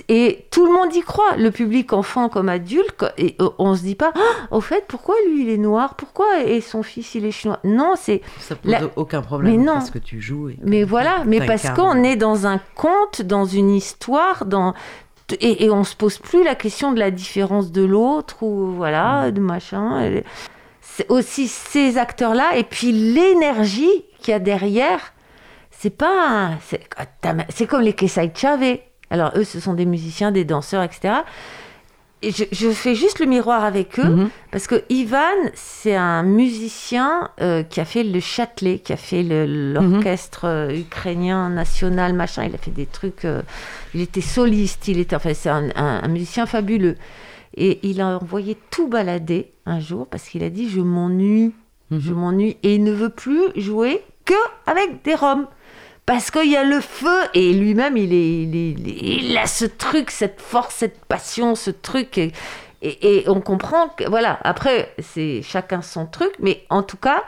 et 0.09 0.47
tout 0.51 0.67
le 0.67 0.73
monde 0.73 0.95
y 0.95 1.03
croit, 1.03 1.37
le 1.37 1.51
public 1.51 1.93
enfant 1.93 2.29
comme 2.31 2.49
adulte. 2.49 3.05
Et 3.19 3.37
euh, 3.41 3.51
on 3.59 3.75
se 3.75 3.83
dit 3.83 3.95
pas, 3.95 4.13
ah, 4.15 4.47
au 4.51 4.61
fait, 4.63 4.85
pourquoi 4.89 5.15
lui 5.29 5.43
il 5.43 5.51
est 5.51 5.59
noir? 5.59 5.95
Pourquoi 5.97 6.43
et 6.45 6.61
son 6.63 6.83
fils 6.83 7.15
il 7.15 7.27
est 7.27 7.31
chinois? 7.31 7.59
Non, 7.63 7.93
c'est 7.97 8.23
ça 8.39 8.57
pose 8.57 8.75
aucun 8.97 9.21
problème 9.21 9.59
mais 9.59 9.63
non. 9.63 9.75
parce 9.75 9.91
que 9.91 9.99
tu 9.99 10.21
joues. 10.21 10.51
mais 10.63 10.85
voilà, 10.85 11.25
mais 11.27 11.45
parce 11.45 11.69
qu'on 11.71 12.03
est 12.03 12.17
dans 12.17 12.47
un 12.47 12.59
conte, 12.75 13.21
dans 13.23 13.45
une 13.45 13.71
histoire, 13.71 14.47
dans 14.47 14.75
et, 15.41 15.65
et, 15.65 15.71
on 15.71 15.85
se 15.85 15.97
pose 15.97 16.19
plus 16.19 16.45
la 16.45 16.55
question 16.55 16.93
de 16.93 16.99
la 16.99 17.11
différence 17.11 17.73
de 17.73 17.83
l'autre 17.83 18.43
ou 18.43 18.73
voilà, 18.73 19.31
de 19.31 19.41
machin 19.41 20.23
aussi 21.09 21.49
ces 21.49 21.99
acteurs-là 21.99 22.57
et 22.57 22.65
puis 22.65 22.93
l'énergie 22.93 24.05
qu'il 24.21 24.33
y 24.33 24.35
a 24.35 24.39
derrière. 24.39 25.13
C'est 25.71 25.91
pas. 25.91 26.53
C'est 27.51 27.67
comme 27.67 27.83
les 27.83 27.93
Kesai 27.93 28.33
Chave. 28.35 28.79
Alors, 29.11 29.33
eux, 29.37 29.45
ce 29.45 29.61
sont 29.61 29.75
des 29.75 29.85
musiciens, 29.85 30.33
des 30.33 30.45
danseurs, 30.45 30.83
etc. 30.83 31.15
Et 32.23 32.31
je, 32.31 32.71
fais 32.71 32.95
juste 32.95 33.19
le 33.19 33.27
miroir 33.27 33.65
avec 33.65 33.99
eux 33.99 34.09
mhm. 34.09 34.31
parce 34.51 34.67
que 34.67 34.83
Ivan, 34.89 35.19
c'est 35.53 35.95
un 35.95 36.23
musicien 36.23 37.29
euh, 37.43 37.63
qui 37.63 37.81
a 37.81 37.85
fait 37.85 38.03
le 38.03 38.19
Châtelet, 38.19 38.79
qui 38.79 38.95
a 38.95 38.97
fait 38.97 39.23
l'orchestre 39.23 40.47
euh, 40.47 40.75
ukrainien 40.75 41.51
national, 41.51 42.15
machin. 42.15 42.45
Il 42.45 42.55
a 42.55 42.59
fait 42.59 42.71
des 42.71 42.87
trucs. 42.87 43.27
Euh, 43.27 43.43
il 43.93 44.01
était 44.01 44.23
soliste, 44.23 44.89
il 44.89 45.01
était. 45.01 45.17
Enfin, 45.17 45.35
c'est 45.35 45.51
un 45.51 46.09
musicien 46.09 46.47
fabuleux. 46.47 46.97
Et 47.57 47.81
il 47.83 48.01
a 48.01 48.19
envoyé 48.19 48.57
tout 48.71 48.89
balader 48.89 49.53
un 49.67 49.81
jour 49.81 50.07
parce 50.07 50.29
qu'il 50.29 50.43
a 50.43 50.51
dit 50.51 50.69
Je 50.69 50.81
m'ennuie, 50.81 51.53
je 51.91 52.13
mhm. 52.13 52.19
m'ennuie. 52.19 52.57
Et 52.63 52.77
il 52.77 52.85
ne 52.85 52.93
veut 52.93 53.11
plus 53.11 53.49
jouer 53.57 54.03
que 54.25 54.35
avec 54.67 55.03
des 55.03 55.15
roms. 55.15 55.47
Parce 56.07 56.31
qu'il 56.31 56.51
y 56.51 56.57
a 56.57 56.65
le 56.65 56.83
feu 56.83 57.19
et 57.33 57.55
lui-même, 57.55 57.97
il, 57.97 58.13
est, 58.13 58.43
il, 58.43 59.39
a 59.39 59.47
ce 59.47 59.65
truc, 59.65 60.11
cette 60.11 60.39
force, 60.39 60.75
cette 60.75 61.03
passion, 61.07 61.55
ce 61.55 61.71
truc. 61.71 62.19
Et, 62.19 62.33
et, 62.83 63.25
on 63.27 63.41
comprend 63.41 63.89
que, 63.89 64.05
voilà, 64.07 64.39
après, 64.43 64.93
c'est 64.99 65.41
chacun 65.41 65.81
son 65.81 66.05
truc, 66.05 66.33
mais 66.41 66.67
en 66.69 66.83
tout 66.83 66.99
cas, 66.99 67.25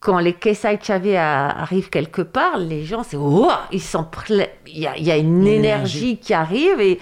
quand 0.00 0.18
les 0.18 0.32
Kesai 0.32 0.78
Chavez 0.82 1.18
arrivent 1.18 1.90
quelque 1.90 2.22
part, 2.22 2.56
les 2.56 2.84
gens, 2.84 3.02
c'est 3.02 3.18
oh, 3.18 3.50
ils 3.70 3.82
il 4.66 4.78
y 4.78 4.86
a, 4.86 4.96
il 4.96 5.04
y 5.04 5.10
a 5.10 5.18
une 5.18 5.46
énergie 5.46 6.16
qui 6.16 6.32
arrive 6.32 6.80
et 6.80 6.98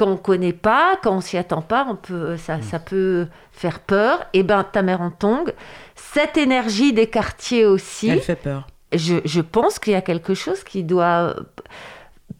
quand 0.00 0.08
on 0.08 0.16
connaît 0.16 0.54
pas, 0.54 0.96
quand 1.02 1.16
on 1.16 1.20
s'y 1.20 1.36
attend 1.36 1.60
pas, 1.60 1.86
on 1.86 1.94
peut, 1.94 2.38
ça, 2.38 2.56
mm. 2.56 2.62
ça 2.62 2.78
peut 2.78 3.26
faire 3.52 3.80
peur. 3.80 4.20
Et 4.32 4.38
eh 4.38 4.42
ben, 4.42 4.64
ta 4.64 4.80
mère 4.80 5.02
en 5.02 5.10
tongue, 5.10 5.52
cette 5.94 6.38
énergie 6.38 6.94
des 6.94 7.06
quartiers 7.06 7.66
aussi. 7.66 8.08
Elle 8.08 8.22
fait 8.22 8.34
peur. 8.34 8.66
Je, 8.94 9.16
je 9.26 9.40
pense 9.42 9.78
qu'il 9.78 9.92
y 9.92 9.96
a 9.96 10.00
quelque 10.00 10.32
chose 10.32 10.64
qui 10.64 10.84
doit 10.84 11.36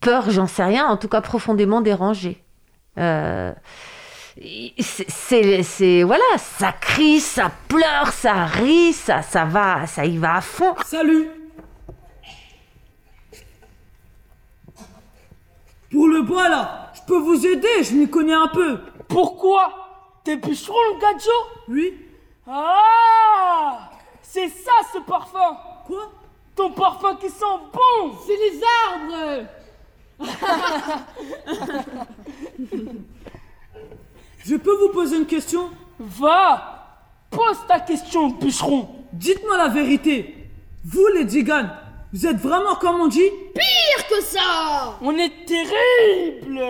peur, 0.01 0.31
j'en 0.31 0.47
sais 0.47 0.65
rien, 0.65 0.87
en 0.87 0.97
tout 0.97 1.09
cas 1.09 1.21
profondément 1.21 1.83
dérangé. 1.83 2.43
Euh, 2.97 3.53
c'est 4.79 6.03
voilà, 6.03 6.25
ça 6.39 6.73
crie, 6.73 7.21
ça 7.21 7.51
pleure, 7.69 8.11
ça 8.11 8.47
rit, 8.47 8.95
ça 8.95 9.21
ça 9.21 9.45
va, 9.45 9.87
ça 9.87 10.07
y 10.07 10.17
va 10.17 10.37
à 10.37 10.41
fond. 10.41 10.75
Salut. 10.87 11.29
Pour 15.91 16.09
le 16.09 16.23
bois 16.23 16.49
là, 16.49 16.90
peux 17.11 17.19
vous 17.19 17.45
aider, 17.45 17.83
je 17.83 17.93
m'y 17.95 18.09
connais 18.09 18.33
un 18.33 18.47
peu. 18.47 18.79
Pourquoi? 19.09 20.21
T'es 20.23 20.37
bûcheron, 20.37 20.77
le 20.95 21.01
gadjo 21.01 21.33
Oui. 21.69 21.93
Ah! 22.47 23.91
C'est 24.23 24.49
ça 24.49 24.71
ce 24.93 24.99
parfum! 24.99 25.57
Quoi? 25.89 26.13
Ton 26.55 26.71
parfum 26.71 27.17
qui 27.17 27.29
sent 27.29 27.45
bon! 27.73 28.13
C'est 28.25 28.37
les 28.37 28.61
arbres! 28.93 29.49
Je 34.45 34.55
peux 34.55 34.77
vous 34.77 34.91
poser 34.93 35.17
une 35.17 35.27
question? 35.27 35.69
Va! 35.99 36.77
Pose 37.29 37.59
ta 37.67 37.81
question, 37.81 38.29
bûcheron! 38.29 38.89
Dites-moi 39.13 39.57
la 39.57 39.67
vérité. 39.69 40.49
Vous, 40.85 41.09
les 41.13 41.25
Digan, 41.25 41.71
vous 42.13 42.27
êtes 42.27 42.39
vraiment 42.39 42.75
comme 42.75 43.01
on 43.01 43.07
dit? 43.07 43.31
Pire 43.55 44.09
que 44.09 44.21
ça! 44.23 44.99
On 45.01 45.17
est 45.17 45.47
terrible! 45.47 46.51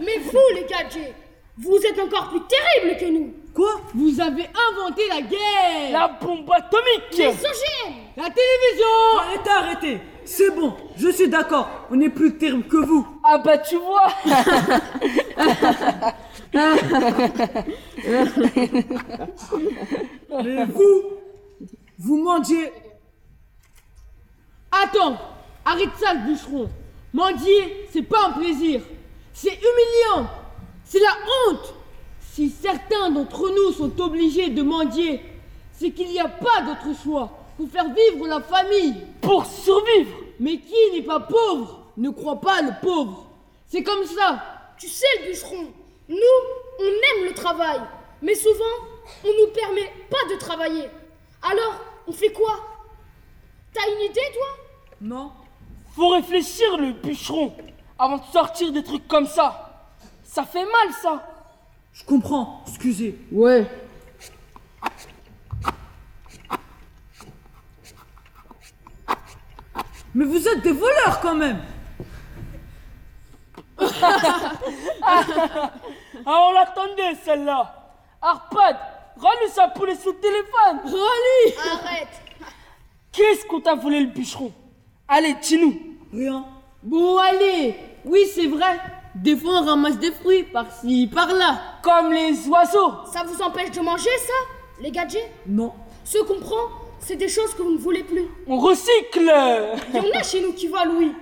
Mais 0.00 0.18
vous, 0.18 0.40
les 0.54 0.64
gadgets, 0.64 1.14
vous 1.58 1.76
êtes 1.76 1.98
encore 2.00 2.30
plus 2.30 2.40
terribles 2.40 2.98
que 2.98 3.04
nous. 3.06 3.32
Quoi? 3.54 3.80
Vous 3.94 4.20
avez 4.20 4.48
inventé 4.70 5.02
la 5.08 5.22
guerre. 5.22 5.92
La 5.92 6.08
bombe 6.08 6.50
atomique! 6.50 7.16
Les 7.16 7.28
OGM 7.28 7.94
La 8.16 8.24
télévision! 8.24 9.20
Arrêtez, 9.20 9.50
arrêtez. 9.50 10.00
C'est 10.24 10.50
bon, 10.50 10.74
je 10.96 11.10
suis 11.10 11.28
d'accord, 11.28 11.68
on 11.90 12.00
est 12.00 12.08
plus 12.08 12.36
terrible 12.36 12.66
que 12.66 12.78
vous. 12.78 13.06
Ah 13.22 13.38
bah 13.38 13.58
tu 13.58 13.76
vois! 13.76 14.08
Mais 20.42 20.64
vous, 20.64 21.02
vous 21.98 22.16
mendiez 22.22 22.72
Attends, 24.82 25.16
arrête 25.64 25.90
ça 25.98 26.14
le 26.14 26.26
bûcheron. 26.26 26.68
Mendier, 27.12 27.86
c'est 27.92 28.02
pas 28.02 28.28
un 28.28 28.32
plaisir. 28.32 28.80
C'est 29.32 29.52
humiliant. 29.52 30.28
C'est 30.84 31.00
la 31.00 31.16
honte. 31.48 31.74
Si 32.32 32.50
certains 32.50 33.10
d'entre 33.10 33.48
nous 33.50 33.72
sont 33.72 34.00
obligés 34.00 34.50
de 34.50 34.62
mendier, 34.62 35.22
c'est 35.72 35.90
qu'il 35.90 36.08
n'y 36.08 36.18
a 36.18 36.28
pas 36.28 36.62
d'autre 36.62 36.98
choix 37.02 37.30
pour 37.56 37.68
faire 37.68 37.86
vivre 37.92 38.26
la 38.26 38.40
famille. 38.40 38.96
Pour 39.20 39.46
survivre 39.46 40.10
Mais 40.40 40.58
qui 40.58 40.90
n'est 40.92 41.02
pas 41.02 41.20
pauvre 41.20 41.84
ne 41.96 42.10
croit 42.10 42.40
pas 42.40 42.60
le 42.62 42.72
pauvre. 42.82 43.26
C'est 43.68 43.84
comme 43.84 44.04
ça. 44.04 44.42
Tu 44.78 44.88
sais 44.88 45.06
le 45.20 45.30
bûcheron, 45.30 45.66
nous, 46.08 46.16
on 46.80 46.84
aime 46.84 47.26
le 47.26 47.32
travail. 47.32 47.80
Mais 48.20 48.34
souvent, 48.34 48.64
on 49.24 49.28
ne 49.28 49.46
nous 49.46 49.52
permet 49.52 49.90
pas 50.10 50.34
de 50.34 50.38
travailler. 50.38 50.88
Alors, 51.42 51.80
on 52.06 52.12
fait 52.12 52.32
quoi? 52.32 52.56
T'as 53.72 53.88
une 53.92 54.10
idée, 54.10 54.20
toi? 54.32 54.63
Non. 55.04 55.32
Faut 55.94 56.08
réfléchir, 56.08 56.76
le 56.78 56.92
bûcheron, 56.92 57.54
avant 57.98 58.16
de 58.16 58.24
sortir 58.32 58.72
des 58.72 58.82
trucs 58.82 59.06
comme 59.06 59.26
ça. 59.26 59.86
Ça 60.24 60.44
fait 60.44 60.64
mal, 60.64 60.92
ça. 61.00 61.22
Je 61.92 62.04
comprends, 62.04 62.64
excusez. 62.66 63.18
Ouais. 63.30 63.66
Mais 70.14 70.24
vous 70.24 70.48
êtes 70.48 70.62
des 70.62 70.72
voleurs 70.72 71.20
quand 71.20 71.34
même 71.34 71.60
Ah, 76.26 76.48
on 76.48 76.52
l'attendait 76.52 77.14
celle-là 77.24 77.92
Arpad, 78.22 78.76
rallume 79.16 79.50
sa 79.50 79.68
poulet 79.68 79.96
sous 79.96 80.12
le 80.12 80.18
téléphone 80.18 80.80
Rallume 80.84 81.72
Arrête 81.72 82.22
Qu'est-ce 83.12 83.44
qu'on 83.46 83.60
t'a 83.60 83.74
volé 83.74 84.00
le 84.00 84.06
bûcheron? 84.06 84.52
Allez, 85.08 85.34
dis-nous 85.42 85.74
Rien. 86.12 86.44
Bon, 86.82 87.16
allez 87.18 87.74
Oui, 88.04 88.20
c'est 88.32 88.46
vrai. 88.46 88.78
Des 89.14 89.36
fois, 89.36 89.60
on 89.60 89.64
ramasse 89.64 89.98
des 89.98 90.12
fruits 90.12 90.42
par-ci, 90.44 91.08
par-là. 91.12 91.60
Comme 91.82 92.12
les 92.12 92.46
oiseaux. 92.48 92.92
Ça 93.12 93.22
vous 93.24 93.40
empêche 93.42 93.70
de 93.70 93.80
manger, 93.80 94.10
ça 94.18 94.32
Les 94.80 94.90
gadgets? 94.90 95.30
Non. 95.46 95.72
Ce 96.04 96.18
qu'on 96.18 96.40
prend, 96.40 96.68
c'est 97.00 97.16
des 97.16 97.28
choses 97.28 97.54
que 97.54 97.62
vous 97.62 97.72
ne 97.72 97.78
voulez 97.78 98.02
plus. 98.02 98.26
On 98.46 98.58
recycle 98.58 99.30
Il 99.92 99.96
y 99.96 99.98
en 100.00 100.18
a 100.18 100.22
chez 100.22 100.40
nous 100.42 100.52
qui 100.52 100.66
volent, 100.68 100.94
oui. 100.98 101.12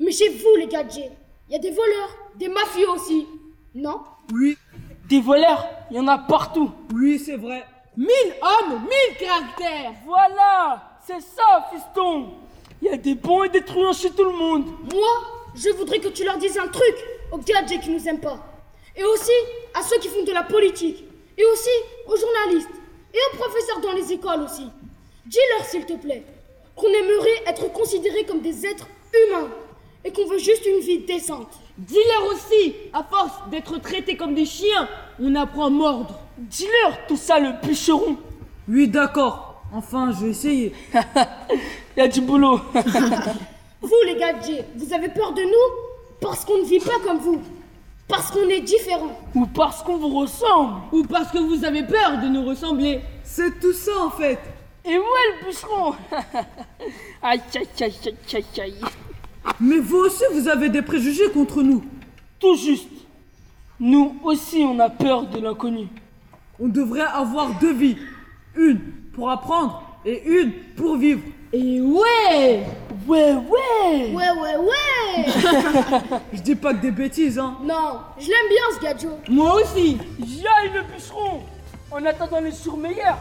Mais 0.00 0.12
chez 0.12 0.28
vous, 0.28 0.56
les 0.58 0.66
gadgets, 0.66 1.12
il 1.48 1.52
y 1.52 1.56
a 1.56 1.58
des 1.58 1.70
voleurs, 1.70 2.16
des 2.36 2.48
mafieux 2.48 2.88
aussi. 2.90 3.26
Non? 3.74 4.00
Oui. 4.32 4.56
Des 5.08 5.20
voleurs, 5.20 5.66
il 5.90 5.96
y 5.96 6.00
en 6.00 6.06
a 6.08 6.18
partout. 6.18 6.70
Oui, 6.94 7.18
c'est 7.18 7.36
vrai. 7.36 7.64
Mille 7.96 8.34
hommes, 8.42 8.80
mille 8.82 9.16
caractères. 9.18 9.92
Voilà, 10.04 10.98
c'est 11.04 11.20
ça, 11.20 11.66
fiston. 11.72 12.28
Il 12.82 12.88
y 12.88 12.90
a 12.90 12.96
des 12.96 13.14
bons 13.14 13.44
et 13.44 13.48
des 13.48 13.62
truands 13.62 13.92
chez 13.92 14.10
tout 14.10 14.24
le 14.24 14.32
monde. 14.36 14.64
Moi, 14.92 15.08
je 15.54 15.70
voudrais 15.70 15.98
que 15.98 16.08
tu 16.08 16.24
leur 16.24 16.38
dises 16.38 16.58
un 16.58 16.68
truc 16.68 16.94
aux 17.32 17.38
gadgets 17.38 17.80
qui 17.80 17.90
nous 17.90 18.06
aiment 18.08 18.20
pas. 18.20 18.38
Et 18.96 19.04
aussi 19.04 19.32
à 19.74 19.82
ceux 19.82 19.98
qui 19.98 20.08
font 20.08 20.24
de 20.24 20.32
la 20.32 20.42
politique. 20.44 21.04
Et 21.36 21.44
aussi 21.44 21.68
aux 22.06 22.16
journalistes. 22.16 22.70
Et 23.14 23.18
aux 23.32 23.36
professeurs 23.36 23.80
dans 23.80 23.92
les 23.92 24.12
écoles 24.12 24.42
aussi. 24.42 24.66
Dis-leur, 25.26 25.66
s'il 25.66 25.84
te 25.86 25.94
plaît, 25.94 26.22
qu'on 26.76 26.88
aimerait 26.88 27.42
être 27.46 27.72
considérés 27.72 28.24
comme 28.24 28.40
des 28.40 28.64
êtres 28.66 28.86
humains. 29.12 29.48
et 30.04 30.12
qu'on 30.12 30.26
veut 30.26 30.38
juste 30.38 30.64
une 30.64 30.78
vie 30.80 31.00
décente. 31.00 31.50
Dis-leur 31.76 32.32
aussi, 32.32 32.74
à 32.92 33.02
force 33.02 33.32
d'être 33.50 33.78
traités 33.78 34.16
comme 34.16 34.34
des 34.34 34.44
chiens, 34.46 34.88
on 35.20 35.34
apprend 35.34 35.66
à 35.66 35.70
mordre. 35.70 36.20
Dis-leur 36.38 37.06
tout 37.08 37.16
ça, 37.16 37.40
le 37.40 37.50
bûcheron. 37.66 38.16
Oui, 38.68 38.86
d'accord. 38.86 39.62
Enfin, 39.74 40.12
je 40.12 40.24
vais 40.24 40.30
essayer. 40.30 40.72
Y 41.98 42.00
a 42.00 42.06
du 42.06 42.20
boulot. 42.20 42.60
vous, 43.82 43.90
les 44.06 44.14
gadgets, 44.14 44.64
vous 44.76 44.92
avez 44.94 45.08
peur 45.08 45.32
de 45.32 45.42
nous 45.42 46.20
parce 46.20 46.44
qu'on 46.44 46.58
ne 46.58 46.64
vit 46.64 46.78
pas 46.78 47.00
comme 47.04 47.18
vous. 47.18 47.42
Parce 48.06 48.30
qu'on 48.30 48.48
est 48.48 48.60
différents. 48.60 49.18
Ou 49.34 49.46
parce 49.46 49.82
qu'on 49.82 49.96
vous 49.96 50.16
ressemble. 50.20 50.74
Ou 50.92 51.02
parce 51.02 51.32
que 51.32 51.38
vous 51.38 51.64
avez 51.64 51.82
peur 51.82 52.18
de 52.22 52.28
nous 52.28 52.44
ressembler. 52.44 53.00
C'est 53.24 53.58
tout 53.58 53.72
ça 53.72 53.98
en 54.00 54.10
fait. 54.10 54.38
Et 54.84 54.96
moi, 54.96 55.18
le 55.40 55.46
bûcheron 55.46 55.94
Aïe, 57.22 57.40
aïe, 57.56 57.68
aïe, 57.80 57.92
aïe, 58.06 58.14
aïe, 58.32 58.60
aïe. 58.60 58.80
Mais 59.58 59.78
vous 59.78 59.96
aussi, 59.96 60.22
vous 60.32 60.46
avez 60.46 60.68
des 60.68 60.82
préjugés 60.82 61.30
contre 61.32 61.62
nous. 61.64 61.84
Tout 62.38 62.54
juste. 62.54 62.88
Nous 63.80 64.20
aussi, 64.22 64.58
on 64.58 64.78
a 64.78 64.88
peur 64.88 65.26
de 65.26 65.40
l'inconnu. 65.40 65.88
On 66.60 66.68
devrait 66.68 67.00
avoir 67.00 67.58
deux 67.58 67.72
vies. 67.74 67.96
Une 68.54 68.78
pour 69.12 69.30
apprendre 69.32 69.82
et 70.04 70.22
une 70.24 70.52
pour 70.76 70.96
vivre. 70.96 71.22
Et 71.52 71.80
ouais 71.80 72.66
Ouais, 73.06 73.32
ouais 73.32 74.12
Ouais, 74.12 74.30
ouais, 74.30 74.56
ouais 74.56 75.32
Je 76.32 76.40
dis 76.40 76.54
pas 76.54 76.74
que 76.74 76.82
des 76.82 76.90
bêtises, 76.90 77.38
hein. 77.38 77.56
Non, 77.62 78.00
je 78.18 78.26
l'aime 78.28 78.48
bien 78.50 78.62
ce 78.76 78.80
gadget. 78.82 79.28
Moi 79.30 79.54
aussi. 79.54 79.96
J'aille 80.18 80.72
le 80.74 80.82
bûcheron 80.82 81.40
En 81.90 82.04
attendant 82.04 82.40
les 82.40 82.52
surmeilleurs, 82.52 83.16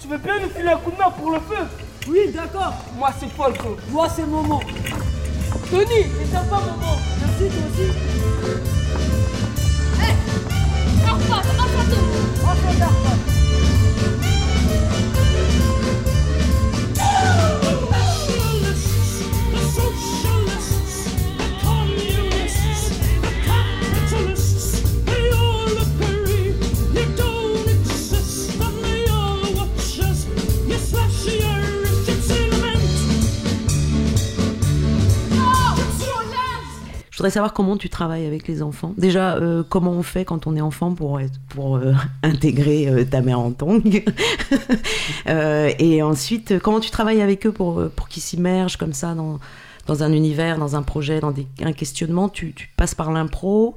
tu 0.00 0.06
veux 0.06 0.18
bien 0.18 0.38
nous 0.38 0.48
filer 0.50 0.68
un 0.68 0.76
coup 0.76 0.92
de 0.92 0.96
main 0.96 1.10
pour 1.10 1.32
le 1.32 1.40
feu? 1.40 1.66
Oui, 2.08 2.30
d'accord. 2.32 2.72
Moi, 2.96 3.10
c'est 3.18 3.30
Falco. 3.30 3.76
Moi, 3.90 4.08
c'est 4.14 4.26
Momo. 4.26 4.60
Tony, 5.70 5.86
c'est 6.18 6.32
sympa, 6.32 6.60
Momo. 6.60 6.94
Merci, 7.20 7.56
toi 7.56 7.64
aussi. 7.72 7.90
Hé 9.98 10.04
hey, 10.04 10.14
Arfat 11.08 11.48
Arfat, 11.58 13.31
voudrais 37.22 37.30
savoir 37.34 37.52
comment 37.52 37.76
tu 37.76 37.88
travailles 37.88 38.26
avec 38.26 38.48
les 38.48 38.62
enfants. 38.62 38.94
Déjà, 38.98 39.36
euh, 39.36 39.62
comment 39.68 39.92
on 39.92 40.02
fait 40.02 40.24
quand 40.24 40.48
on 40.48 40.56
est 40.56 40.60
enfant 40.60 40.92
pour, 40.92 41.20
être, 41.20 41.38
pour 41.50 41.76
euh, 41.76 41.92
intégrer 42.24 42.88
euh, 42.88 43.04
ta 43.04 43.20
mère 43.20 43.38
en 43.38 43.52
tongue 43.52 44.02
Et 45.28 46.02
ensuite, 46.02 46.58
comment 46.58 46.80
tu 46.80 46.90
travailles 46.90 47.22
avec 47.22 47.46
eux 47.46 47.52
pour, 47.52 47.80
pour 47.94 48.08
qu'ils 48.08 48.22
s'immergent 48.22 48.76
comme 48.76 48.92
ça 48.92 49.14
dans, 49.14 49.38
dans 49.86 50.02
un 50.02 50.12
univers, 50.12 50.58
dans 50.58 50.74
un 50.74 50.82
projet, 50.82 51.20
dans 51.20 51.30
des, 51.30 51.46
un 51.62 51.72
questionnement? 51.72 52.28
Tu, 52.28 52.52
tu 52.54 52.68
passes 52.76 52.94
par 52.96 53.12
l'impro 53.12 53.76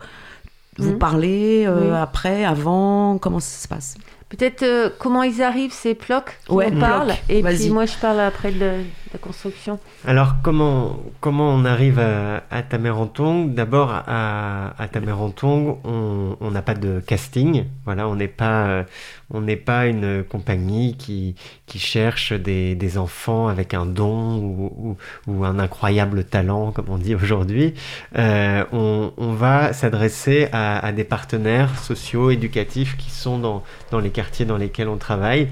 Vous 0.77 0.93
Mhm. 0.93 0.97
parlez 0.97 1.67
Oui. 1.69 1.89
après, 1.95 2.43
avant 2.45 3.17
Comment 3.19 3.39
ça 3.39 3.61
se 3.61 3.67
passe? 3.67 3.95
Peut-être 4.29 4.91
comment 4.97 5.21
ils 5.21 5.43
arrivent, 5.43 5.71
ces 5.71 5.93
blocs 5.93 6.39
qui 6.47 6.51
Ouais, 6.51 6.71
parlent. 6.71 7.05
blocs. 7.07 7.23
Et 7.29 7.43
puis 7.43 7.69
moi, 7.69 7.85
je 7.85 7.95
parle 8.01 8.19
après 8.19 8.51
de 8.51 8.71
construction. 9.17 9.79
Alors, 10.05 10.35
comment, 10.43 10.99
comment 11.21 11.49
on 11.49 11.65
arrive 11.65 11.99
à, 11.99 12.43
à 12.51 12.63
Tamerantong 12.63 13.53
D'abord, 13.53 13.91
à, 13.91 14.73
à 14.81 14.87
Tamerantong, 14.87 15.77
on 15.83 16.51
n'a 16.51 16.61
pas 16.61 16.73
de 16.73 16.99
casting. 16.99 17.65
Voilà, 17.85 18.07
on 18.07 18.15
n'est 18.15 18.27
pas, 18.27 18.67
euh, 18.67 18.83
on 19.31 19.41
n'est 19.41 19.55
pas 19.55 19.87
une 19.87 20.23
compagnie 20.23 20.95
qui, 20.97 21.35
qui 21.65 21.79
cherche 21.79 22.33
des, 22.33 22.75
des 22.75 22.97
enfants 22.97 23.47
avec 23.47 23.73
un 23.73 23.85
don 23.85 24.37
ou, 24.37 24.97
ou, 25.27 25.45
un 25.45 25.59
incroyable 25.59 26.23
talent, 26.23 26.71
comme 26.71 26.89
on 26.89 26.97
dit 26.97 27.15
aujourd'hui. 27.15 27.73
Euh, 28.17 28.63
on, 28.71 29.13
on 29.17 29.33
va 29.33 29.73
s'adresser 29.73 30.49
à, 30.51 30.85
à 30.85 30.91
des 30.91 31.03
partenaires 31.03 31.77
sociaux, 31.79 32.31
éducatifs 32.31 32.97
qui 32.97 33.11
sont 33.11 33.39
dans, 33.39 33.63
dans 33.91 33.99
les 33.99 34.09
quartiers 34.09 34.45
dans 34.45 34.57
lesquels 34.57 34.87
on 34.87 34.97
travaille. 34.97 35.49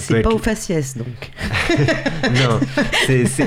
C'est 0.00 0.14
être 0.18 0.28
pas 0.28 0.34
au 0.34 0.38
faciès, 0.38 0.96
donc. 0.96 1.06
non, 2.30 2.60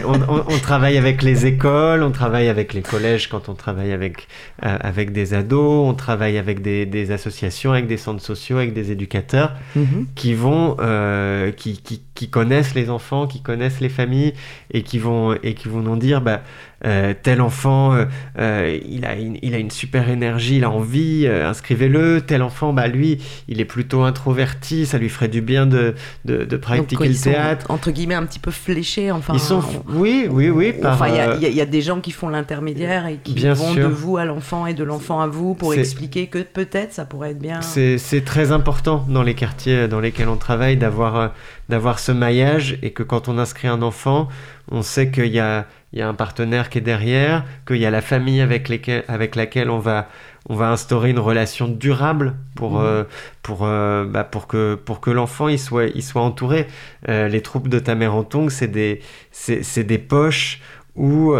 on, 0.05 0.21
on- 0.35 0.45
on 0.47 0.59
travaille 0.59 0.97
avec 0.97 1.21
les 1.23 1.45
écoles, 1.45 2.03
on 2.03 2.11
travaille 2.11 2.49
avec 2.49 2.73
les 2.73 2.81
collèges 2.81 3.27
quand 3.29 3.49
on 3.49 3.53
travaille 3.55 3.91
avec, 3.91 4.27
euh, 4.63 4.77
avec 4.81 5.11
des 5.11 5.33
ados, 5.33 5.87
on 5.89 5.93
travaille 5.93 6.37
avec 6.37 6.61
des, 6.61 6.85
des 6.85 7.11
associations, 7.11 7.71
avec 7.71 7.87
des 7.87 7.97
centres 7.97 8.23
sociaux, 8.23 8.57
avec 8.57 8.73
des 8.73 8.91
éducateurs 8.91 9.53
Mhm. 9.75 10.07
qui 10.15 10.33
vont, 10.33 10.77
euh, 10.79 11.51
qui, 11.51 11.81
qui, 11.81 12.01
qui 12.13 12.29
connaissent 12.29 12.75
les 12.75 12.89
enfants, 12.89 13.27
qui 13.27 13.41
connaissent 13.41 13.79
les 13.81 13.89
familles 13.89 14.33
et 14.71 14.83
qui 14.83 14.99
vont, 14.99 15.33
et 15.43 15.53
qui 15.53 15.67
vont 15.67 15.81
nous 15.81 15.97
dire, 15.97 16.21
bah, 16.21 16.41
euh, 16.83 17.13
tel 17.21 17.41
enfant, 17.41 17.93
euh, 17.93 18.05
euh, 18.39 18.77
il, 18.87 19.05
a 19.05 19.15
une, 19.15 19.37
il 19.41 19.53
a 19.53 19.57
une 19.57 19.71
super 19.71 20.09
énergie, 20.09 20.57
il 20.57 20.63
a 20.63 20.69
envie, 20.69 21.27
inscrivez-le. 21.27 22.21
Tel 22.21 22.41
enfant, 22.41 22.73
bah, 22.73 22.87
lui, 22.87 23.19
il 23.47 23.61
est 23.61 23.65
plutôt 23.65 24.03
introverti, 24.03 24.85
ça 24.85 24.97
lui 24.97 25.09
ferait 25.09 25.27
du 25.29 25.41
bien 25.41 25.65
de, 25.65 25.95
de, 26.25 26.37
de 26.39 26.45
Donc, 26.45 26.59
pratiquer 26.59 27.05
ils 27.05 27.09
le 27.09 27.13
sont, 27.13 27.31
théâtre. 27.31 27.65
entre 27.69 27.91
guillemets, 27.91 28.15
un 28.15 28.25
petit 28.25 28.39
peu 28.39 28.51
fléchés. 28.51 29.11
Enfin, 29.11 29.33
Ils 29.33 29.39
sont, 29.39 29.61
oui, 29.89 30.27
oui, 30.29 30.49
oui. 30.49 30.73
par, 30.73 30.93
Enfin, 30.95 31.07
il 31.07 31.15
y 31.15 31.19
a- 31.19 31.49
y, 31.49 31.61
y 31.61 31.65
des 31.67 31.81
gens 31.81 31.99
qui 32.01 32.11
font 32.11 32.29
l'intermédiaire 32.29 33.07
et 33.07 33.17
qui 33.23 33.33
Bien 33.33 33.53
vont 33.53 33.73
sûr. 33.73 33.87
de 33.89 33.93
vous 33.93 34.17
à 34.17 34.25
l'enfant 34.25 34.65
et 34.67 34.73
de 34.73 34.83
l'enfant 34.83 35.21
à 35.21 35.27
vous 35.27 35.55
pour 35.55 35.73
expliquer 35.73 36.27
que 36.27 36.39
peut-être 36.39 36.93
ça 36.93 37.05
pourrait 37.05 37.31
être 37.31 37.39
bien. 37.39 37.61
C'est 37.61 38.23
très 38.25 38.51
important 38.51 39.05
dans 39.09 39.23
les 39.23 39.33
quartiers 39.33 39.87
dans 39.87 39.99
lesquels 39.99 40.29
on 40.29 40.37
travaille 40.37 40.77
d'avoir 40.77 41.33
d'avoir 41.69 41.97
ce 41.99 42.11
maillage 42.11 42.77
et 42.83 42.91
que 42.91 43.01
quand 43.01 43.27
on 43.27 43.37
inscrit 43.39 43.67
un 43.67 43.81
enfant, 43.81 44.27
on 44.71 44.83
sait 44.83 45.09
qu'il 45.09 45.27
y 45.27 45.39
a, 45.39 45.65
il 45.95 45.99
y 45.99 46.01
a 46.01 46.07
un 46.09 46.13
partenaire 46.13 46.69
qui 46.69 46.77
est 46.79 46.81
derrière, 46.81 47.45
qu'il 47.65 47.77
y 47.77 47.85
a 47.85 47.89
la 47.91 48.01
famille 48.01 48.41
avec, 48.41 48.67
lesquelles- 48.69 49.05
avec 49.07 49.35
laquelle 49.35 49.69
on 49.69 49.79
va, 49.79 50.09
on 50.49 50.55
va 50.55 50.69
instaurer 50.69 51.09
une 51.09 51.19
relation 51.19 51.67
durable 51.69 52.35
pour, 52.55 52.73
Mhm. 52.73 52.85
euh, 52.85 53.03
pour, 53.41 53.59
euh, 53.65 54.05
bah, 54.05 54.25
pour 54.25 54.45
que, 54.47 54.75
pour 54.75 54.99
que 54.99 55.09
l'enfant 55.09 55.47
il 55.47 55.57
soit, 55.57 55.85
il 55.95 56.03
soit 56.03 56.21
entouré. 56.21 56.67
Euh, 57.09 57.27
les 57.29 57.41
troupes 57.41 57.69
de 57.69 57.79
Tamerantong, 57.79 58.49
c'est 58.49 58.67
des, 58.67 58.99
c'est 59.31 59.63
c'est 59.63 59.85
des 59.85 59.97
poches 59.97 60.61
où, 60.95 61.33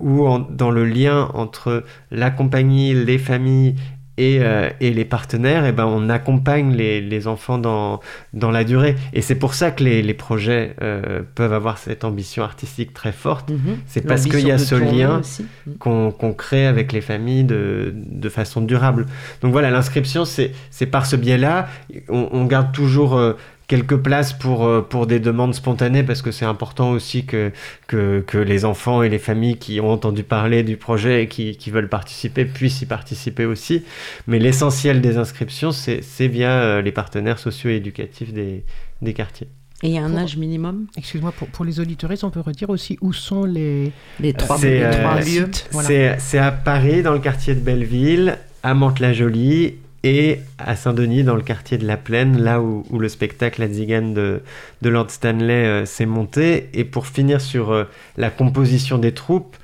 où 0.00 0.26
en- 0.26 0.38
dans 0.38 0.70
le 0.70 0.84
lien 0.84 1.30
entre 1.34 1.84
la 2.10 2.30
compagnie, 2.30 2.94
les 2.94 3.18
familles 3.18 3.74
et, 4.18 4.38
euh, 4.40 4.68
et 4.80 4.92
les 4.92 5.04
partenaires, 5.04 5.64
eh 5.64 5.72
ben, 5.72 5.86
on 5.86 6.08
accompagne 6.10 6.74
les, 6.74 7.00
les 7.00 7.26
enfants 7.26 7.58
dans, 7.58 8.00
dans 8.34 8.50
la 8.50 8.64
durée. 8.64 8.96
Et 9.14 9.22
c'est 9.22 9.34
pour 9.34 9.54
ça 9.54 9.70
que 9.70 9.82
les, 9.82 10.02
les 10.02 10.14
projets 10.14 10.74
euh, 10.82 11.22
peuvent 11.34 11.52
avoir 11.54 11.78
cette 11.78 12.04
ambition 12.04 12.42
artistique 12.42 12.92
très 12.92 13.12
forte. 13.12 13.50
Mhm. 13.50 13.78
C'est 13.86 14.06
parce 14.06 14.24
qu'il 14.24 14.46
y 14.46 14.50
a 14.50 14.58
ce 14.58 14.74
lien. 14.74 15.22
Mhm. 15.66 15.74
qu'on 15.78 16.10
qu'on 16.10 16.34
crée 16.34 16.66
avec 16.66 16.92
les 16.92 17.00
familles 17.00 17.44
de, 17.44 17.94
de 17.94 18.28
façon 18.28 18.60
durable. 18.60 19.06
Donc 19.40 19.52
voilà, 19.52 19.70
l'inscription, 19.70 20.24
c'est 20.24 20.52
c'est 20.70 20.86
par 20.86 21.06
ce 21.06 21.16
biais-là. 21.16 21.68
On, 22.08 22.28
on 22.32 22.44
garde 22.44 22.72
toujours 22.72 23.16
euh, 23.16 23.34
quelques 23.72 23.96
places 23.96 24.34
pour, 24.34 24.66
euh, 24.66 24.82
pour 24.82 25.06
des 25.06 25.18
demandes 25.18 25.54
spontanées 25.54 26.02
parce 26.02 26.20
que 26.20 26.30
c'est 26.30 26.44
important 26.44 26.90
aussi 26.90 27.24
que, 27.24 27.52
que, 27.86 28.22
que 28.26 28.36
les 28.36 28.66
enfants 28.66 29.02
et 29.02 29.08
les 29.08 29.18
familles 29.18 29.56
qui 29.56 29.80
ont 29.80 29.88
entendu 29.90 30.24
parler 30.24 30.62
du 30.62 30.76
projet 30.76 31.22
et 31.22 31.26
qui, 31.26 31.56
qui 31.56 31.70
veulent 31.70 31.88
participer 31.88 32.44
puissent 32.44 32.82
y 32.82 32.86
participer 32.86 33.46
aussi. 33.46 33.82
Mais 34.26 34.38
l'essentiel 34.38 35.00
des 35.00 35.16
inscriptions, 35.16 35.72
c'est 35.72 36.02
c'est 36.02 36.28
via 36.28 36.50
euh, 36.50 36.82
les 36.82 36.92
partenaires 36.92 37.38
sociaux 37.38 37.70
et 37.70 37.76
éducatifs 37.76 38.30
des, 38.34 38.62
des 39.00 39.14
quartiers. 39.14 39.48
Et 39.82 39.88
il 39.88 39.94
y 39.94 39.98
a 39.98 40.04
un 40.04 40.10
Pour- 40.10 40.18
âge 40.18 40.36
minimum? 40.36 40.86
Excuse-moi, 40.98 41.32
pour, 41.32 41.48
pour 41.48 41.64
les 41.64 41.80
auditeuristes, 41.80 42.24
on 42.24 42.30
peut 42.30 42.40
redire 42.40 42.68
aussi 42.68 42.98
où 43.00 43.14
sont 43.14 43.44
les, 43.44 43.90
Les 44.20 44.34
trois, 44.34 44.58
C'est 44.58 44.70
les 44.78 44.82
euh, 44.82 44.92
trois 44.92 45.20
lieux. 45.20 45.50
voilà. 45.70 45.88
c'est- 45.88 46.16
c'est 46.20 46.38
à 46.38 46.52
Paris, 46.52 47.02
dans 47.02 47.14
le 47.14 47.20
quartier 47.20 47.54
de 47.54 47.60
Belleville, 47.60 48.36
à 48.62 48.74
Mantes-la-Jolie 48.74 49.76
et 50.04 50.40
à 50.58 50.74
Saint-Denis, 50.74 51.22
dans 51.22 51.36
le 51.36 51.42
quartier 51.42 51.78
de 51.78 51.86
la 51.86 51.96
Plaine, 51.96 52.40
là 52.42 52.60
où, 52.60 52.84
où 52.90 52.98
le 52.98 53.08
spectacle 53.08 53.60
La 53.60 53.68
Zigane 53.68 54.14
de, 54.14 54.42
de 54.82 54.88
Lord 54.88 55.10
Stanley 55.10 55.64
euh, 55.64 55.86
s'est 55.86 56.06
monté. 56.06 56.70
Et 56.74 56.84
pour 56.84 57.06
finir 57.06 57.40
sur 57.40 57.70
euh, 57.70 57.84
la 58.16 58.30
composition 58.30 58.98
des 58.98 59.12
troupes, 59.12 59.56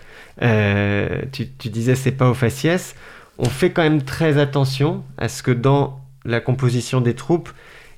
euh, 0.42 1.22
tu, 1.32 1.48
tu 1.58 1.70
disais 1.70 1.96
c'est 1.96 2.12
pas 2.12 2.30
au 2.30 2.34
faciès. 2.34 2.94
On 3.38 3.48
fait 3.48 3.70
quand 3.70 3.82
même 3.82 4.02
très 4.02 4.38
attention 4.38 5.02
à 5.16 5.28
ce 5.28 5.42
que 5.42 5.50
dans 5.50 6.00
la 6.24 6.40
composition 6.40 7.00
des 7.00 7.14
troupes, 7.14 7.50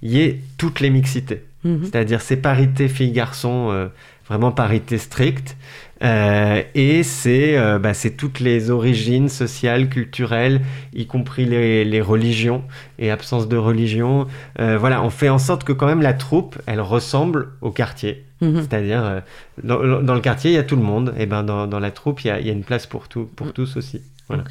il 0.02 0.12
y 0.12 0.20
ait 0.20 0.40
toutes 0.56 0.80
les 0.80 0.90
mixités. 0.90 1.44
Mhm. 1.64 1.84
C'est-à-dire 1.84 2.22
c'est 2.22 2.36
parité 2.36 2.88
filles-garçons, 2.88 3.90
vraiment 4.30 4.52
parité 4.52 4.96
stricte. 4.96 5.56
Euh, 6.02 6.62
et 6.74 7.02
c'est 7.02 7.58
euh, 7.58 7.78
bah, 7.78 7.92
toutes 8.16 8.40
les 8.40 8.70
origines 8.70 9.28
sociales, 9.28 9.90
culturelles, 9.90 10.62
y 10.94 11.06
compris 11.06 11.44
les, 11.44 11.84
les 11.84 12.00
religions 12.00 12.62
et 12.98 13.10
absence 13.10 13.48
de 13.48 13.56
religion. 13.56 14.28
Euh, 14.60 14.78
voilà, 14.78 15.02
on 15.02 15.10
fait 15.10 15.28
en 15.28 15.38
sorte 15.38 15.64
que 15.64 15.72
quand 15.72 15.86
même 15.86 16.00
la 16.00 16.14
troupe, 16.14 16.56
elle 16.66 16.80
ressemble 16.80 17.48
au 17.60 17.70
quartier. 17.70 18.24
Mhm. 18.40 18.62
C'est-à-dire, 18.62 19.04
euh, 19.04 19.20
dans, 19.62 20.00
dans, 20.00 20.14
le 20.14 20.20
quartier, 20.20 20.52
il 20.52 20.54
y 20.54 20.58
a 20.58 20.62
tout 20.62 20.76
le 20.76 20.82
monde. 20.82 21.12
Et 21.18 21.26
ben 21.26 21.42
dans, 21.42 21.66
dans 21.66 21.80
la 21.80 21.90
troupe, 21.90 22.24
il 22.24 22.28
y, 22.28 22.30
a, 22.30 22.40
il 22.40 22.46
y, 22.46 22.50
a, 22.50 22.52
une 22.54 22.64
place 22.64 22.86
pour, 22.86 23.08
tout, 23.08 23.28
pour 23.36 23.48
mm. 23.48 23.52
tous 23.52 23.76
aussi. 23.76 24.00
Voilà. 24.28 24.44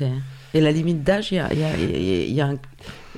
Et 0.54 0.62
la 0.62 0.72
limite 0.72 1.04
d'âge, 1.04 1.32
il 1.32 1.36
y 1.36 1.40
a, 1.40 1.54
y 1.54 2.42
a 2.42 2.46
un... 2.46 2.58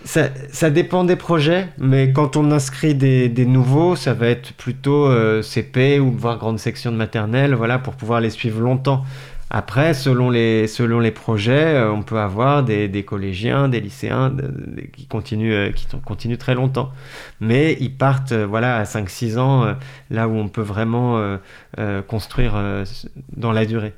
Ça, 0.03 0.69
dépend 0.69 1.03
des 1.03 1.15
projets, 1.15 1.67
mais 1.77 2.11
quand 2.11 2.35
on 2.35 2.51
inscrit 2.51 2.95
des, 2.95 3.45
nouveaux, 3.45 3.95
ça 3.95 4.13
va 4.13 4.27
être 4.27 4.53
plutôt 4.53 5.05
euh, 5.05 5.41
CP 5.41 5.99
ou 5.99 6.11
voire 6.11 6.37
grande 6.37 6.59
section 6.59 6.91
de 6.91 6.97
maternelle, 6.97 7.53
voilà, 7.53 7.77
pour 7.77 7.95
pouvoir 7.95 8.19
les 8.19 8.31
suivre 8.31 8.61
longtemps. 8.61 9.03
Après, 9.51 9.93
selon 9.93 10.29
les, 10.29 10.67
selon 10.67 10.99
les 10.99 11.11
projets, 11.11 11.75
euh, 11.75 11.91
on 11.91 12.03
peut 12.03 12.19
avoir 12.19 12.63
des, 12.63 13.03
collégiens, 13.05 13.67
des 13.69 13.79
lycéens 13.79 14.33
qui, 14.93 15.05
continuent, 15.07 15.53
euh, 15.53 15.71
qui 15.71 15.85
continuent 16.03 16.37
très 16.37 16.55
longtemps. 16.55 16.91
Mais 17.39 17.77
ils 17.79 17.95
partent 17.95 18.33
voilà, 18.33 18.77
à 18.77 18.83
5-6 18.85 19.37
ans, 19.37 19.75
là 20.09 20.27
où 20.27 20.33
on 20.33 20.47
peut 20.47 20.61
vraiment 20.61 21.37
construire 22.07 22.53
dans 23.35 23.51
la 23.51 23.65
durée. 23.65 23.93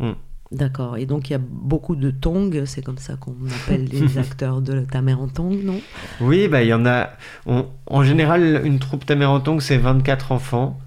Hmm. 0.00 0.12
D'accord. 0.50 0.96
Et 0.96 1.06
donc 1.06 1.28
il 1.28 1.34
y 1.34 1.36
a 1.36 1.40
beaucoup 1.40 1.94
de 1.94 2.10
tongs, 2.10 2.64
c'est 2.64 2.82
comme 2.82 2.98
ça 2.98 3.16
qu'on 3.16 3.36
appelle 3.64 3.84
les 3.92 4.18
acteurs 4.18 4.62
de 4.62 4.80
ta 4.80 5.02
mère 5.02 5.20
en 5.20 5.28
tong, 5.28 5.58
non? 5.62 5.80
Oui, 6.20 6.48
bah, 6.48 6.62
il 6.62 6.68
y 6.68 6.74
en 6.74 6.86
a. 6.86 7.10
en 7.46 8.02
général, 8.02 8.62
une 8.64 8.78
troupe 8.78 9.04
ta 9.04 9.14
mère 9.14 9.30
en 9.30 9.40
tong, 9.40 9.60
c'est 9.60 9.78
24 9.78 10.32
enfants. 10.32 10.78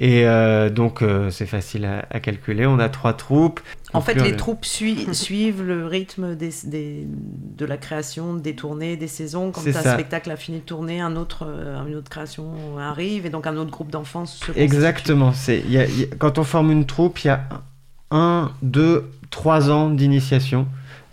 Et 0.00 0.26
euh, 0.26 0.70
donc, 0.70 1.02
euh, 1.02 1.30
c'est 1.30 1.44
facile 1.44 1.84
à, 1.84 2.20
calculer. 2.20 2.64
On 2.64 2.78
a 2.78 2.88
trois 2.88 3.12
troupes. 3.12 3.60
En 3.92 4.00
fait, 4.00 4.14
les 4.14 4.34
troupes 4.34 4.64
suivent 4.64 5.62
le 5.62 5.86
rythme 5.86 6.36
des, 6.36 6.50
des, 6.64 7.06
de 7.06 7.66
la 7.66 7.76
création, 7.76 8.32
des 8.32 8.54
tournées, 8.54 8.96
des 8.96 9.08
saisons. 9.08 9.50
Quand 9.50 9.60
un 9.66 9.72
spectacle 9.72 10.30
a 10.30 10.36
fini 10.36 10.60
de 10.60 10.64
tourner, 10.64 11.02
un 11.02 11.16
autre, 11.16 11.44
euh, 11.46 11.84
une 11.86 11.96
autre 11.96 12.08
création 12.08 12.78
arrive 12.78 13.26
et 13.26 13.30
donc 13.30 13.46
un 13.46 13.58
autre 13.58 13.70
groupe 13.70 13.90
d'enfants 13.90 14.24
se 14.24 14.50
Exactement. 14.56 15.34
C'est, 15.34 15.62
quand 16.18 16.38
on 16.38 16.44
forme 16.44 16.70
une 16.70 16.86
troupe, 16.86 17.22
il 17.24 17.26
y 17.26 17.30
a 17.30 17.42
un, 18.10 18.50
deux, 18.62 19.10
trois 19.30 19.70
ans 19.70 19.90
d'initiation. 19.90 20.66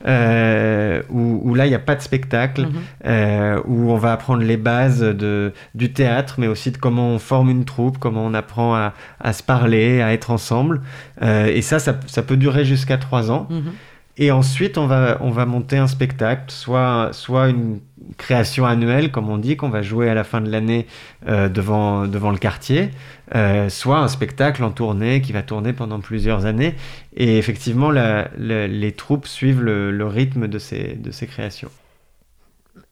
Euh, 0.05 1.01
où, 1.09 1.55
là 1.55 1.65
il 1.65 1.69
n'y 1.69 1.75
a 1.75 1.79
pas 1.79 1.95
de 1.95 2.01
spectacle, 2.01 2.61
mhm. 2.67 2.71
euh, 3.05 3.61
où 3.65 3.91
on 3.91 3.97
va 3.97 4.13
apprendre 4.13 4.43
les 4.43 4.55
bases 4.55 4.99
de, 4.99 5.53
du 5.73 5.91
théâtre, 5.91 6.35
mais 6.37 6.45
aussi 6.45 6.69
de 6.69 6.77
comment 6.77 7.09
on 7.09 7.19
forme 7.19 7.49
une 7.49 7.65
troupe, 7.65 7.97
comment 7.97 8.23
on 8.23 8.35
apprend 8.35 8.75
à, 8.75 8.93
à 9.19 9.33
se 9.33 9.41
parler, 9.41 10.01
à 10.03 10.13
être 10.13 10.29
ensemble. 10.29 10.81
Euh, 11.23 11.47
et 11.47 11.63
ça, 11.63 11.79
ça, 11.79 11.95
ça, 12.05 12.21
peut 12.21 12.37
durer 12.37 12.63
jusqu'à 12.63 12.97
trois 12.97 13.31
ans. 13.31 13.47
Mhm. 13.49 13.71
Et 14.17 14.31
ensuite, 14.31 14.77
on 14.77 14.87
va, 14.87 15.17
on 15.21 15.29
va 15.29 15.45
monter 15.45 15.77
un 15.77 15.87
spectacle, 15.87 16.45
soit, 16.47 17.09
soit 17.13 17.49
une 17.49 17.79
création 18.17 18.65
annuelle, 18.65 19.11
comme 19.11 19.29
on 19.29 19.37
dit, 19.37 19.57
qu'on 19.57 19.69
va 19.69 19.83
jouer 19.83 20.09
à 20.09 20.15
la 20.15 20.23
fin 20.23 20.41
de 20.41 20.49
l'année 20.49 20.87
euh, 21.27 21.49
devant, 21.49 22.07
devant 22.07 22.31
le 22.31 22.39
quartier, 22.39 22.89
euh, 23.35 23.69
soit 23.69 23.99
un 23.99 24.07
spectacle 24.07 24.63
en 24.63 24.71
tournée 24.71 25.21
qui 25.21 25.33
va 25.33 25.43
tourner 25.43 25.71
pendant 25.71 25.99
plusieurs 25.99 26.45
années. 26.45 26.75
Et 27.15 27.37
effectivement, 27.37 27.91
la, 27.91 28.29
les 28.37 28.91
troupes 28.93 29.27
suivent 29.27 29.61
le, 29.61 29.91
le, 29.91 30.07
rythme 30.07 30.47
de 30.47 30.57
ces, 30.57 30.95
de 30.95 31.11
ces 31.11 31.27
créations. 31.27 31.69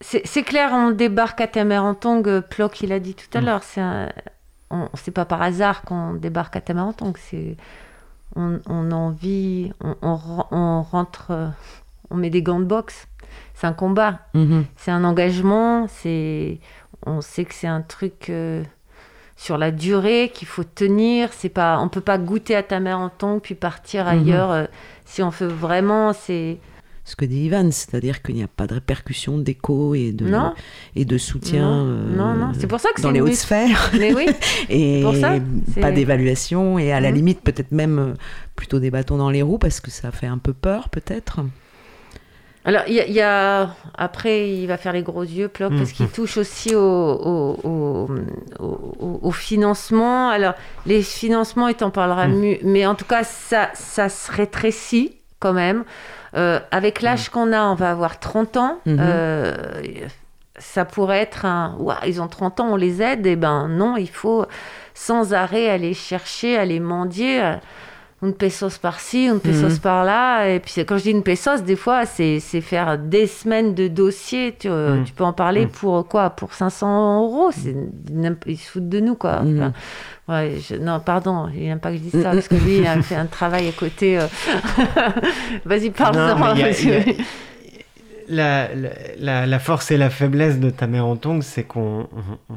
C'est 0.01 0.43
clair, 0.43 0.69
on 0.73 0.91
débarque 0.91 1.41
à 1.41 1.47
Tamerantong, 1.47 2.41
Ploc 2.41 2.81
il 2.81 2.91
a 2.91 2.99
dit 2.99 3.15
tout 3.15 3.35
à 3.35 3.41
mm. 3.41 3.45
l'heure, 3.45 3.63
c'est 4.93 5.11
pas 5.11 5.25
par 5.25 5.41
hasard 5.41 5.81
qu'on 5.83 6.13
débarque 6.13 6.55
à 6.55 6.61
Tamerantong, 6.61 7.15
c'est 7.17 7.55
on, 8.35 8.59
on, 8.67 8.91
a 8.91 8.95
envie, 8.95 9.71
on, 9.81 9.95
on, 10.51 10.81
rentre, 10.81 11.31
on 12.09 12.15
met 12.15 12.29
des 12.29 12.41
gants 12.41 12.59
de 12.59 12.65
boxe. 12.65 13.07
C'est 13.53 13.67
un 13.67 13.73
combat, 13.73 14.19
mhm. 14.33 14.65
c'est 14.75 14.91
un 14.91 15.03
engagement, 15.03 15.87
c'est, 15.87 16.59
on 17.05 17.21
sait 17.21 17.45
que 17.45 17.53
c'est 17.53 17.67
un 17.67 17.81
truc 17.81 18.29
euh, 18.29 18.63
sur 19.37 19.57
la 19.57 19.71
durée 19.71 20.31
qu'il 20.33 20.47
faut 20.47 20.63
tenir. 20.63 21.31
C'est 21.31 21.49
pas, 21.49 21.79
on 21.79 21.87
peut 21.87 22.01
pas 22.01 22.17
goûter 22.17 22.55
à 22.55 22.63
ta 22.63 22.79
mère 22.79 22.99
en 22.99 23.09
tongue 23.09 23.41
puis 23.41 23.55
partir 23.55 24.05
mhm. 24.05 24.11
ailleurs. 24.11 24.51
Euh, 24.51 24.65
si 25.05 25.23
on 25.23 25.31
fait 25.31 25.47
vraiment, 25.47 26.13
c'est 26.13 26.59
ce 27.05 27.15
que 27.15 27.23
dit 27.23 27.45
Ivan, 27.45 27.69
c'est-à-dire 27.71 28.23
qu'il 28.23 28.33
n'y 28.33 28.43
a 28.43 28.47
pas 28.47 28.65
de 28.65 28.73
répercussion 28.73 29.37
d'écho 29.37 29.93
et 29.93 30.11
de, 30.11 30.25
et 30.95 31.05
de 31.05 31.17
soutien 31.19 31.85
non, 31.85 32.33
non, 32.33 32.51
c'est 32.57 32.65
pour 32.65 32.79
ça 32.79 32.89
que 32.95 33.01
dans 33.01 33.11
les 33.11 33.21
hautes 33.21 33.33
sphères. 33.33 33.91
Mais 33.93 34.13
oui, 34.13 34.25
et 34.69 35.03
pas 35.79 35.91
d'évaluation 35.91 36.79
et 36.79 36.91
à 36.91 36.99
la 36.99 37.09
mhm. 37.09 37.15
limite 37.15 37.41
peut-être 37.41 37.71
même 37.71 37.99
euh, 37.99 38.13
plutôt 38.55 38.79
des 38.79 38.89
bâtons 38.89 39.17
dans 39.17 39.29
les 39.29 39.43
roues 39.43 39.59
parce 39.59 39.79
que 39.79 39.91
ça 39.91 40.11
fait 40.11 40.25
un 40.27 40.39
peu 40.39 40.53
peur 40.53 40.89
peut-être. 40.89 41.41
Alors, 42.67 42.81
il 42.87 42.95
y, 42.95 43.21
a... 43.21 43.75
Après, 43.95 44.49
il 44.49 44.65
va 44.65 44.77
faire 44.77 44.93
les 44.93 45.03
gros 45.03 45.21
yeux, 45.21 45.47
Ploc, 45.47 45.71
parce 45.77 45.91
qu'il 45.91 46.07
mhm. 46.07 46.11
touche 46.11 46.37
aussi 46.37 46.73
au, 46.73 46.81
au, 46.81 48.09
au, 48.59 49.19
au, 49.21 49.31
financement. 49.31 50.29
Alors, 50.29 50.55
les 50.87 51.03
financements, 51.03 51.67
il 51.67 51.75
t'en 51.75 51.91
parlera 51.91 52.27
mhm. 52.27 52.39
mieux, 52.39 52.57
mais 52.63 52.87
en 52.87 52.95
tout 52.95 53.05
cas, 53.05 53.23
ça, 53.23 53.69
ça 53.75 54.09
se 54.09 54.31
rétrécit 54.31 55.15
quand 55.39 55.53
même. 55.53 55.83
Euh, 56.35 56.59
avec 56.71 57.01
l'âge 57.01 57.29
qu'on 57.29 57.53
a, 57.53 57.63
on 57.63 57.75
va 57.75 57.91
avoir 57.91 58.19
30 58.19 58.57
ans. 58.57 58.79
Mhm. 58.85 58.97
Euh, 58.99 59.53
ça 60.57 60.85
pourrait 60.85 61.19
être 61.19 61.45
un 61.45 61.77
ils 62.05 62.21
ont 62.21 62.27
30 62.27 62.59
ans, 62.61 62.67
on 62.71 62.75
les 62.75 63.01
aide. 63.01 63.25
Et 63.25 63.31
eh 63.31 63.35
ben 63.35 63.67
non, 63.67 63.97
il 63.97 64.09
faut 64.09 64.45
sans 64.93 65.33
arrêt 65.33 65.69
aller 65.69 65.93
chercher, 65.93 66.57
aller 66.57 66.79
mendier. 66.79 67.41
Euh, 68.25 68.27
une 68.27 68.33
pesos 68.33 68.77
par-ci, 68.77 69.27
une 69.27 69.39
pesos 69.39 69.73
mhm. 69.73 69.79
par-là. 69.79 70.49
Et 70.49 70.59
puis 70.59 70.73
quand 70.85 70.97
je 70.97 71.03
dis 71.03 71.11
une 71.11 71.23
pesos, 71.23 71.63
des 71.63 71.75
fois, 71.75 72.05
c'est 72.05 72.39
faire 72.39 72.97
des 72.97 73.27
semaines 73.27 73.73
de 73.73 73.87
dossiers. 73.87 74.55
Tu, 74.57 74.69
mhm. 74.69 75.03
tu 75.05 75.13
peux 75.13 75.23
en 75.23 75.33
parler 75.33 75.67
pour 75.67 76.07
quoi 76.07 76.29
Pour 76.29 76.53
500 76.53 77.23
euros? 77.23 77.51
Ils 78.45 78.57
se 78.57 78.69
foutent 78.69 78.89
de 78.89 78.99
nous, 78.99 79.15
quoi. 79.15 79.41
Ouais, 80.27 80.57
non, 80.81 80.99
pardon, 80.99 81.49
il 81.53 81.65
n'aime 81.65 81.79
pas 81.79 81.91
que 81.91 81.97
je 81.97 82.01
dise 82.01 82.23
ça, 82.23 82.31
parce 82.31 82.47
que 82.47 82.55
lui, 82.55 82.77
il 82.77 82.87
a 82.87 82.99
fait 83.03 83.15
un 83.15 83.27
travail 83.27 83.67
à 83.67 83.71
côté. 83.71 84.17
Euh. 84.17 84.25
Vas-y, 85.65 85.91
parle-en. 85.91 86.55
La, 88.27 88.69
la, 89.19 89.45
la, 89.45 89.59
force 89.59 89.91
et 89.91 89.97
la 89.97 90.09
faiblesse 90.09 90.59
de 90.59 90.69
ta 90.69 90.87
mère 90.87 91.05
en 91.05 91.15
tongue, 91.15 91.43
c'est 91.43 91.63
qu'on 91.63 92.07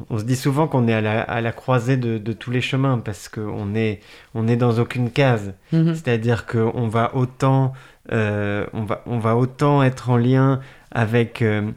on, 0.09 0.17
se 0.17 0.23
dit 0.23 0.35
souvent 0.35 0.67
qu'on 0.67 0.87
est 0.87 0.93
à 0.93 1.01
la, 1.01 1.21
à 1.21 1.41
la 1.41 1.51
croisée 1.51 1.97
de, 1.97 2.17
de, 2.17 2.33
tous 2.33 2.51
les 2.51 2.61
chemins 2.61 2.97
parce 2.97 3.29
qu'on 3.29 3.75
est, 3.75 3.99
on 4.33 4.47
est 4.47 4.55
dans 4.55 4.79
aucune 4.79 5.11
case. 5.11 5.53
Mm-hmm. 5.73 5.95
C'est-à-dire 5.95 6.45
qu'on 6.45 6.87
va 6.87 7.15
autant, 7.15 7.73
euh, 8.11 8.65
on 8.73 8.83
va, 8.83 9.03
on 9.05 9.19
va 9.19 9.35
autant 9.35 9.83
être 9.83 10.09
en 10.09 10.17
lien 10.17 10.59
avec 10.91 11.41
euh, 11.41 11.69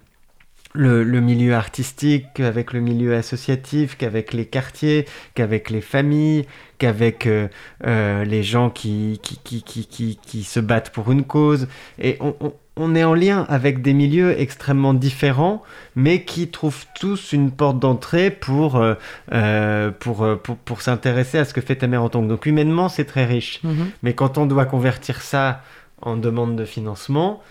le, 0.74 1.04
le, 1.04 1.20
milieu 1.20 1.54
artistique, 1.54 2.40
avec 2.40 2.72
le 2.72 2.80
milieu 2.80 3.14
associatif, 3.14 3.96
qu'avec 3.96 4.32
les 4.32 4.46
quartiers, 4.46 5.06
qu'avec 5.34 5.70
les 5.70 5.80
familles, 5.80 6.46
qu'avec 6.78 7.26
euh, 7.26 7.48
euh, 7.86 8.24
les 8.24 8.42
gens 8.42 8.70
qui 8.70 9.20
qui, 9.22 9.38
qui, 9.38 9.62
qui, 9.62 10.18
qui, 10.20 10.44
se 10.44 10.60
battent 10.60 10.90
pour 10.90 11.12
une 11.12 11.24
cause. 11.24 11.68
Et 11.98 12.16
on, 12.20 12.34
on, 12.40 12.54
on, 12.76 12.94
est 12.94 13.04
en 13.04 13.14
lien 13.14 13.46
avec 13.48 13.82
des 13.82 13.92
milieux 13.92 14.40
extrêmement 14.40 14.94
différents, 14.94 15.62
mais 15.96 16.24
qui 16.24 16.48
trouvent 16.48 16.86
tous 16.98 17.32
une 17.32 17.50
porte 17.50 17.78
d'entrée 17.78 18.30
pour, 18.30 18.76
euh, 18.76 18.94
euh 19.32 19.90
pour, 19.90 20.26
pour, 20.42 20.56
pour 20.56 20.82
s'intéresser 20.82 21.38
à 21.38 21.44
ce 21.44 21.54
que 21.54 21.60
fait 21.60 21.76
ta 21.76 21.86
mère 21.86 22.02
en 22.02 22.08
tant 22.08 22.22
que. 22.22 22.28
Donc 22.28 22.46
humainement, 22.46 22.88
c'est 22.88 23.04
très 23.04 23.24
riche. 23.24 23.60
Mm-hmm. 23.64 23.86
Mais 24.02 24.14
quand 24.14 24.38
on 24.38 24.46
doit 24.46 24.66
convertir 24.66 25.20
ça 25.22 25.62
en 26.00 26.16
demande 26.16 26.56
de 26.56 26.64
financement, 26.64 27.42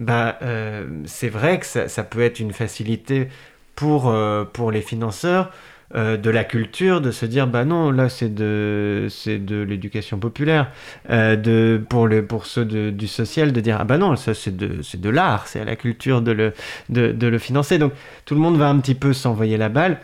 bah, 0.00 0.38
euh, 0.42 0.86
c'est 1.04 1.28
vrai 1.28 1.60
que 1.60 1.66
ça, 1.66 1.88
ça, 1.88 2.02
peut 2.02 2.22
être 2.22 2.40
une 2.40 2.52
facilité 2.52 3.28
pour, 3.76 4.08
euh, 4.08 4.44
pour 4.44 4.70
les 4.70 4.80
financeurs 4.80 5.52
euh, 5.96 6.16
de 6.16 6.30
la 6.30 6.44
culture 6.44 7.00
de 7.00 7.10
se 7.10 7.26
dire 7.26 7.48
bah 7.48 7.64
non 7.64 7.90
là 7.90 8.08
c'est 8.08 8.32
de 8.32 9.08
c'est 9.10 9.38
de 9.38 9.60
l'éducation 9.60 10.18
populaire 10.18 10.70
euh, 11.10 11.34
de 11.34 11.82
pour 11.88 12.06
le 12.06 12.24
pour 12.24 12.46
ceux 12.46 12.64
du 12.64 13.08
social 13.08 13.52
de 13.52 13.60
dire 13.60 13.78
ah 13.80 13.84
bah 13.84 13.98
non 13.98 14.14
ça 14.14 14.32
c'est 14.32 14.56
de 14.56 14.82
c'est 14.82 15.00
de 15.00 15.10
l'art 15.10 15.48
c'est 15.48 15.60
à 15.60 15.64
la 15.64 15.74
culture 15.74 16.22
de 16.22 16.30
le 16.30 16.52
de 16.90 17.26
le 17.26 17.38
financer. 17.38 17.78
Donc 17.78 17.92
tout 18.24 18.34
le 18.34 18.40
monde 18.40 18.56
va 18.56 18.68
un 18.68 18.78
petit 18.78 18.94
peu 18.94 19.12
s'envoyer 19.12 19.56
la 19.56 19.68
balle. 19.68 19.98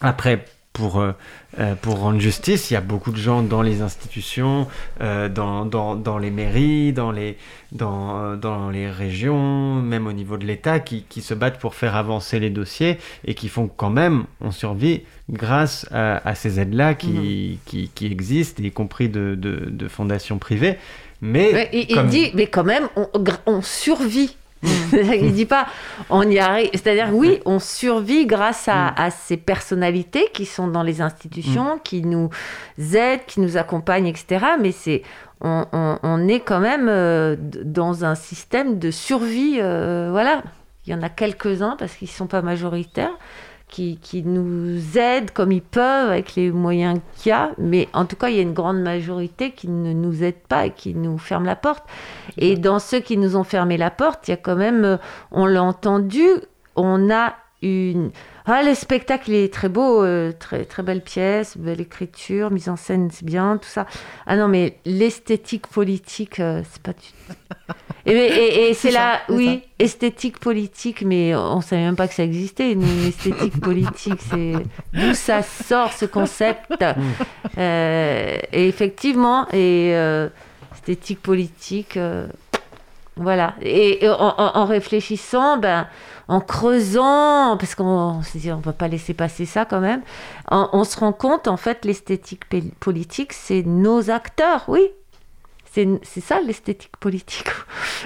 Après 0.00 0.44
pour, 0.72 1.00
euh, 1.00 1.12
euh, 1.58 1.74
pour 1.74 1.98
rendre 1.98 2.20
justice. 2.20 2.70
Il 2.70 2.74
y 2.74 2.76
a 2.76 2.80
beaucoup 2.80 3.12
de 3.12 3.16
gens 3.16 3.42
dans 3.42 3.62
les 3.62 3.82
institutions, 3.82 4.66
euh, 5.00 5.28
dans, 5.28 5.66
dans, 5.66 5.94
dans, 5.96 6.18
les 6.18 6.30
mairies, 6.30 6.92
dans 6.92 7.12
les, 7.12 7.36
dans, 7.72 8.36
dans 8.36 8.70
les 8.70 8.90
régions, 8.90 9.74
même 9.74 10.06
au 10.06 10.12
niveau 10.12 10.36
de 10.36 10.46
l'État, 10.46 10.80
qui, 10.80 11.04
qui, 11.08 11.20
se 11.20 11.34
battent 11.34 11.58
pour 11.58 11.74
faire 11.74 11.96
avancer 11.96 12.40
les 12.40 12.50
dossiers 12.50 12.98
et 13.24 13.34
qui 13.34 13.48
font 13.48 13.68
quand 13.68 13.90
même, 13.90 14.24
on 14.40 14.50
survit 14.50 15.02
grâce 15.30 15.86
à, 15.92 16.26
à 16.28 16.34
ces 16.34 16.60
aides-là 16.60 16.94
qui, 16.94 17.58
mmh. 17.64 17.68
qui, 17.68 17.88
qui, 17.94 18.06
existent, 18.06 18.62
y 18.62 18.70
compris 18.70 19.08
de, 19.08 19.34
de, 19.34 19.68
de 19.70 19.88
fondations 19.88 20.38
privées. 20.38 20.78
Mais, 21.20 21.70
il 21.72 22.06
dit, 22.08 22.32
mais 22.34 22.48
quand 22.48 22.64
même, 22.64 22.88
on, 22.96 23.06
on 23.46 23.62
survit 23.62 24.36
il 24.92 25.32
dit 25.32 25.46
pas 25.46 25.66
on 26.10 26.28
y 26.28 26.38
arrive. 26.38 26.70
C'est-à-dire, 26.72 27.08
oui, 27.12 27.40
on 27.44 27.58
survit 27.58 28.26
grâce 28.26 28.68
à, 28.68 28.92
mm. 28.92 29.10
ces 29.10 29.36
personnalités 29.36 30.28
qui 30.32 30.46
sont 30.46 30.68
dans 30.68 30.82
les 30.82 31.00
institutions, 31.00 31.76
mm. 31.76 31.80
qui 31.84 32.02
nous 32.02 32.30
aident, 32.78 33.24
qui 33.26 33.40
nous 33.40 33.56
accompagnent, 33.56 34.06
etc. 34.06 34.46
Mais 34.60 34.72
c'est 34.72 35.02
on, 35.44 36.28
est 36.28 36.40
quand 36.40 36.60
même 36.60 36.88
euh, 36.88 37.36
dans 37.38 38.04
un 38.04 38.14
système 38.14 38.78
de 38.78 38.90
survie. 38.90 39.58
Euh, 39.60 40.08
voilà. 40.10 40.42
Il 40.86 40.92
y 40.92 40.94
en 40.94 41.02
a 41.02 41.08
quelques-uns, 41.08 41.76
parce 41.78 41.94
qu'ils 41.94 42.08
ne 42.08 42.12
sont 42.12 42.26
pas 42.26 42.42
majoritaires, 42.42 43.16
qui, 43.72 43.96
qui 43.96 44.22
nous 44.22 44.98
aident 44.98 45.30
comme 45.30 45.50
ils 45.50 45.62
peuvent 45.62 46.10
avec 46.10 46.36
les 46.36 46.50
moyens 46.50 47.00
qu'il 47.16 47.30
y 47.30 47.32
a, 47.32 47.52
mais 47.56 47.88
en 47.94 48.04
tout 48.04 48.16
cas, 48.16 48.28
il 48.28 48.36
y 48.36 48.38
a 48.38 48.42
une 48.42 48.52
grande 48.52 48.82
majorité 48.82 49.52
qui 49.52 49.66
ne 49.66 49.94
nous 49.94 50.22
aide 50.22 50.40
pas 50.46 50.66
et 50.66 50.70
qui 50.70 50.94
nous 50.94 51.16
ferme 51.16 51.46
la 51.46 51.56
porte. 51.56 51.82
Et 52.36 52.56
dans 52.56 52.78
ceux 52.78 53.00
qui 53.00 53.16
nous 53.16 53.34
ont 53.34 53.44
fermé 53.44 53.78
la 53.78 53.90
porte, 53.90 54.28
il 54.28 54.32
y 54.32 54.34
a 54.34 54.36
quand 54.36 54.56
même, 54.56 54.84
euh, 54.84 54.96
on 55.30 55.46
l'a 55.46 55.62
entendu, 55.62 56.22
on 56.76 57.10
a 57.10 57.34
une... 57.62 58.10
Ah, 58.44 58.62
le 58.64 58.74
spectacle 58.74 59.32
est 59.32 59.52
très 59.52 59.68
beau, 59.68 60.02
euh, 60.02 60.32
très, 60.36 60.64
très 60.64 60.82
belle 60.82 61.02
pièce, 61.02 61.56
belle 61.56 61.80
écriture, 61.80 62.50
mise 62.50 62.68
en 62.68 62.76
scène, 62.76 63.08
c'est 63.12 63.24
bien, 63.24 63.56
tout 63.56 63.68
ça. 63.68 63.86
Ah 64.26 64.36
non, 64.36 64.48
mais 64.48 64.78
l'esthétique 64.84 65.68
politique, 65.68 66.40
euh, 66.40 66.62
c'est 66.70 66.82
pas 66.82 66.92
du 66.92 67.06
Et, 68.04 68.68
et, 68.68 68.74
c'est 68.74 68.90
là, 68.90 69.20
oui, 69.28 69.62
esthétique 69.78 70.40
politique, 70.40 71.02
mais 71.02 71.36
on 71.36 71.58
ne 71.58 71.62
savait 71.62 71.82
même 71.82 71.94
pas 71.94 72.08
que 72.08 72.14
ça 72.14 72.24
existait, 72.24 72.72
une 72.72 73.06
esthétique 73.06 73.60
politique. 73.60 74.20
C'est 74.28 74.54
d'où 74.92 75.14
ça 75.14 75.42
sort 75.42 75.92
ce 75.92 76.06
concept. 76.06 76.72
Euh, 77.58 78.38
et 78.52 78.66
effectivement, 78.68 79.46
et 79.52 79.92
esthétique 80.72 81.20
politique, 81.20 81.98
voilà. 83.16 83.54
Et, 83.60 84.08
en, 84.08 84.64
réfléchissant, 84.64 85.58
ben 85.58 85.86
en 86.28 86.40
creusant, 86.40 87.56
parce 87.58 87.74
qu'on 87.74 88.22
se 88.22 88.38
dit 88.38 88.50
on 88.52 88.58
ne 88.58 88.62
va 88.62 88.72
pas 88.72 88.88
laisser 88.88 89.12
passer 89.12 89.44
ça 89.44 89.64
quand 89.64 89.80
même, 89.80 90.02
on, 90.50 90.84
se 90.84 90.98
rend 90.98 91.12
compte 91.12 91.46
en 91.46 91.56
fait 91.56 91.84
l'esthétique 91.84 92.44
politique, 92.80 93.32
c'est 93.32 93.62
nos 93.62 94.10
acteurs, 94.10 94.64
oui. 94.68 94.90
C'est 95.74 96.20
ça 96.20 96.38
l'esthétique 96.42 96.96
politique. 96.98 97.48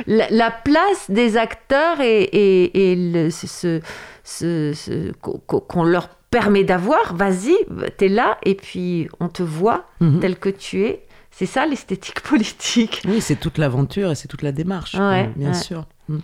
La, 0.06 0.52
place 0.52 1.10
des 1.10 1.36
acteurs 1.36 2.00
et, 2.00 2.22
et, 2.32 3.30
ce, 3.30 3.80
ce, 4.22 5.12
qu'on 5.56 5.82
leur 5.82 6.08
permet 6.30 6.64
d'avoir, 6.64 7.14
vas-y, 7.14 7.56
t'es 7.96 8.08
là 8.08 8.38
et 8.44 8.54
puis 8.54 9.08
on 9.20 9.28
te 9.28 9.42
voit 9.42 9.84
mhm. 10.00 10.20
tel 10.20 10.38
que 10.38 10.48
tu 10.48 10.84
es. 10.84 11.05
C'est 11.38 11.44
ça 11.46 11.66
l'esthétique 11.66 12.20
politique. 12.28 13.02
Oui, 13.06 13.20
c'est 13.20 13.36
toute 13.36 13.58
l'aventure 13.58 14.10
et 14.10 14.14
c'est 14.14 14.26
toute 14.28 14.40
la 14.40 14.52
démarche, 14.52 14.96
bien 15.36 15.52
sûr. 15.52 15.84
Mm. 16.08 16.16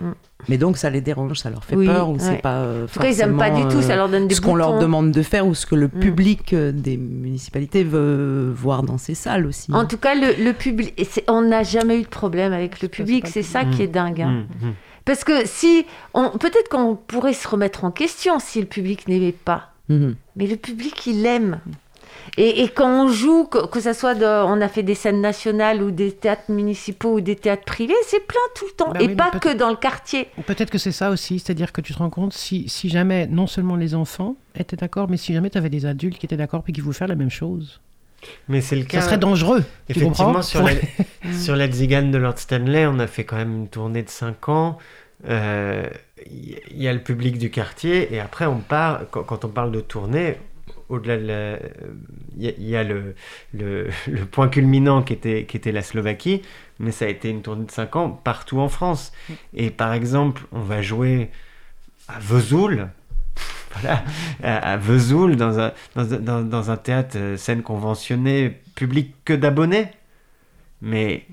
Mm. 0.00 0.12
Mais 0.50 0.58
donc 0.58 0.76
ça 0.76 0.90
les 0.90 1.00
dérange, 1.00 1.38
ça 1.38 1.48
leur 1.48 1.64
fait 1.64 1.74
peur 1.74 2.10
ou 2.10 2.18
c'est 2.18 2.42
pas 2.42 2.58
euh, 2.58 2.86
forcément 2.86 3.14
ils 3.14 3.20
aiment 3.22 3.38
pas 3.38 3.48
du 3.48 3.62
tout, 3.66 3.80
ça 3.80 3.96
leur 3.96 4.10
donne 4.10 4.28
des 4.28 4.34
ce 4.34 4.42
qu'on 4.42 4.54
leur 4.54 4.78
demande 4.78 5.10
de 5.10 5.22
faire 5.22 5.46
ou 5.46 5.54
ce 5.54 5.64
que 5.64 5.74
le 5.74 5.86
mm. 5.86 6.00
public 6.00 6.52
euh, 6.52 6.70
des 6.70 6.98
municipalités 6.98 7.82
veut 7.82 8.52
voir 8.54 8.82
dans 8.82 8.98
ces 8.98 9.14
salles 9.14 9.46
aussi. 9.46 9.72
En 9.72 9.86
tout 9.86 9.96
cas, 9.96 10.14
le, 10.14 10.52
public, 10.52 10.94
on 11.28 11.40
n'a 11.40 11.62
jamais 11.62 11.98
eu 11.98 12.02
de 12.02 12.08
problème 12.08 12.52
avec 12.52 12.82
le 12.82 12.88
public, 12.88 13.26
c'est 13.26 13.42
ça 13.42 13.64
qui 13.64 13.82
est 13.82 13.88
dingue. 13.88 14.20
Hein. 14.20 14.44
Mm, 14.60 14.66
mm. 14.66 14.74
Parce 15.06 15.24
que 15.24 15.46
si, 15.46 15.86
peut-être 16.12 16.68
qu'on 16.68 16.94
pourrait 16.94 17.32
se 17.32 17.48
remettre 17.48 17.84
en 17.84 17.90
question 17.90 18.38
si 18.38 18.60
le 18.60 18.66
public 18.66 19.08
n'aimait 19.08 19.32
pas. 19.32 19.72
Mm-hmm. 19.88 20.14
Mais 20.36 20.46
le 20.46 20.56
public, 20.56 21.06
il 21.06 21.24
aime. 21.24 21.58
Et, 22.38 22.68
quand 22.68 23.04
on 23.04 23.08
joue, 23.08 23.44
que, 23.44 23.80
ce 23.80 23.92
soit 23.92 24.14
on 24.16 24.60
a 24.60 24.68
fait 24.68 24.82
des 24.82 24.94
scènes 24.94 25.20
nationales 25.20 25.82
ou 25.82 25.90
des 25.90 26.12
théâtres 26.12 26.50
municipaux 26.50 27.14
ou 27.14 27.20
des 27.20 27.36
théâtres 27.36 27.64
privés, 27.64 27.94
c'est 28.06 28.26
plein 28.26 28.40
tout 28.54 28.66
le 28.66 28.72
temps. 28.72 28.92
Bah 28.92 29.00
et 29.00 29.08
pas 29.08 29.30
que 29.30 29.54
dans 29.54 29.70
le 29.70 29.76
quartier. 29.76 30.28
Peut-être 30.46 30.70
que 30.70 30.78
c'est 30.78 30.92
ça 30.92 31.10
aussi, 31.10 31.38
c'est-à-dire 31.38 31.72
que 31.72 31.80
tu 31.80 31.94
te 31.94 31.98
rends 31.98 32.10
compte, 32.10 32.32
si, 32.32 32.68
si 32.68 32.88
jamais 32.88 33.26
non 33.26 33.46
seulement 33.46 33.76
les 33.76 33.94
enfants 33.94 34.36
étaient 34.58 34.76
d'accord, 34.76 35.08
mais 35.08 35.16
si 35.16 35.32
jamais 35.32 35.50
tu 35.50 35.58
avais 35.58 35.70
des 35.70 35.86
adultes 35.86 36.18
qui 36.18 36.26
étaient 36.26 36.36
d'accord 36.36 36.62
puis 36.62 36.72
qui 36.72 36.80
voulaient 36.80 36.94
faire 36.94 37.08
la 37.08 37.14
même 37.14 37.30
chose. 37.30 37.80
Mais 38.48 38.60
c'est 38.60 38.76
le 38.76 38.84
cas. 38.84 39.00
Ça 39.00 39.06
serait 39.06 39.18
dangereux. 39.18 39.64
Effectivement, 39.88 40.42
sur, 40.42 40.62
la, 40.62 40.72
sur 41.38 41.56
la 41.56 41.70
Zigane 41.70 42.10
de 42.10 42.18
Lord 42.18 42.38
Stanley, 42.38 42.86
on 42.86 42.98
a 42.98 43.06
fait 43.06 43.24
quand 43.24 43.36
même 43.36 43.54
une 43.54 43.68
tournée 43.68 44.02
de 44.02 44.08
5 44.08 44.48
ans. 44.48 44.78
Il 45.24 45.30
euh, 45.30 45.88
y 46.70 46.88
a 46.88 46.92
le 46.92 47.00
public 47.00 47.38
du 47.38 47.50
quartier 47.50 48.14
et 48.14 48.20
après 48.20 48.44
on 48.44 48.58
part 48.58 49.04
quand 49.10 49.46
on 49.46 49.48
parle 49.48 49.72
de 49.72 49.80
tournée 49.80 50.36
au-delà 50.88 51.16
de 51.16 51.26
la. 51.26 51.58
Il 52.38 52.68
y, 52.68 52.76
a, 52.76 52.84
le, 52.84 53.14
le, 53.54 53.90
point 54.30 54.48
culminant 54.48 55.02
qui 55.02 55.12
était, 55.12 55.44
qui 55.44 55.56
était 55.56 55.72
la 55.72 55.82
Slovaquie, 55.82 56.42
mais 56.78 56.92
ça 56.92 57.06
a 57.06 57.08
été 57.08 57.28
une 57.28 57.42
tournée 57.42 57.66
de 57.66 57.70
5 57.70 57.96
ans 57.96 58.10
partout 58.10 58.60
en 58.60 58.68
France. 58.68 59.12
Mm. 59.28 59.32
Et 59.54 59.70
par 59.70 59.92
exemple, 59.92 60.42
on 60.52 60.60
va 60.60 60.82
jouer 60.82 61.30
à 62.08 62.18
Vesoul. 62.18 62.88
Voilà, 63.78 64.04
à, 64.42 64.78
Vesoul, 64.78 65.36
dans 65.36 65.60
un, 65.60 65.72
dans, 65.96 66.42
dans, 66.42 66.70
un 66.70 66.78
théâtre 66.78 67.18
euh, 67.18 67.36
scène 67.36 67.60
conventionnée, 67.60 68.58
public 68.74 69.14
que 69.26 69.34
d'abonnés. 69.34 69.88
Mais 70.80 71.26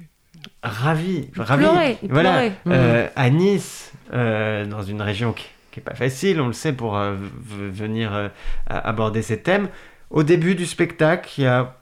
ravi, 0.62 1.30
ravi. 1.38 1.98
voilà, 2.10 2.50
euh, 2.68 3.08
à 3.16 3.30
Nice, 3.30 3.94
euh, 4.14 4.66
dans 4.66 4.82
une 4.82 5.02
région 5.02 5.32
qui 5.32 5.48
qui 5.74 5.80
est 5.80 5.84
pas 5.84 5.96
facile, 5.96 6.40
on 6.40 6.48
le 6.48 6.54
sait, 6.54 6.72
pour 6.72 6.96
euh, 6.96 7.16
venir 7.42 8.14
euh, 8.14 8.30
aborder 8.68 9.24
ces 9.24 9.40
thèmes. 9.40 9.70
Au 10.12 10.22
début 10.22 10.54
du 10.54 10.68
spectacle, 10.68 11.32
il 11.40 11.46
y 11.46 11.48
a 11.48 11.76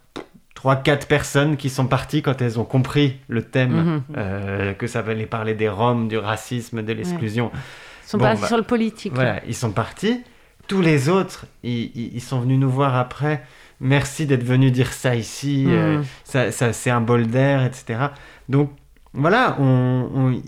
3-4 0.56 1.08
personnes 1.08 1.58
qui 1.58 1.70
sont 1.70 1.88
parties 1.88 2.22
quand 2.22 2.42
elles 2.42 2.58
ont 2.58 2.64
compris 2.64 3.18
le 3.28 3.44
thème, 3.44 3.72
mhm. 3.72 4.04
euh, 4.16 4.74
que 4.74 4.88
ça 4.88 5.00
allait 5.00 5.26
parler 5.26 5.56
des 5.56 5.68
Roms, 5.68 6.08
du 6.08 6.18
racisme, 6.18 6.82
de 6.82 6.94
l'exclusion. 6.94 7.52
Ils 7.54 8.10
sont 8.10 8.18
partis 8.18 8.42
bah, 8.42 8.48
sur 8.48 8.58
le 8.58 8.64
politique. 8.64 9.14
Voilà, 9.14 9.42
ils 9.46 9.56
sont 9.56 9.72
partis. 9.72 10.24
Tous 10.68 10.82
les 10.82 11.10
autres, 11.10 11.46
ils, 11.64 12.22
sont 12.22 12.40
venus 12.40 12.60
nous 12.60 12.70
voir 12.70 12.96
après. 12.96 13.44
Merci 13.82 14.26
d'être 14.26 14.44
venu 14.44 14.72
dire 14.72 14.94
ça 14.94 15.16
ici. 15.16 15.66
Mhm. 15.68 16.06
ça, 16.24 16.52
c'est 16.52 16.90
un 16.92 17.02
bol 17.02 17.28
d'air, 17.28 17.66
etc. 17.66 18.00
Donc 18.48 18.72
voilà, 19.14 19.58
on, 19.60 20.10
on, 20.16 20.42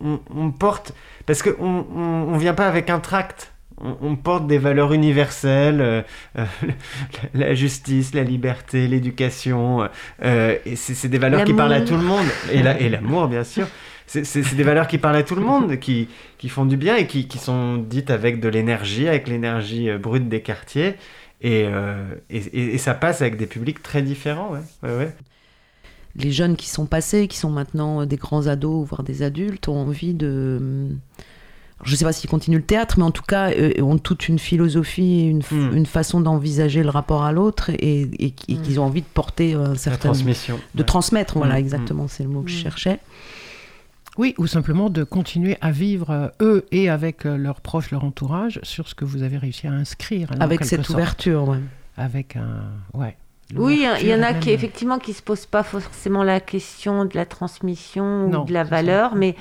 on 0.00 0.50
porte 0.50 0.92
parce 1.26 1.42
qu'on 1.42 1.86
on, 1.94 2.36
vient 2.36 2.54
pas 2.54 2.68
avec 2.68 2.90
un 2.90 3.00
tract. 3.00 3.52
On, 4.00 4.14
porte 4.14 4.46
des 4.46 4.58
valeurs 4.58 4.92
universelles, 4.92 5.80
euh, 5.80 6.02
euh, 6.38 6.44
la 7.34 7.52
justice, 7.54 8.14
la 8.14 8.22
liberté, 8.22 8.86
l'éducation. 8.86 9.88
Euh, 10.22 10.56
et 10.64 10.76
c'est 10.76 11.08
des 11.08 11.18
valeurs 11.18 11.42
qui 11.44 11.52
parlent 11.52 11.72
à 11.72 11.80
tout 11.80 11.96
le 11.96 12.02
monde. 12.02 12.26
Et 12.52 12.62
l'amour, 12.88 13.26
bien 13.28 13.44
sûr. 13.44 13.66
C'est 14.06 14.54
des 14.54 14.62
valeurs 14.62 14.86
qui 14.86 14.98
parlent 14.98 15.16
à 15.16 15.22
tout 15.22 15.34
le 15.34 15.42
monde, 15.42 15.78
qui, 15.80 16.08
qui 16.38 16.48
font 16.48 16.66
du 16.66 16.76
bien 16.76 16.96
et 16.96 17.06
qui, 17.06 17.26
qui 17.26 17.38
sont 17.38 17.76
dites 17.76 18.10
avec 18.10 18.40
de 18.40 18.48
l'énergie, 18.48 19.08
avec 19.08 19.26
l'énergie 19.26 19.90
brute 19.98 20.28
des 20.28 20.42
quartiers. 20.42 20.94
Et, 21.40 21.66
et, 22.30 22.74
et, 22.74 22.78
ça 22.78 22.94
passe 22.94 23.20
avec 23.20 23.36
des 23.36 23.46
publics 23.46 23.82
très 23.82 24.02
différents. 24.02 24.52
Ouais. 24.52 24.60
Ouais, 24.88 24.96
ouais 24.96 25.14
les 26.16 26.30
jeunes 26.32 26.56
qui 26.56 26.68
sont 26.68 26.86
passés, 26.86 27.28
qui 27.28 27.38
sont 27.38 27.50
maintenant 27.50 28.04
des 28.06 28.16
grands 28.16 28.46
ados, 28.46 28.86
voire 28.86 29.02
des 29.02 29.22
adultes, 29.22 29.68
ont 29.68 29.80
envie 29.80 30.14
de... 30.14 30.88
je 31.84 31.90
ne 31.90 31.96
sais 31.96 32.04
pas 32.04 32.12
s'ils 32.12 32.28
continuent 32.28 32.58
le 32.58 32.62
théâtre, 32.62 32.98
mais 32.98 33.04
en 33.04 33.10
tout 33.10 33.22
cas, 33.22 33.50
euh, 33.50 33.80
ont 33.80 33.98
toute 33.98 34.28
une 34.28 34.38
philosophie, 34.38 35.26
une, 35.26 35.42
hmm. 35.50 35.74
une 35.74 35.86
façon 35.86 36.20
d'envisager 36.20 36.82
le 36.82 36.90
rapport 36.90 37.24
à 37.24 37.32
l'autre 37.32 37.70
et, 37.70 38.02
et, 38.18 38.28
hmm. 38.28 38.62
qu'ils 38.62 38.80
ont 38.80 38.84
envie 38.84 39.02
de 39.02 39.06
porter 39.06 39.54
un 39.54 39.74
certain... 39.74 40.10
transmission. 40.10 40.58
De 40.74 40.82
transmettre, 40.82 41.38
voilà, 41.38 41.58
exactement, 41.58 42.08
c'est 42.08 42.24
le 42.24 42.28
mot 42.28 42.42
que 42.42 42.50
je 42.50 42.58
cherchais. 42.58 43.00
Oui, 44.18 44.34
ou 44.36 44.46
simplement 44.46 44.90
de 44.90 45.04
continuer 45.04 45.56
à 45.62 45.70
vivre, 45.70 46.10
euh, 46.10 46.28
eux 46.42 46.66
et 46.70 46.90
avec 46.90 47.24
euh, 47.24 47.38
leurs 47.38 47.62
proches, 47.62 47.90
leur 47.90 48.04
entourage, 48.04 48.60
sur 48.62 48.86
ce 48.86 48.94
que 48.94 49.06
vous 49.06 49.22
avez 49.22 49.38
réussi 49.38 49.66
à 49.66 49.72
inscrire. 49.72 50.28
Avec 50.38 50.64
cette 50.64 50.88
ouverture, 50.90 51.48
ouais. 51.48 51.60
Avec 51.96 52.36
un... 52.36 52.64
Ouais. 52.92 53.16
Oui, 53.56 53.86
il 54.00 54.06
y 54.06 54.14
en 54.14 54.22
a 54.22 54.34
qui 54.34 54.50
effectivement 54.50 54.98
qui 54.98 55.12
se 55.12 55.22
posent 55.22 55.46
pas 55.46 55.62
forcément 55.62 56.22
la 56.22 56.40
question 56.40 57.04
de 57.04 57.14
la 57.14 57.26
transmission 57.26 58.26
ou 58.26 58.44
de 58.44 58.52
la 58.52 58.64
valeur, 58.64 59.14
mais 59.14 59.36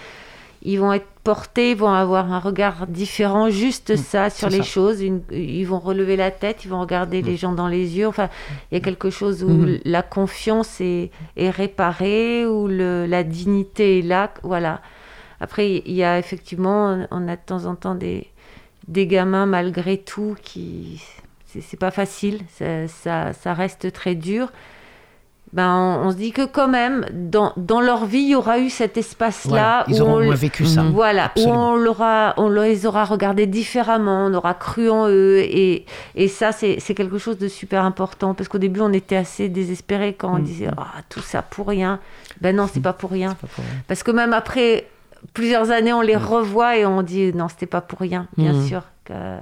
ils 0.64 0.80
vont 0.80 0.94
être 0.94 1.08
portés, 1.24 1.72
ils 1.72 1.78
vont 1.78 1.90
avoir 1.90 2.32
un 2.32 2.40
regard 2.40 2.88
différent, 2.88 3.50
juste 3.50 3.92
mm, 3.92 3.98
ça, 3.98 4.30
sur 4.30 4.50
les 4.50 4.64
choses. 4.64 5.02
ils 5.02 5.64
vont 5.66 5.80
relever 5.80 6.16
la 6.16 6.32
tête, 6.32 6.66
ils 6.66 6.70
vont 6.70 6.82
regarder 6.82 7.22
les 7.22 7.34
mm. 7.34 7.38
gens 7.38 7.52
dans 7.54 7.68
les 7.68 7.98
yeux. 7.98 8.08
Enfin, 8.08 8.30
il 8.72 8.76
y 8.76 8.78
a 8.78 8.82
quelque 8.82 9.10
chose 9.10 9.44
où 9.44 9.50
mm. 9.50 9.80
la 9.86 10.04
confiance 10.04 10.80
est, 10.82 11.12
est 11.36 11.50
réparée, 11.50 12.46
où 12.46 12.68
le, 12.68 13.06
la 13.06 13.24
dignité 13.24 14.00
est 14.00 14.04
là. 14.04 14.32
Voilà. 14.44 14.82
Après, 15.40 15.82
il 15.86 15.94
y 15.94 16.04
a 16.04 16.20
effectivement, 16.20 17.08
on 17.10 17.28
a 17.28 17.36
de 17.36 17.42
temps 17.44 17.66
en 17.66 17.76
temps 17.76 17.96
des, 17.96 18.28
des 18.88 19.08
gamins, 19.08 19.48
malgré 19.48 19.98
tout, 19.98 20.36
qui 20.44 21.02
c'est 21.60 21.80
pas 21.80 21.92
facile, 21.92 22.42
ça, 22.88 23.34
ça, 23.34 23.54
reste 23.54 23.92
très 23.92 24.16
dur. 24.16 24.52
Ben, 25.54 26.00
on, 26.02 26.12
se 26.12 26.16
dit 26.16 26.32
que 26.32 26.46
quand 26.46 26.70
même, 26.70 27.06
dans, 27.12 27.52
dans, 27.58 27.82
leur 27.82 28.06
vie, 28.06 28.20
il 28.20 28.30
y 28.30 28.36
aura 28.36 28.60
eu 28.60 28.70
cet 28.70 28.96
espace-là. 28.96 29.84
ils 29.90 30.02
auront 30.02 30.32
vécu 30.32 30.66
ça. 30.66 30.82
Voilà, 30.84 31.34
où 31.36 31.42
on, 31.42 31.76
on 32.38 32.50
les 32.50 32.86
aura 32.86 33.04
regardés 33.04 33.48
différemment, 33.48 34.28
on 34.28 34.34
aura 34.34 34.54
cru 34.54 34.90
en 34.90 35.10
eux. 35.10 35.40
Et, 35.40 35.86
et 36.16 36.28
ça, 36.30 36.54
c'est 36.54 36.94
quelque 36.96 37.18
chose 37.18 37.38
de 37.38 37.50
super 37.50 37.84
important. 37.84 38.34
Parce 38.34 38.48
qu'au 38.48 38.60
début, 38.60 38.80
on 38.80 38.94
était 38.94 39.18
assez 39.18 39.50
désespérés 39.50 40.14
quand 40.14 40.34
on 40.34 40.40
mm. 40.40 40.44
disait 40.44 40.70
ah, 40.78 41.02
tout 41.10 41.20
ça 41.20 41.42
pour 41.42 41.68
rien. 41.68 42.00
Ben 42.40 42.56
non, 42.56 42.68
c'est 42.72 42.80
mm. 42.80 42.84
pas, 42.84 42.94
pour 42.94 43.12
rien. 43.12 43.30
pas 43.42 43.48
pour 43.48 43.66
rien. 43.66 43.74
Parce 43.90 44.04
que 44.04 44.12
même 44.12 44.32
après 44.32 44.88
plusieurs 45.34 45.70
années, 45.70 45.92
on 45.92 46.02
les 46.02 46.16
mm. 46.16 46.24
revoit 46.24 46.78
et 46.78 46.86
on 46.86 47.02
dit 47.02 47.34
non, 47.34 47.50
c'était 47.50 47.66
pas 47.66 47.82
pour 47.82 48.00
rien, 48.00 48.28
bien 48.38 48.54
sûr. 48.66 48.84
Que... 49.04 49.36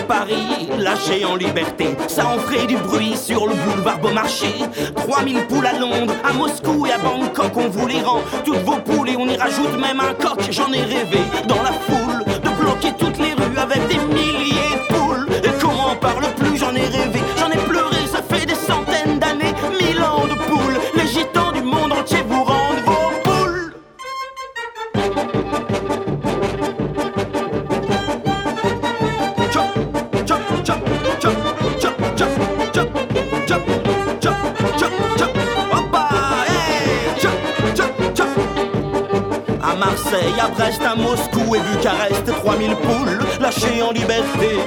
Paris, 0.00 0.68
la 0.78 0.90
lâchées 0.90 1.24
en 1.24 1.36
liberté. 1.36 1.96
Ça 2.08 2.26
en 2.26 2.38
ferait 2.38 2.66
du 2.66 2.76
bruit 2.76 3.16
sur 3.16 3.46
le 3.46 3.54
boulevard 3.54 3.98
Beaumarchais. 3.98 4.58
3000 4.94 5.46
poules 5.46 5.66
à 5.66 5.78
Londres, 5.78 6.14
à 6.24 6.32
Moscou 6.32 6.86
et 6.86 6.92
à 6.92 6.98
Bangkok, 6.98 7.56
on 7.56 7.68
vous 7.68 7.86
les 7.86 8.00
rend. 8.02 8.20
Toutes 8.44 8.62
vos 8.64 8.76
poules 8.76 9.10
et 9.10 9.16
on 9.16 9.26
y 9.28 9.36
rajoute 9.36 9.78
même 9.78 10.00
un 10.00 10.14
coq. 10.14 10.40
J'en 10.50 10.72
ai 10.72 10.82
rêvé 10.82 11.20
dans 11.48 11.62
la 11.62 11.72
foule 11.72 12.24
de 12.26 12.48
bloquer 12.62 12.92
toutes 12.98 13.18
les 13.18 13.32
rues 13.32 13.58
avec 13.58 13.86
des 13.88 13.98
milliers 13.98 14.74
de 14.74 14.94
poules. 14.94 15.28
Et 15.44 15.50
comment 15.60 15.92
on 15.92 15.96
parle 15.96 16.24
plus, 16.36 16.56
j'en 16.56 16.74
ai 16.74 16.86
rêvé, 16.86 17.20
Et 41.86 41.88
Bucarest, 41.88 42.26
3000 42.44 42.74
poules 42.76 43.18
lâchées 43.40 43.80
en 43.80 43.92
liberté. 43.92 44.58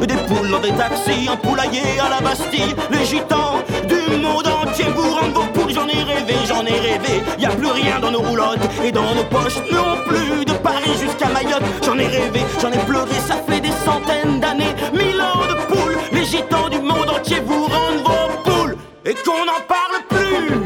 Des 0.00 0.14
poules 0.14 0.50
dans 0.50 0.60
des 0.60 0.72
taxis, 0.72 1.28
un 1.30 1.36
poulailler 1.36 2.00
à 2.00 2.08
la 2.08 2.20
Bastille. 2.20 2.74
Les 2.90 3.04
gitans 3.04 3.60
du 3.86 4.16
monde 4.16 4.46
entier 4.46 4.86
vous 4.96 5.14
rendent 5.14 5.34
vos 5.34 5.44
poules. 5.52 5.72
J'en 5.74 5.86
ai 5.86 6.02
rêvé, 6.02 6.34
j'en 6.48 6.64
ai 6.64 6.78
rêvé. 6.78 7.22
Y 7.38 7.44
a 7.44 7.50
plus 7.50 7.70
rien 7.70 8.00
dans 8.00 8.10
nos 8.10 8.20
roulottes 8.20 8.66
et 8.82 8.90
dans 8.90 9.14
nos 9.14 9.24
poches 9.24 9.58
non 9.70 9.98
plus. 10.06 10.44
De 10.46 10.52
Paris 10.52 10.96
jusqu'à 10.98 11.28
Mayotte, 11.28 11.64
j'en 11.84 11.98
ai 11.98 12.06
rêvé, 12.06 12.40
j'en 12.62 12.72
ai 12.72 12.78
pleuré. 12.78 13.14
Ça 13.26 13.36
fait 13.46 13.60
des 13.60 13.76
centaines 13.84 14.40
d'années, 14.40 14.74
mille 14.94 15.20
ans 15.20 15.42
de 15.50 15.74
poules. 15.74 15.98
Les 16.12 16.24
gitans 16.24 16.70
du 16.70 16.78
monde 16.78 17.10
entier 17.10 17.42
vous 17.44 17.64
rendent 17.64 18.04
vos 18.04 18.50
poules 18.50 18.76
et 19.04 19.14
qu'on 19.14 19.44
n'en 19.44 19.60
parle 19.68 20.02
plus. 20.08 20.62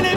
Les 0.00 0.14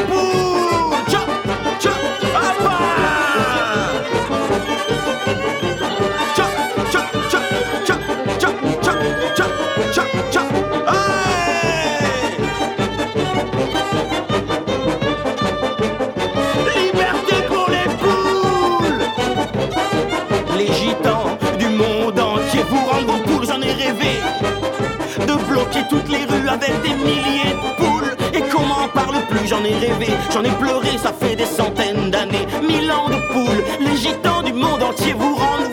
De 25.27 25.33
bloquer 25.49 25.83
toutes 25.89 26.09
les 26.09 26.25
rues 26.25 26.47
avec 26.47 26.81
des 26.81 26.93
milliers 26.93 27.53
de 27.53 27.75
poules. 27.77 28.15
Et 28.33 28.41
comment 28.49 28.87
parle 28.93 29.21
plus, 29.29 29.47
j'en 29.47 29.63
ai 29.63 29.73
rêvé, 29.73 30.07
j'en 30.31 30.43
ai 30.43 30.51
pleuré, 30.51 30.97
ça 30.97 31.13
fait 31.13 31.35
des 31.35 31.45
centaines 31.45 32.09
d'années. 32.09 32.47
Mille 32.61 32.91
ans 32.91 33.09
de 33.09 33.33
poules, 33.33 33.63
les 33.79 33.97
gitans 33.97 34.41
du 34.41 34.53
monde 34.53 34.81
entier 34.83 35.13
vous 35.13 35.35
rendent 35.35 35.71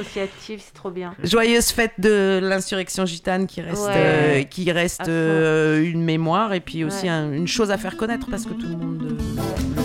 associative, 0.00 0.60
c'est 0.64 0.74
trop 0.74 0.90
bien. 0.90 1.14
joyeuse 1.22 1.68
fête 1.70 1.92
de 1.98 2.40
l'insurrection 2.42 3.06
gitane 3.06 3.46
qui 3.46 3.60
reste, 3.60 3.86
Ouais. 3.86 3.92
euh, 3.94 4.42
qui 4.44 4.70
reste 4.72 5.08
euh, 5.08 5.82
une 5.82 6.02
mémoire 6.02 6.52
et 6.52 6.60
puis 6.60 6.84
aussi 6.84 7.04
Ouais. 7.04 7.10
un- 7.10 7.32
une 7.32 7.48
chose 7.48 7.70
à 7.70 7.78
faire 7.78 7.96
connaître 7.96 8.28
parce 8.30 8.44
que 8.44 8.52
tout 8.54 8.66
le 8.68 8.76
monde. 8.76 9.18
euh, 9.20 9.75